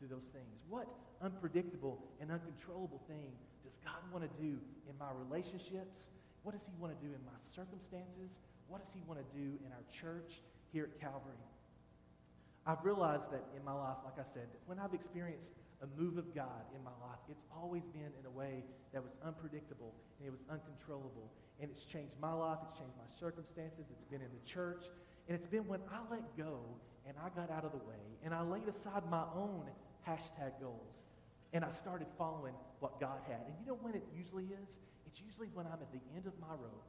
through 0.00 0.08
those 0.08 0.28
things. 0.32 0.52
What 0.68 0.88
unpredictable 1.20 2.00
and 2.20 2.28
uncontrollable 2.32 3.00
thing 3.08 3.32
does 3.64 3.76
God 3.80 4.00
want 4.12 4.24
to 4.24 4.32
do 4.36 4.60
in 4.88 4.94
my 5.00 5.12
relationships? 5.12 6.08
What 6.44 6.52
does 6.52 6.64
he 6.68 6.76
want 6.76 6.92
to 6.92 7.00
do 7.00 7.08
in 7.08 7.20
my 7.24 7.36
circumstances? 7.56 8.32
What 8.68 8.84
does 8.84 8.92
he 8.94 9.02
want 9.06 9.20
to 9.20 9.28
do 9.36 9.58
in 9.64 9.72
our 9.72 9.84
church 9.92 10.40
here 10.72 10.88
at 10.92 11.00
Calvary? 11.00 11.38
I've 12.66 12.84
realized 12.84 13.30
that 13.30 13.44
in 13.56 13.64
my 13.64 13.74
life, 13.74 13.98
like 14.04 14.16
I 14.16 14.26
said, 14.32 14.48
that 14.48 14.60
when 14.66 14.78
I've 14.78 14.94
experienced 14.94 15.52
a 15.84 16.00
move 16.00 16.16
of 16.16 16.34
God 16.34 16.64
in 16.74 16.82
my 16.82 16.94
life. 17.04 17.20
It's 17.28 17.44
always 17.52 17.82
been 17.92 18.12
in 18.18 18.24
a 18.26 18.30
way 18.30 18.64
that 18.92 19.02
was 19.02 19.12
unpredictable 19.24 19.92
and 20.18 20.28
it 20.28 20.32
was 20.32 20.40
uncontrollable. 20.50 21.30
And 21.60 21.70
it's 21.70 21.84
changed 21.84 22.14
my 22.20 22.32
life. 22.32 22.58
It's 22.64 22.78
changed 22.78 22.96
my 22.96 23.08
circumstances. 23.20 23.84
It's 23.92 24.08
been 24.08 24.20
in 24.20 24.32
the 24.32 24.44
church. 24.48 24.84
And 25.28 25.36
it's 25.36 25.46
been 25.46 25.66
when 25.68 25.80
I 25.92 26.00
let 26.10 26.24
go 26.36 26.60
and 27.06 27.16
I 27.20 27.28
got 27.36 27.50
out 27.50 27.64
of 27.64 27.72
the 27.72 27.84
way 27.84 28.00
and 28.24 28.34
I 28.34 28.42
laid 28.42 28.68
aside 28.68 29.04
my 29.10 29.24
own 29.36 29.64
hashtag 30.08 30.56
goals 30.60 30.96
and 31.52 31.64
I 31.64 31.70
started 31.70 32.08
following 32.16 32.54
what 32.80 33.00
God 33.00 33.20
had. 33.28 33.44
And 33.46 33.54
you 33.60 33.66
know 33.66 33.78
when 33.80 33.94
it 33.94 34.04
usually 34.16 34.44
is? 34.44 34.80
It's 35.06 35.20
usually 35.20 35.48
when 35.52 35.66
I'm 35.66 35.80
at 35.80 35.92
the 35.92 36.02
end 36.16 36.26
of 36.26 36.32
my 36.40 36.50
rope, 36.50 36.84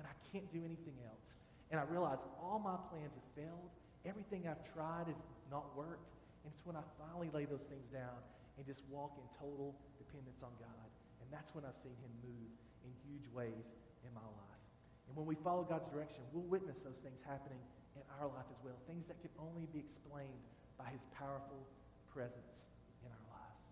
when 0.00 0.08
I 0.08 0.16
can't 0.32 0.48
do 0.48 0.64
anything 0.64 0.96
else. 1.04 1.36
And 1.68 1.76
I 1.76 1.84
realize 1.84 2.24
all 2.40 2.56
my 2.56 2.80
plans 2.88 3.12
have 3.12 3.28
failed. 3.36 3.68
Everything 4.08 4.48
I've 4.48 4.64
tried 4.72 5.12
has 5.12 5.20
not 5.52 5.76
worked. 5.76 6.16
And 6.40 6.48
it's 6.48 6.64
when 6.64 6.72
I 6.72 6.80
finally 6.96 7.28
lay 7.36 7.44
those 7.44 7.68
things 7.68 7.84
down 7.92 8.16
and 8.56 8.64
just 8.64 8.80
walk 8.88 9.12
in 9.20 9.26
total 9.36 9.76
dependence 10.00 10.40
on 10.40 10.56
God. 10.56 10.88
And 11.20 11.28
that's 11.28 11.52
when 11.52 11.68
I've 11.68 11.76
seen 11.84 11.92
him 12.00 12.08
move 12.24 12.48
in 12.80 12.90
huge 13.04 13.28
ways 13.36 13.76
in 14.00 14.10
my 14.16 14.24
life. 14.24 14.62
And 15.04 15.12
when 15.12 15.28
we 15.28 15.36
follow 15.36 15.68
God's 15.68 15.84
direction, 15.92 16.24
we'll 16.32 16.48
witness 16.48 16.80
those 16.80 16.96
things 17.04 17.20
happening 17.28 17.60
in 17.92 18.02
our 18.16 18.32
life 18.32 18.48
as 18.48 18.56
well. 18.64 18.80
Things 18.88 19.04
that 19.12 19.20
can 19.20 19.30
only 19.36 19.68
be 19.68 19.84
explained 19.84 20.40
by 20.80 20.88
his 20.88 21.04
powerful 21.12 21.60
presence 22.08 22.72
in 23.04 23.12
our 23.12 23.26
lives. 23.36 23.68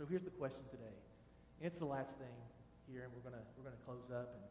So 0.00 0.08
here's 0.08 0.24
the 0.24 0.32
question 0.40 0.64
today. 0.72 0.96
And 1.60 1.68
it's 1.68 1.76
the 1.76 1.90
last 1.90 2.16
thing 2.16 2.32
here, 2.88 3.04
and 3.04 3.12
we're 3.12 3.28
going 3.28 3.36
we're 3.60 3.68
gonna 3.68 3.84
close 3.84 4.08
up. 4.08 4.32
And 4.32 4.46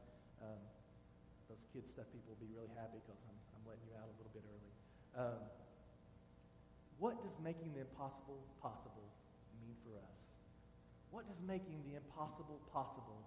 um, 0.53 0.61
those 1.51 1.63
kids 1.71 1.91
stuff 1.91 2.07
people 2.11 2.35
will 2.35 2.43
be 2.43 2.51
really 2.51 2.71
happy 2.77 2.99
because 3.03 3.19
I'm, 3.27 3.37
I'm 3.57 3.63
letting 3.67 3.85
you 3.89 3.95
out 3.99 4.07
a 4.07 4.15
little 4.17 4.33
bit 4.33 4.45
early. 4.47 4.73
Um, 5.13 5.41
what 7.01 7.19
does 7.19 7.35
making 7.43 7.75
the 7.75 7.83
impossible 7.83 8.39
possible 8.63 9.09
mean 9.59 9.75
for 9.83 9.97
us? 9.99 10.19
What 11.11 11.27
does 11.27 11.37
making 11.45 11.83
the 11.85 11.99
impossible 11.99 12.57
possible 12.71 13.21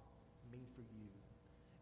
mean 0.50 0.66
for 0.74 0.82
you? 0.96 1.06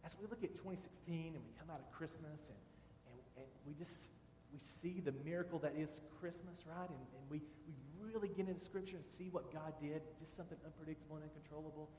As 0.05 0.13
we 0.21 0.29
look 0.29 0.45
at 0.45 0.53
2016 0.61 1.33
and 1.33 1.41
we 1.41 1.53
come 1.57 1.73
out 1.73 1.81
of 1.81 1.89
Christmas 1.95 2.41
and, 2.51 2.61
and, 3.09 3.19
and 3.41 3.49
we 3.65 3.73
just 3.79 4.13
we 4.55 4.63
see 4.63 5.03
the 5.03 5.15
miracle 5.27 5.59
that 5.59 5.75
is 5.75 5.91
Christmas, 6.23 6.63
right? 6.63 6.87
And, 6.87 7.05
and 7.19 7.25
we, 7.27 7.43
we 7.67 7.75
really 7.99 8.31
get 8.31 8.47
into 8.47 8.63
Scripture 8.63 9.03
and 9.03 9.07
see 9.11 9.27
what 9.35 9.51
God 9.51 9.75
did, 9.83 9.99
just 10.23 10.39
something 10.39 10.59
unpredictable 10.63 11.19
and 11.19 11.27
uncontrollable. 11.27 11.91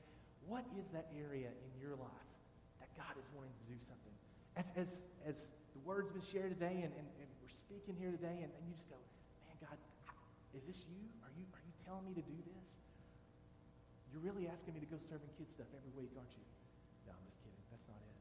What 0.48 0.64
is 0.80 0.88
that 0.96 1.12
area 1.12 1.52
in 1.52 1.72
your 1.76 2.00
life 2.00 2.32
that 2.80 2.88
God 2.96 3.12
is 3.20 3.28
wanting 3.36 3.52
to 3.52 3.66
do 3.68 3.76
something? 3.84 4.16
As, 4.56 4.68
as, 4.80 4.88
as 5.28 5.36
the 5.76 5.82
word's 5.84 6.12
been 6.16 6.24
shared 6.24 6.56
today 6.56 6.80
and, 6.80 6.92
and, 6.96 7.08
and 7.20 7.30
we're 7.44 7.52
speaking 7.68 8.00
here 8.00 8.12
today, 8.16 8.40
and, 8.40 8.48
and 8.48 8.64
you 8.64 8.72
just 8.72 8.88
go, 8.88 8.96
man, 9.44 9.56
God, 9.60 9.76
is 10.56 10.64
this 10.64 10.80
you? 10.88 11.04
Are 11.28 11.34
you, 11.36 11.44
are 11.52 11.64
you 11.64 11.76
telling 11.84 12.08
me 12.08 12.16
to 12.16 12.24
do 12.24 12.40
this? 12.48 12.68
You're 14.16 14.24
really 14.24 14.48
asking 14.48 14.80
me 14.80 14.80
to 14.80 14.88
go 14.88 14.96
serving 15.12 15.28
kids 15.36 15.52
stuff 15.52 15.68
every 15.76 15.92
week, 15.92 16.16
aren't 16.16 16.32
you? 16.40 16.46
No, 17.04 17.12
I'm 17.12 17.28
just 17.28 17.36
kidding. 17.44 17.60
That's 17.68 17.84
not 17.92 18.00
it. 18.00 18.16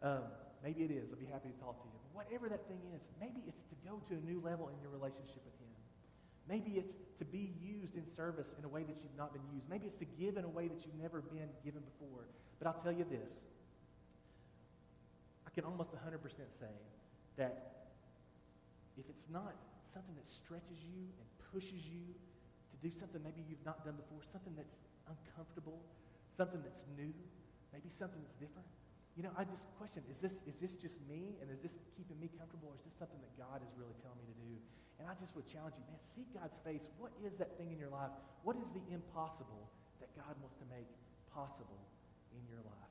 Um, 0.00 0.24
maybe 0.64 0.88
it 0.88 0.92
is. 0.96 1.12
I'll 1.12 1.20
be 1.20 1.28
happy 1.28 1.52
to 1.52 1.58
talk 1.60 1.76
to 1.76 1.84
you. 1.84 1.92
But 2.08 2.24
whatever 2.24 2.48
that 2.48 2.64
thing 2.72 2.80
is, 2.96 3.04
maybe 3.20 3.44
it's 3.44 3.60
to 3.68 3.76
go 3.84 4.00
to 4.08 4.16
a 4.16 4.22
new 4.24 4.40
level 4.40 4.72
in 4.72 4.80
your 4.80 4.88
relationship 4.88 5.44
with 5.44 5.56
him. 5.60 5.68
Maybe 6.48 6.80
it's 6.80 6.96
to 7.20 7.28
be 7.28 7.52
used 7.60 8.00
in 8.00 8.08
service 8.16 8.48
in 8.56 8.64
a 8.64 8.72
way 8.72 8.88
that 8.88 8.96
you've 9.04 9.18
not 9.20 9.36
been 9.36 9.44
used. 9.52 9.68
Maybe 9.68 9.92
it's 9.92 10.00
to 10.00 10.08
give 10.16 10.40
in 10.40 10.48
a 10.48 10.54
way 10.56 10.72
that 10.72 10.80
you've 10.88 10.96
never 10.96 11.20
been 11.20 11.52
given 11.60 11.84
before. 11.84 12.24
But 12.56 12.72
I'll 12.72 12.80
tell 12.80 12.96
you 12.96 13.04
this. 13.04 13.28
Can 15.56 15.64
almost 15.64 15.96
100% 15.96 16.20
say 16.52 16.76
that 17.40 17.88
if 19.00 19.08
it's 19.08 19.24
not 19.32 19.56
something 19.88 20.12
that 20.20 20.28
stretches 20.28 20.76
you 20.84 21.08
and 21.16 21.26
pushes 21.48 21.80
you 21.88 22.12
to 22.12 22.76
do 22.84 22.92
something 22.92 23.24
maybe 23.24 23.40
you've 23.48 23.64
not 23.64 23.80
done 23.80 23.96
before, 23.96 24.20
something 24.28 24.52
that's 24.52 24.76
uncomfortable, 25.08 25.80
something 26.36 26.60
that's 26.60 26.84
new, 26.92 27.08
maybe 27.72 27.88
something 27.88 28.20
that's 28.20 28.36
different, 28.36 28.68
you 29.16 29.24
know, 29.24 29.32
I 29.32 29.48
just 29.48 29.64
question, 29.80 30.04
is 30.12 30.20
this, 30.20 30.44
is 30.44 30.60
this 30.60 30.76
just 30.76 31.00
me 31.08 31.40
and 31.40 31.48
is 31.48 31.64
this 31.64 31.72
keeping 31.96 32.20
me 32.20 32.28
comfortable 32.36 32.68
or 32.68 32.76
is 32.76 32.84
this 32.84 32.92
something 33.00 33.16
that 33.24 33.32
God 33.40 33.64
is 33.64 33.72
really 33.80 33.96
telling 34.04 34.20
me 34.20 34.28
to 34.28 34.36
do? 34.44 34.60
And 35.00 35.08
I 35.08 35.16
just 35.16 35.32
would 35.40 35.48
challenge 35.48 35.72
you, 35.80 35.84
man, 35.88 35.96
seek 36.12 36.28
God's 36.36 36.60
face. 36.60 36.84
What 37.00 37.16
is 37.24 37.32
that 37.40 37.56
thing 37.56 37.72
in 37.72 37.80
your 37.80 37.88
life? 37.88 38.12
What 38.44 38.60
is 38.60 38.68
the 38.76 38.84
impossible 38.92 39.72
that 40.04 40.12
God 40.12 40.36
wants 40.44 40.60
to 40.60 40.68
make 40.68 40.88
possible 41.32 41.80
in 42.36 42.44
your 42.44 42.60
life? 42.60 42.85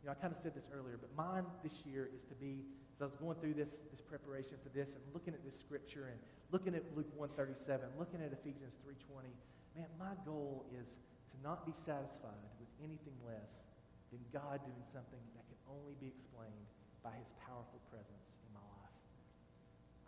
You 0.00 0.08
know, 0.08 0.16
I 0.16 0.18
kind 0.20 0.32
of 0.32 0.40
said 0.40 0.56
this 0.56 0.64
earlier, 0.72 0.96
but 0.96 1.12
mine 1.12 1.44
this 1.60 1.84
year 1.84 2.08
is 2.08 2.24
to 2.32 2.36
be, 2.40 2.64
as 2.96 3.04
I 3.04 3.06
was 3.08 3.16
going 3.20 3.36
through 3.36 3.52
this, 3.52 3.84
this 3.92 4.00
preparation 4.00 4.56
for 4.64 4.72
this 4.72 4.96
and 4.96 5.04
looking 5.12 5.36
at 5.36 5.44
this 5.44 5.60
scripture 5.60 6.08
and 6.08 6.16
looking 6.48 6.72
at 6.72 6.84
Luke 6.96 7.12
137, 7.20 7.84
looking 8.00 8.24
at 8.24 8.32
Ephesians 8.32 8.72
3.20, 8.80 9.28
man, 9.76 9.88
my 10.00 10.16
goal 10.24 10.64
is 10.72 11.04
to 11.30 11.36
not 11.44 11.68
be 11.68 11.76
satisfied 11.76 12.48
with 12.56 12.72
anything 12.80 13.12
less 13.28 13.60
than 14.08 14.24
God 14.32 14.64
doing 14.64 14.84
something 14.88 15.20
that 15.36 15.44
can 15.44 15.60
only 15.68 15.94
be 16.00 16.08
explained 16.08 16.66
by 17.04 17.12
his 17.20 17.28
powerful 17.44 17.78
presence 17.92 18.24
in 18.48 18.50
my 18.56 18.64
life. 18.80 18.96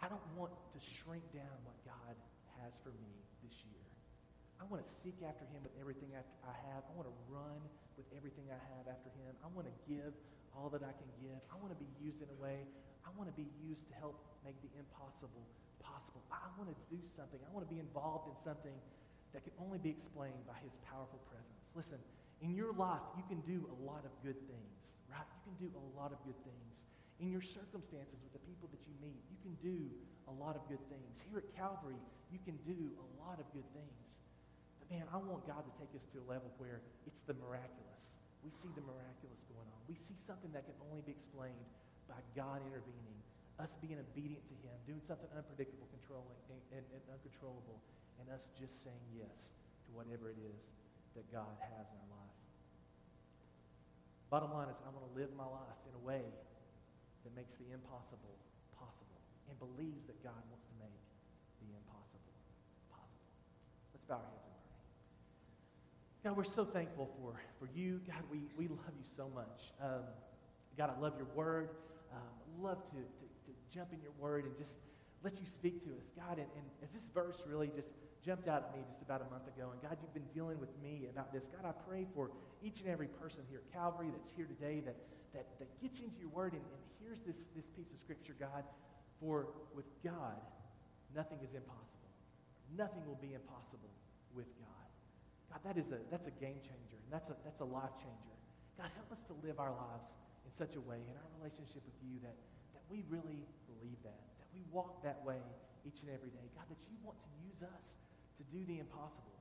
I 0.01 0.09
don't 0.09 0.24
want 0.34 0.57
to 0.72 0.78
shrink 0.80 1.22
down 1.36 1.57
what 1.68 1.76
God 1.84 2.16
has 2.64 2.72
for 2.80 2.97
me 2.97 3.12
this 3.45 3.55
year. 3.68 3.86
I 4.57 4.64
want 4.72 4.80
to 4.80 4.88
seek 5.05 5.20
after 5.20 5.45
him 5.53 5.61
with 5.62 5.74
everything 5.76 6.16
I 6.16 6.55
have. 6.72 6.82
I 6.86 6.93
want 6.97 7.11
to 7.11 7.16
run 7.28 7.61
with 7.97 8.09
everything 8.16 8.49
I 8.49 8.61
have 8.76 8.88
after 8.88 9.11
him. 9.20 9.32
I 9.45 9.49
want 9.53 9.68
to 9.68 9.76
give 9.84 10.12
all 10.53 10.68
that 10.72 10.84
I 10.84 10.93
can 10.93 11.11
give. 11.20 11.38
I 11.49 11.57
want 11.61 11.72
to 11.72 11.80
be 11.80 11.88
used 12.01 12.20
in 12.20 12.28
a 12.28 12.38
way. 12.40 12.64
I 13.03 13.11
want 13.18 13.28
to 13.28 13.36
be 13.36 13.49
used 13.64 13.88
to 13.88 13.95
help 13.97 14.20
make 14.45 14.57
the 14.61 14.70
impossible 14.78 15.45
possible. 15.82 16.22
I 16.30 16.47
want 16.61 16.70
to 16.70 16.78
do 16.93 17.01
something. 17.16 17.40
I 17.43 17.51
want 17.51 17.66
to 17.66 17.72
be 17.72 17.80
involved 17.80 18.30
in 18.30 18.36
something 18.45 18.76
that 19.32 19.43
can 19.43 19.57
only 19.59 19.80
be 19.80 19.90
explained 19.90 20.45
by 20.45 20.57
his 20.61 20.76
powerful 20.84 21.18
presence. 21.32 21.61
Listen, 21.72 21.99
in 22.45 22.53
your 22.53 22.74
life, 22.76 23.03
you 23.16 23.24
can 23.26 23.40
do 23.49 23.64
a 23.70 23.76
lot 23.82 24.05
of 24.05 24.12
good 24.20 24.36
things, 24.45 24.76
right? 25.09 25.24
You 25.24 25.43
can 25.53 25.57
do 25.57 25.68
a 25.72 25.84
lot 25.97 26.12
of 26.12 26.20
good 26.26 26.36
things. 26.45 26.72
In 27.22 27.30
your 27.30 27.40
circumstances 27.40 28.18
with 28.20 28.34
the 28.34 28.45
people 28.45 28.68
that 28.74 28.82
you 28.84 28.93
meet, 28.99 29.22
you 29.30 29.38
can 29.40 29.55
do 29.62 29.88
a 30.26 30.34
lot 30.36 30.59
of 30.59 30.62
good 30.66 30.82
things. 30.90 31.22
Here 31.22 31.38
at 31.38 31.49
Calvary, 31.55 31.99
you 32.34 32.43
can 32.43 32.59
do 32.66 32.93
a 32.99 33.07
lot 33.22 33.38
of 33.38 33.47
good 33.55 33.66
things. 33.72 33.99
Man, 34.93 35.09
I 35.09 35.16
want 35.24 35.49
God 35.49 35.64
to 35.64 35.72
take 35.80 35.88
us 35.97 36.05
to 36.12 36.20
a 36.20 36.26
level 36.28 36.53
where 36.61 36.84
it's 37.09 37.24
the 37.24 37.32
miraculous. 37.40 38.12
We 38.45 38.53
see 38.61 38.68
the 38.76 38.84
miraculous 38.84 39.40
going 39.49 39.64
on. 39.64 39.80
We 39.88 39.97
see 39.97 40.12
something 40.28 40.53
that 40.53 40.68
can 40.68 40.76
only 40.93 41.01
be 41.09 41.16
explained 41.16 41.64
by 42.12 42.20
God 42.36 42.61
intervening, 42.68 43.16
us 43.57 43.72
being 43.80 43.97
obedient 43.97 44.45
to 44.53 44.57
him, 44.61 44.76
doing 44.84 45.01
something 45.09 45.32
unpredictable, 45.32 45.88
controlling, 45.97 46.36
and, 46.53 46.61
and, 46.76 46.84
and 46.93 47.03
uncontrollable, 47.09 47.80
and 48.20 48.28
us 48.36 48.45
just 48.61 48.84
saying 48.84 49.01
yes 49.16 49.49
to 49.88 49.97
whatever 49.97 50.28
it 50.28 50.36
is 50.36 50.61
that 51.16 51.24
God 51.32 51.57
has 51.72 51.88
in 51.88 51.97
our 51.97 52.12
life. 52.12 52.36
Bottom 54.28 54.53
line 54.53 54.68
is, 54.68 54.76
I 54.84 54.93
want 54.93 55.09
to 55.09 55.14
live 55.16 55.32
my 55.32 55.49
life 55.49 55.80
in 55.88 55.97
a 55.97 56.03
way 56.05 56.28
that 57.24 57.32
makes 57.32 57.57
the 57.57 57.72
impossible 57.72 58.36
possible 58.76 59.24
and 59.49 59.57
believes 59.57 60.05
that 60.05 60.20
God 60.20 60.36
wants 60.53 60.68
to 60.68 60.74
make 60.84 61.01
the 61.64 61.72
impossible 61.80 62.36
possible. 62.93 63.32
Let's 63.97 64.05
bow 64.05 64.20
our 64.20 64.36
heads. 64.36 64.51
God, 66.25 66.37
we're 66.37 66.45
so 66.45 66.64
thankful 66.64 67.11
for, 67.18 67.35
for 67.59 67.68
you. 67.75 68.01
God, 68.07 68.23
we, 68.31 68.47
we 68.57 68.68
love 68.68 68.95
you 68.97 69.07
so 69.16 69.29
much. 69.35 69.75
Um, 69.83 70.07
God, 70.79 70.95
I 70.97 71.01
love 71.01 71.14
your 71.16 71.27
word. 71.35 71.70
Um, 72.12 72.62
love 72.62 72.79
to, 72.91 72.97
to, 73.03 73.27
to 73.47 73.51
jump 73.75 73.93
in 73.93 74.01
your 74.01 74.14
word 74.20 74.45
and 74.45 74.55
just 74.57 74.79
let 75.25 75.35
you 75.35 75.47
speak 75.47 75.83
to 75.83 75.91
us. 75.99 76.07
God, 76.14 76.39
and, 76.39 76.47
and 76.55 76.66
as 76.83 76.91
this 76.91 77.03
verse 77.12 77.43
really 77.45 77.70
just 77.75 77.89
jumped 78.25 78.47
out 78.47 78.70
at 78.70 78.77
me 78.77 78.87
just 78.87 79.03
about 79.03 79.18
a 79.18 79.29
month 79.35 79.51
ago. 79.51 79.75
And 79.75 79.83
God, 79.83 79.99
you've 79.99 80.14
been 80.14 80.31
dealing 80.31 80.61
with 80.61 80.70
me 80.79 81.11
about 81.11 81.33
this. 81.33 81.43
God, 81.51 81.66
I 81.66 81.75
pray 81.91 82.07
for 82.14 82.31
each 82.62 82.79
and 82.79 82.89
every 82.89 83.11
person 83.18 83.43
here 83.51 83.59
at 83.66 83.73
Calvary 83.75 84.07
that's 84.14 84.31
here 84.31 84.47
today 84.47 84.79
that, 84.87 84.95
that, 85.35 85.47
that 85.59 85.68
gets 85.83 85.99
into 85.99 86.14
your 86.23 86.31
word 86.31 86.55
and, 86.55 86.62
and 86.62 86.83
hears 87.03 87.18
this, 87.27 87.51
this 87.59 87.66
piece 87.75 87.91
of 87.91 87.99
scripture, 87.99 88.39
God. 88.39 88.62
For 89.18 89.51
with 89.75 89.91
God, 90.07 90.39
nothing 91.14 91.39
is 91.43 91.51
impossible. 91.51 92.14
Nothing 92.79 93.03
will 93.11 93.18
be 93.18 93.35
impossible 93.35 93.91
with 94.35 94.47
God. 94.62 94.82
God, 95.53 95.61
that 95.68 95.76
is 95.76 95.92
a, 95.92 96.00
that's 96.09 96.32
a 96.32 96.36
game 96.40 96.57
changer, 96.64 96.96
and 96.96 97.12
that's 97.12 97.28
a, 97.28 97.36
that's 97.44 97.61
a 97.61 97.68
life 97.68 97.92
changer. 98.00 98.36
God, 98.80 98.88
help 98.96 99.12
us 99.12 99.20
to 99.28 99.36
live 99.44 99.61
our 99.61 99.76
lives 99.76 100.09
in 100.48 100.50
such 100.57 100.80
a 100.80 100.82
way 100.88 101.05
in 101.05 101.12
our 101.12 101.30
relationship 101.36 101.84
with 101.84 101.98
you 102.00 102.16
that, 102.24 102.32
that 102.72 102.80
we 102.88 103.05
really 103.12 103.44
believe 103.68 104.00
that, 104.00 104.16
that 104.40 104.48
we 104.57 104.64
walk 104.72 105.05
that 105.05 105.20
way 105.28 105.44
each 105.84 106.00
and 106.00 106.09
every 106.09 106.32
day. 106.32 106.46
God, 106.57 106.64
that 106.72 106.80
you 106.88 106.96
want 107.05 107.20
to 107.20 107.30
use 107.44 107.61
us 107.61 108.00
to 108.40 108.42
do 108.48 108.64
the 108.64 108.80
impossible. 108.80 109.36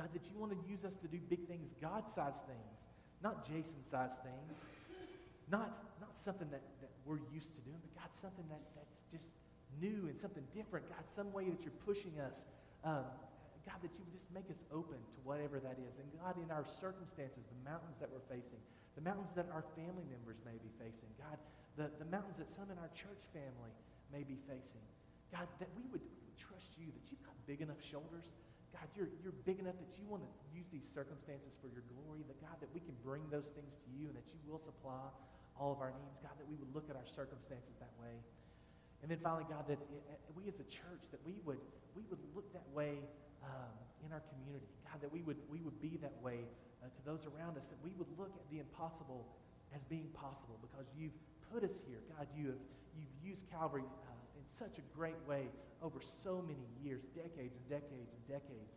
God, 0.00 0.08
that 0.16 0.24
you 0.32 0.40
want 0.40 0.56
to 0.56 0.60
use 0.64 0.80
us 0.88 0.96
to 1.04 1.08
do 1.12 1.20
big 1.28 1.44
things, 1.44 1.68
God-sized 1.76 2.40
things, 2.48 2.72
not 3.20 3.44
Jason-sized 3.44 4.16
things, 4.24 4.56
not, 5.52 5.92
not 6.00 6.16
something 6.16 6.48
that, 6.48 6.64
that 6.80 6.90
we're 7.04 7.20
used 7.28 7.52
to 7.52 7.60
doing, 7.68 7.76
but 7.84 7.92
God, 8.00 8.10
something 8.16 8.48
that, 8.48 8.64
that's 8.78 8.96
just 9.12 9.28
new 9.76 10.08
and 10.08 10.16
something 10.16 10.44
different. 10.54 10.88
God, 10.88 11.04
some 11.12 11.32
way 11.36 11.50
that 11.50 11.60
you're 11.60 11.80
pushing 11.84 12.16
us. 12.22 12.46
Um, 12.84 13.04
God, 13.68 13.84
that 13.84 13.92
you 13.92 14.02
would 14.08 14.16
just 14.16 14.32
make 14.32 14.48
us 14.48 14.56
open 14.72 14.96
to 14.96 15.18
whatever 15.28 15.60
that 15.60 15.76
is. 15.76 15.92
And 16.00 16.08
God, 16.16 16.40
in 16.40 16.48
our 16.48 16.64
circumstances, 16.80 17.44
the 17.52 17.60
mountains 17.68 18.00
that 18.00 18.08
we're 18.08 18.24
facing, 18.32 18.56
the 18.96 19.04
mountains 19.04 19.28
that 19.36 19.44
our 19.52 19.62
family 19.76 20.08
members 20.08 20.40
may 20.48 20.56
be 20.56 20.72
facing, 20.80 21.12
God, 21.20 21.36
the, 21.76 21.92
the 22.00 22.08
mountains 22.08 22.40
that 22.40 22.48
some 22.56 22.72
in 22.72 22.80
our 22.80 22.88
church 22.96 23.20
family 23.36 23.70
may 24.08 24.24
be 24.24 24.40
facing, 24.48 24.80
God, 25.28 25.44
that 25.60 25.68
we 25.76 25.84
would 25.92 26.02
trust 26.40 26.72
you, 26.80 26.88
that 26.88 27.04
you've 27.12 27.20
got 27.20 27.36
big 27.44 27.60
enough 27.60 27.78
shoulders. 27.84 28.24
God, 28.72 28.88
you're, 28.96 29.12
you're 29.20 29.36
big 29.44 29.60
enough 29.60 29.76
that 29.76 29.92
you 30.00 30.08
want 30.08 30.24
to 30.24 30.30
use 30.48 30.64
these 30.72 30.88
circumstances 30.88 31.52
for 31.60 31.68
your 31.68 31.84
glory. 31.92 32.24
That, 32.24 32.40
God, 32.40 32.56
that 32.64 32.72
we 32.72 32.80
can 32.80 32.96
bring 33.04 33.20
those 33.28 33.52
things 33.52 33.76
to 33.84 33.88
you 33.92 34.08
and 34.08 34.16
that 34.16 34.24
you 34.32 34.40
will 34.48 34.60
supply 34.64 35.12
all 35.60 35.76
of 35.76 35.84
our 35.84 35.92
needs. 35.92 36.16
God, 36.24 36.32
that 36.40 36.48
we 36.48 36.56
would 36.56 36.72
look 36.72 36.88
at 36.88 36.96
our 36.96 37.08
circumstances 37.12 37.76
that 37.84 37.92
way. 38.00 38.16
And 39.04 39.12
then 39.12 39.20
finally, 39.20 39.46
God, 39.46 39.68
that 39.68 39.78
we 40.34 40.48
as 40.48 40.58
a 40.58 40.68
church, 40.72 41.04
that 41.12 41.20
we 41.22 41.38
would, 41.44 41.60
we 41.94 42.02
would 42.10 42.20
look 42.34 42.48
that 42.56 42.66
way 42.74 42.98
um, 43.44 43.74
in 44.04 44.12
our 44.12 44.22
community. 44.32 44.68
God, 44.86 45.00
that 45.02 45.12
we 45.12 45.22
would, 45.22 45.38
we 45.50 45.60
would 45.60 45.78
be 45.82 45.98
that 46.00 46.14
way 46.22 46.46
uh, 46.80 46.88
to 46.88 47.00
those 47.04 47.26
around 47.28 47.58
us, 47.58 47.66
that 47.68 47.80
we 47.82 47.92
would 47.98 48.10
look 48.16 48.32
at 48.34 48.46
the 48.50 48.58
impossible 48.58 49.26
as 49.74 49.82
being 49.92 50.08
possible 50.16 50.56
because 50.64 50.86
you've 50.96 51.16
put 51.52 51.64
us 51.64 51.76
here. 51.84 52.00
God, 52.16 52.26
you 52.32 52.54
have, 52.54 52.62
you've 52.96 53.16
used 53.20 53.44
Calvary 53.52 53.84
uh, 53.84 54.18
such 54.58 54.82
a 54.82 54.84
great 54.90 55.18
way 55.30 55.46
over 55.78 56.02
so 56.02 56.42
many 56.42 56.66
years, 56.82 57.06
decades 57.14 57.54
and 57.54 57.66
decades 57.70 58.10
and 58.10 58.22
decades, 58.26 58.74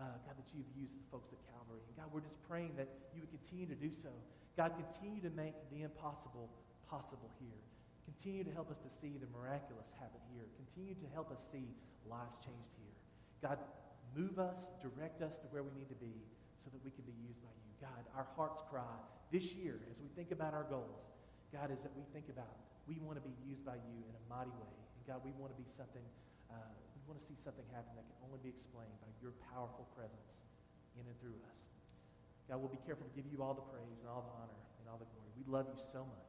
uh, 0.00 0.16
God, 0.24 0.34
that 0.40 0.48
you've 0.56 0.72
used 0.72 0.96
the 0.96 1.04
folks 1.12 1.28
at 1.36 1.40
Calvary. 1.52 1.84
And 1.84 1.94
God, 2.00 2.08
we're 2.08 2.24
just 2.24 2.40
praying 2.48 2.72
that 2.80 2.88
you 3.12 3.20
would 3.20 3.32
continue 3.44 3.68
to 3.68 3.76
do 3.76 3.92
so. 4.00 4.08
God, 4.56 4.72
continue 4.74 5.20
to 5.20 5.32
make 5.36 5.54
the 5.68 5.84
impossible 5.84 6.48
possible 6.88 7.28
here. 7.36 7.60
Continue 8.08 8.42
to 8.48 8.52
help 8.56 8.72
us 8.72 8.80
to 8.80 8.90
see 9.04 9.20
the 9.20 9.28
miraculous 9.36 9.86
happen 10.00 10.18
here. 10.32 10.48
Continue 10.56 10.96
to 10.96 11.08
help 11.12 11.28
us 11.28 11.38
see 11.52 11.68
lives 12.08 12.32
changed 12.40 12.72
here. 12.80 12.96
God, 13.44 13.60
move 14.18 14.42
us, 14.42 14.58
direct 14.82 15.22
us 15.22 15.38
to 15.38 15.46
where 15.54 15.62
we 15.62 15.70
need 15.78 15.86
to 15.86 16.00
be 16.02 16.10
so 16.58 16.74
that 16.74 16.82
we 16.82 16.90
can 16.90 17.06
be 17.06 17.14
used 17.22 17.38
by 17.38 17.54
you. 17.54 17.70
God, 17.78 18.02
our 18.18 18.26
heart's 18.34 18.58
cry 18.66 18.98
this 19.30 19.54
year 19.54 19.78
as 19.86 19.96
we 20.02 20.10
think 20.18 20.34
about 20.34 20.58
our 20.58 20.66
goals, 20.66 21.06
God, 21.54 21.70
is 21.70 21.78
that 21.86 21.94
we 21.94 22.02
think 22.10 22.26
about 22.26 22.50
we 22.90 22.98
want 23.04 23.20
to 23.20 23.24
be 23.24 23.36
used 23.46 23.62
by 23.62 23.76
you 23.78 23.96
in 24.08 24.14
a 24.16 24.24
mighty 24.26 24.50
way. 24.58 24.74
And 24.98 25.02
God, 25.06 25.20
we 25.22 25.30
want 25.36 25.52
to 25.52 25.58
be 25.60 25.68
something, 25.76 26.02
uh, 26.50 26.56
we 26.96 27.00
want 27.04 27.20
to 27.20 27.24
see 27.28 27.36
something 27.44 27.62
happen 27.70 27.92
that 27.94 28.08
can 28.08 28.18
only 28.26 28.40
be 28.40 28.50
explained 28.50 28.96
by 29.04 29.12
your 29.20 29.36
powerful 29.52 29.84
presence 29.92 30.42
in 30.96 31.04
and 31.04 31.16
through 31.20 31.36
us. 31.44 31.60
God, 32.48 32.64
we'll 32.64 32.72
be 32.72 32.80
careful 32.88 33.04
to 33.04 33.14
give 33.14 33.28
you 33.28 33.44
all 33.44 33.52
the 33.52 33.68
praise 33.68 34.00
and 34.00 34.08
all 34.08 34.24
the 34.24 34.34
honor 34.40 34.60
and 34.80 34.88
all 34.88 34.96
the 34.96 35.08
glory. 35.12 35.30
We 35.36 35.44
love 35.44 35.68
you 35.68 35.76
so 35.92 36.08
much. 36.08 36.27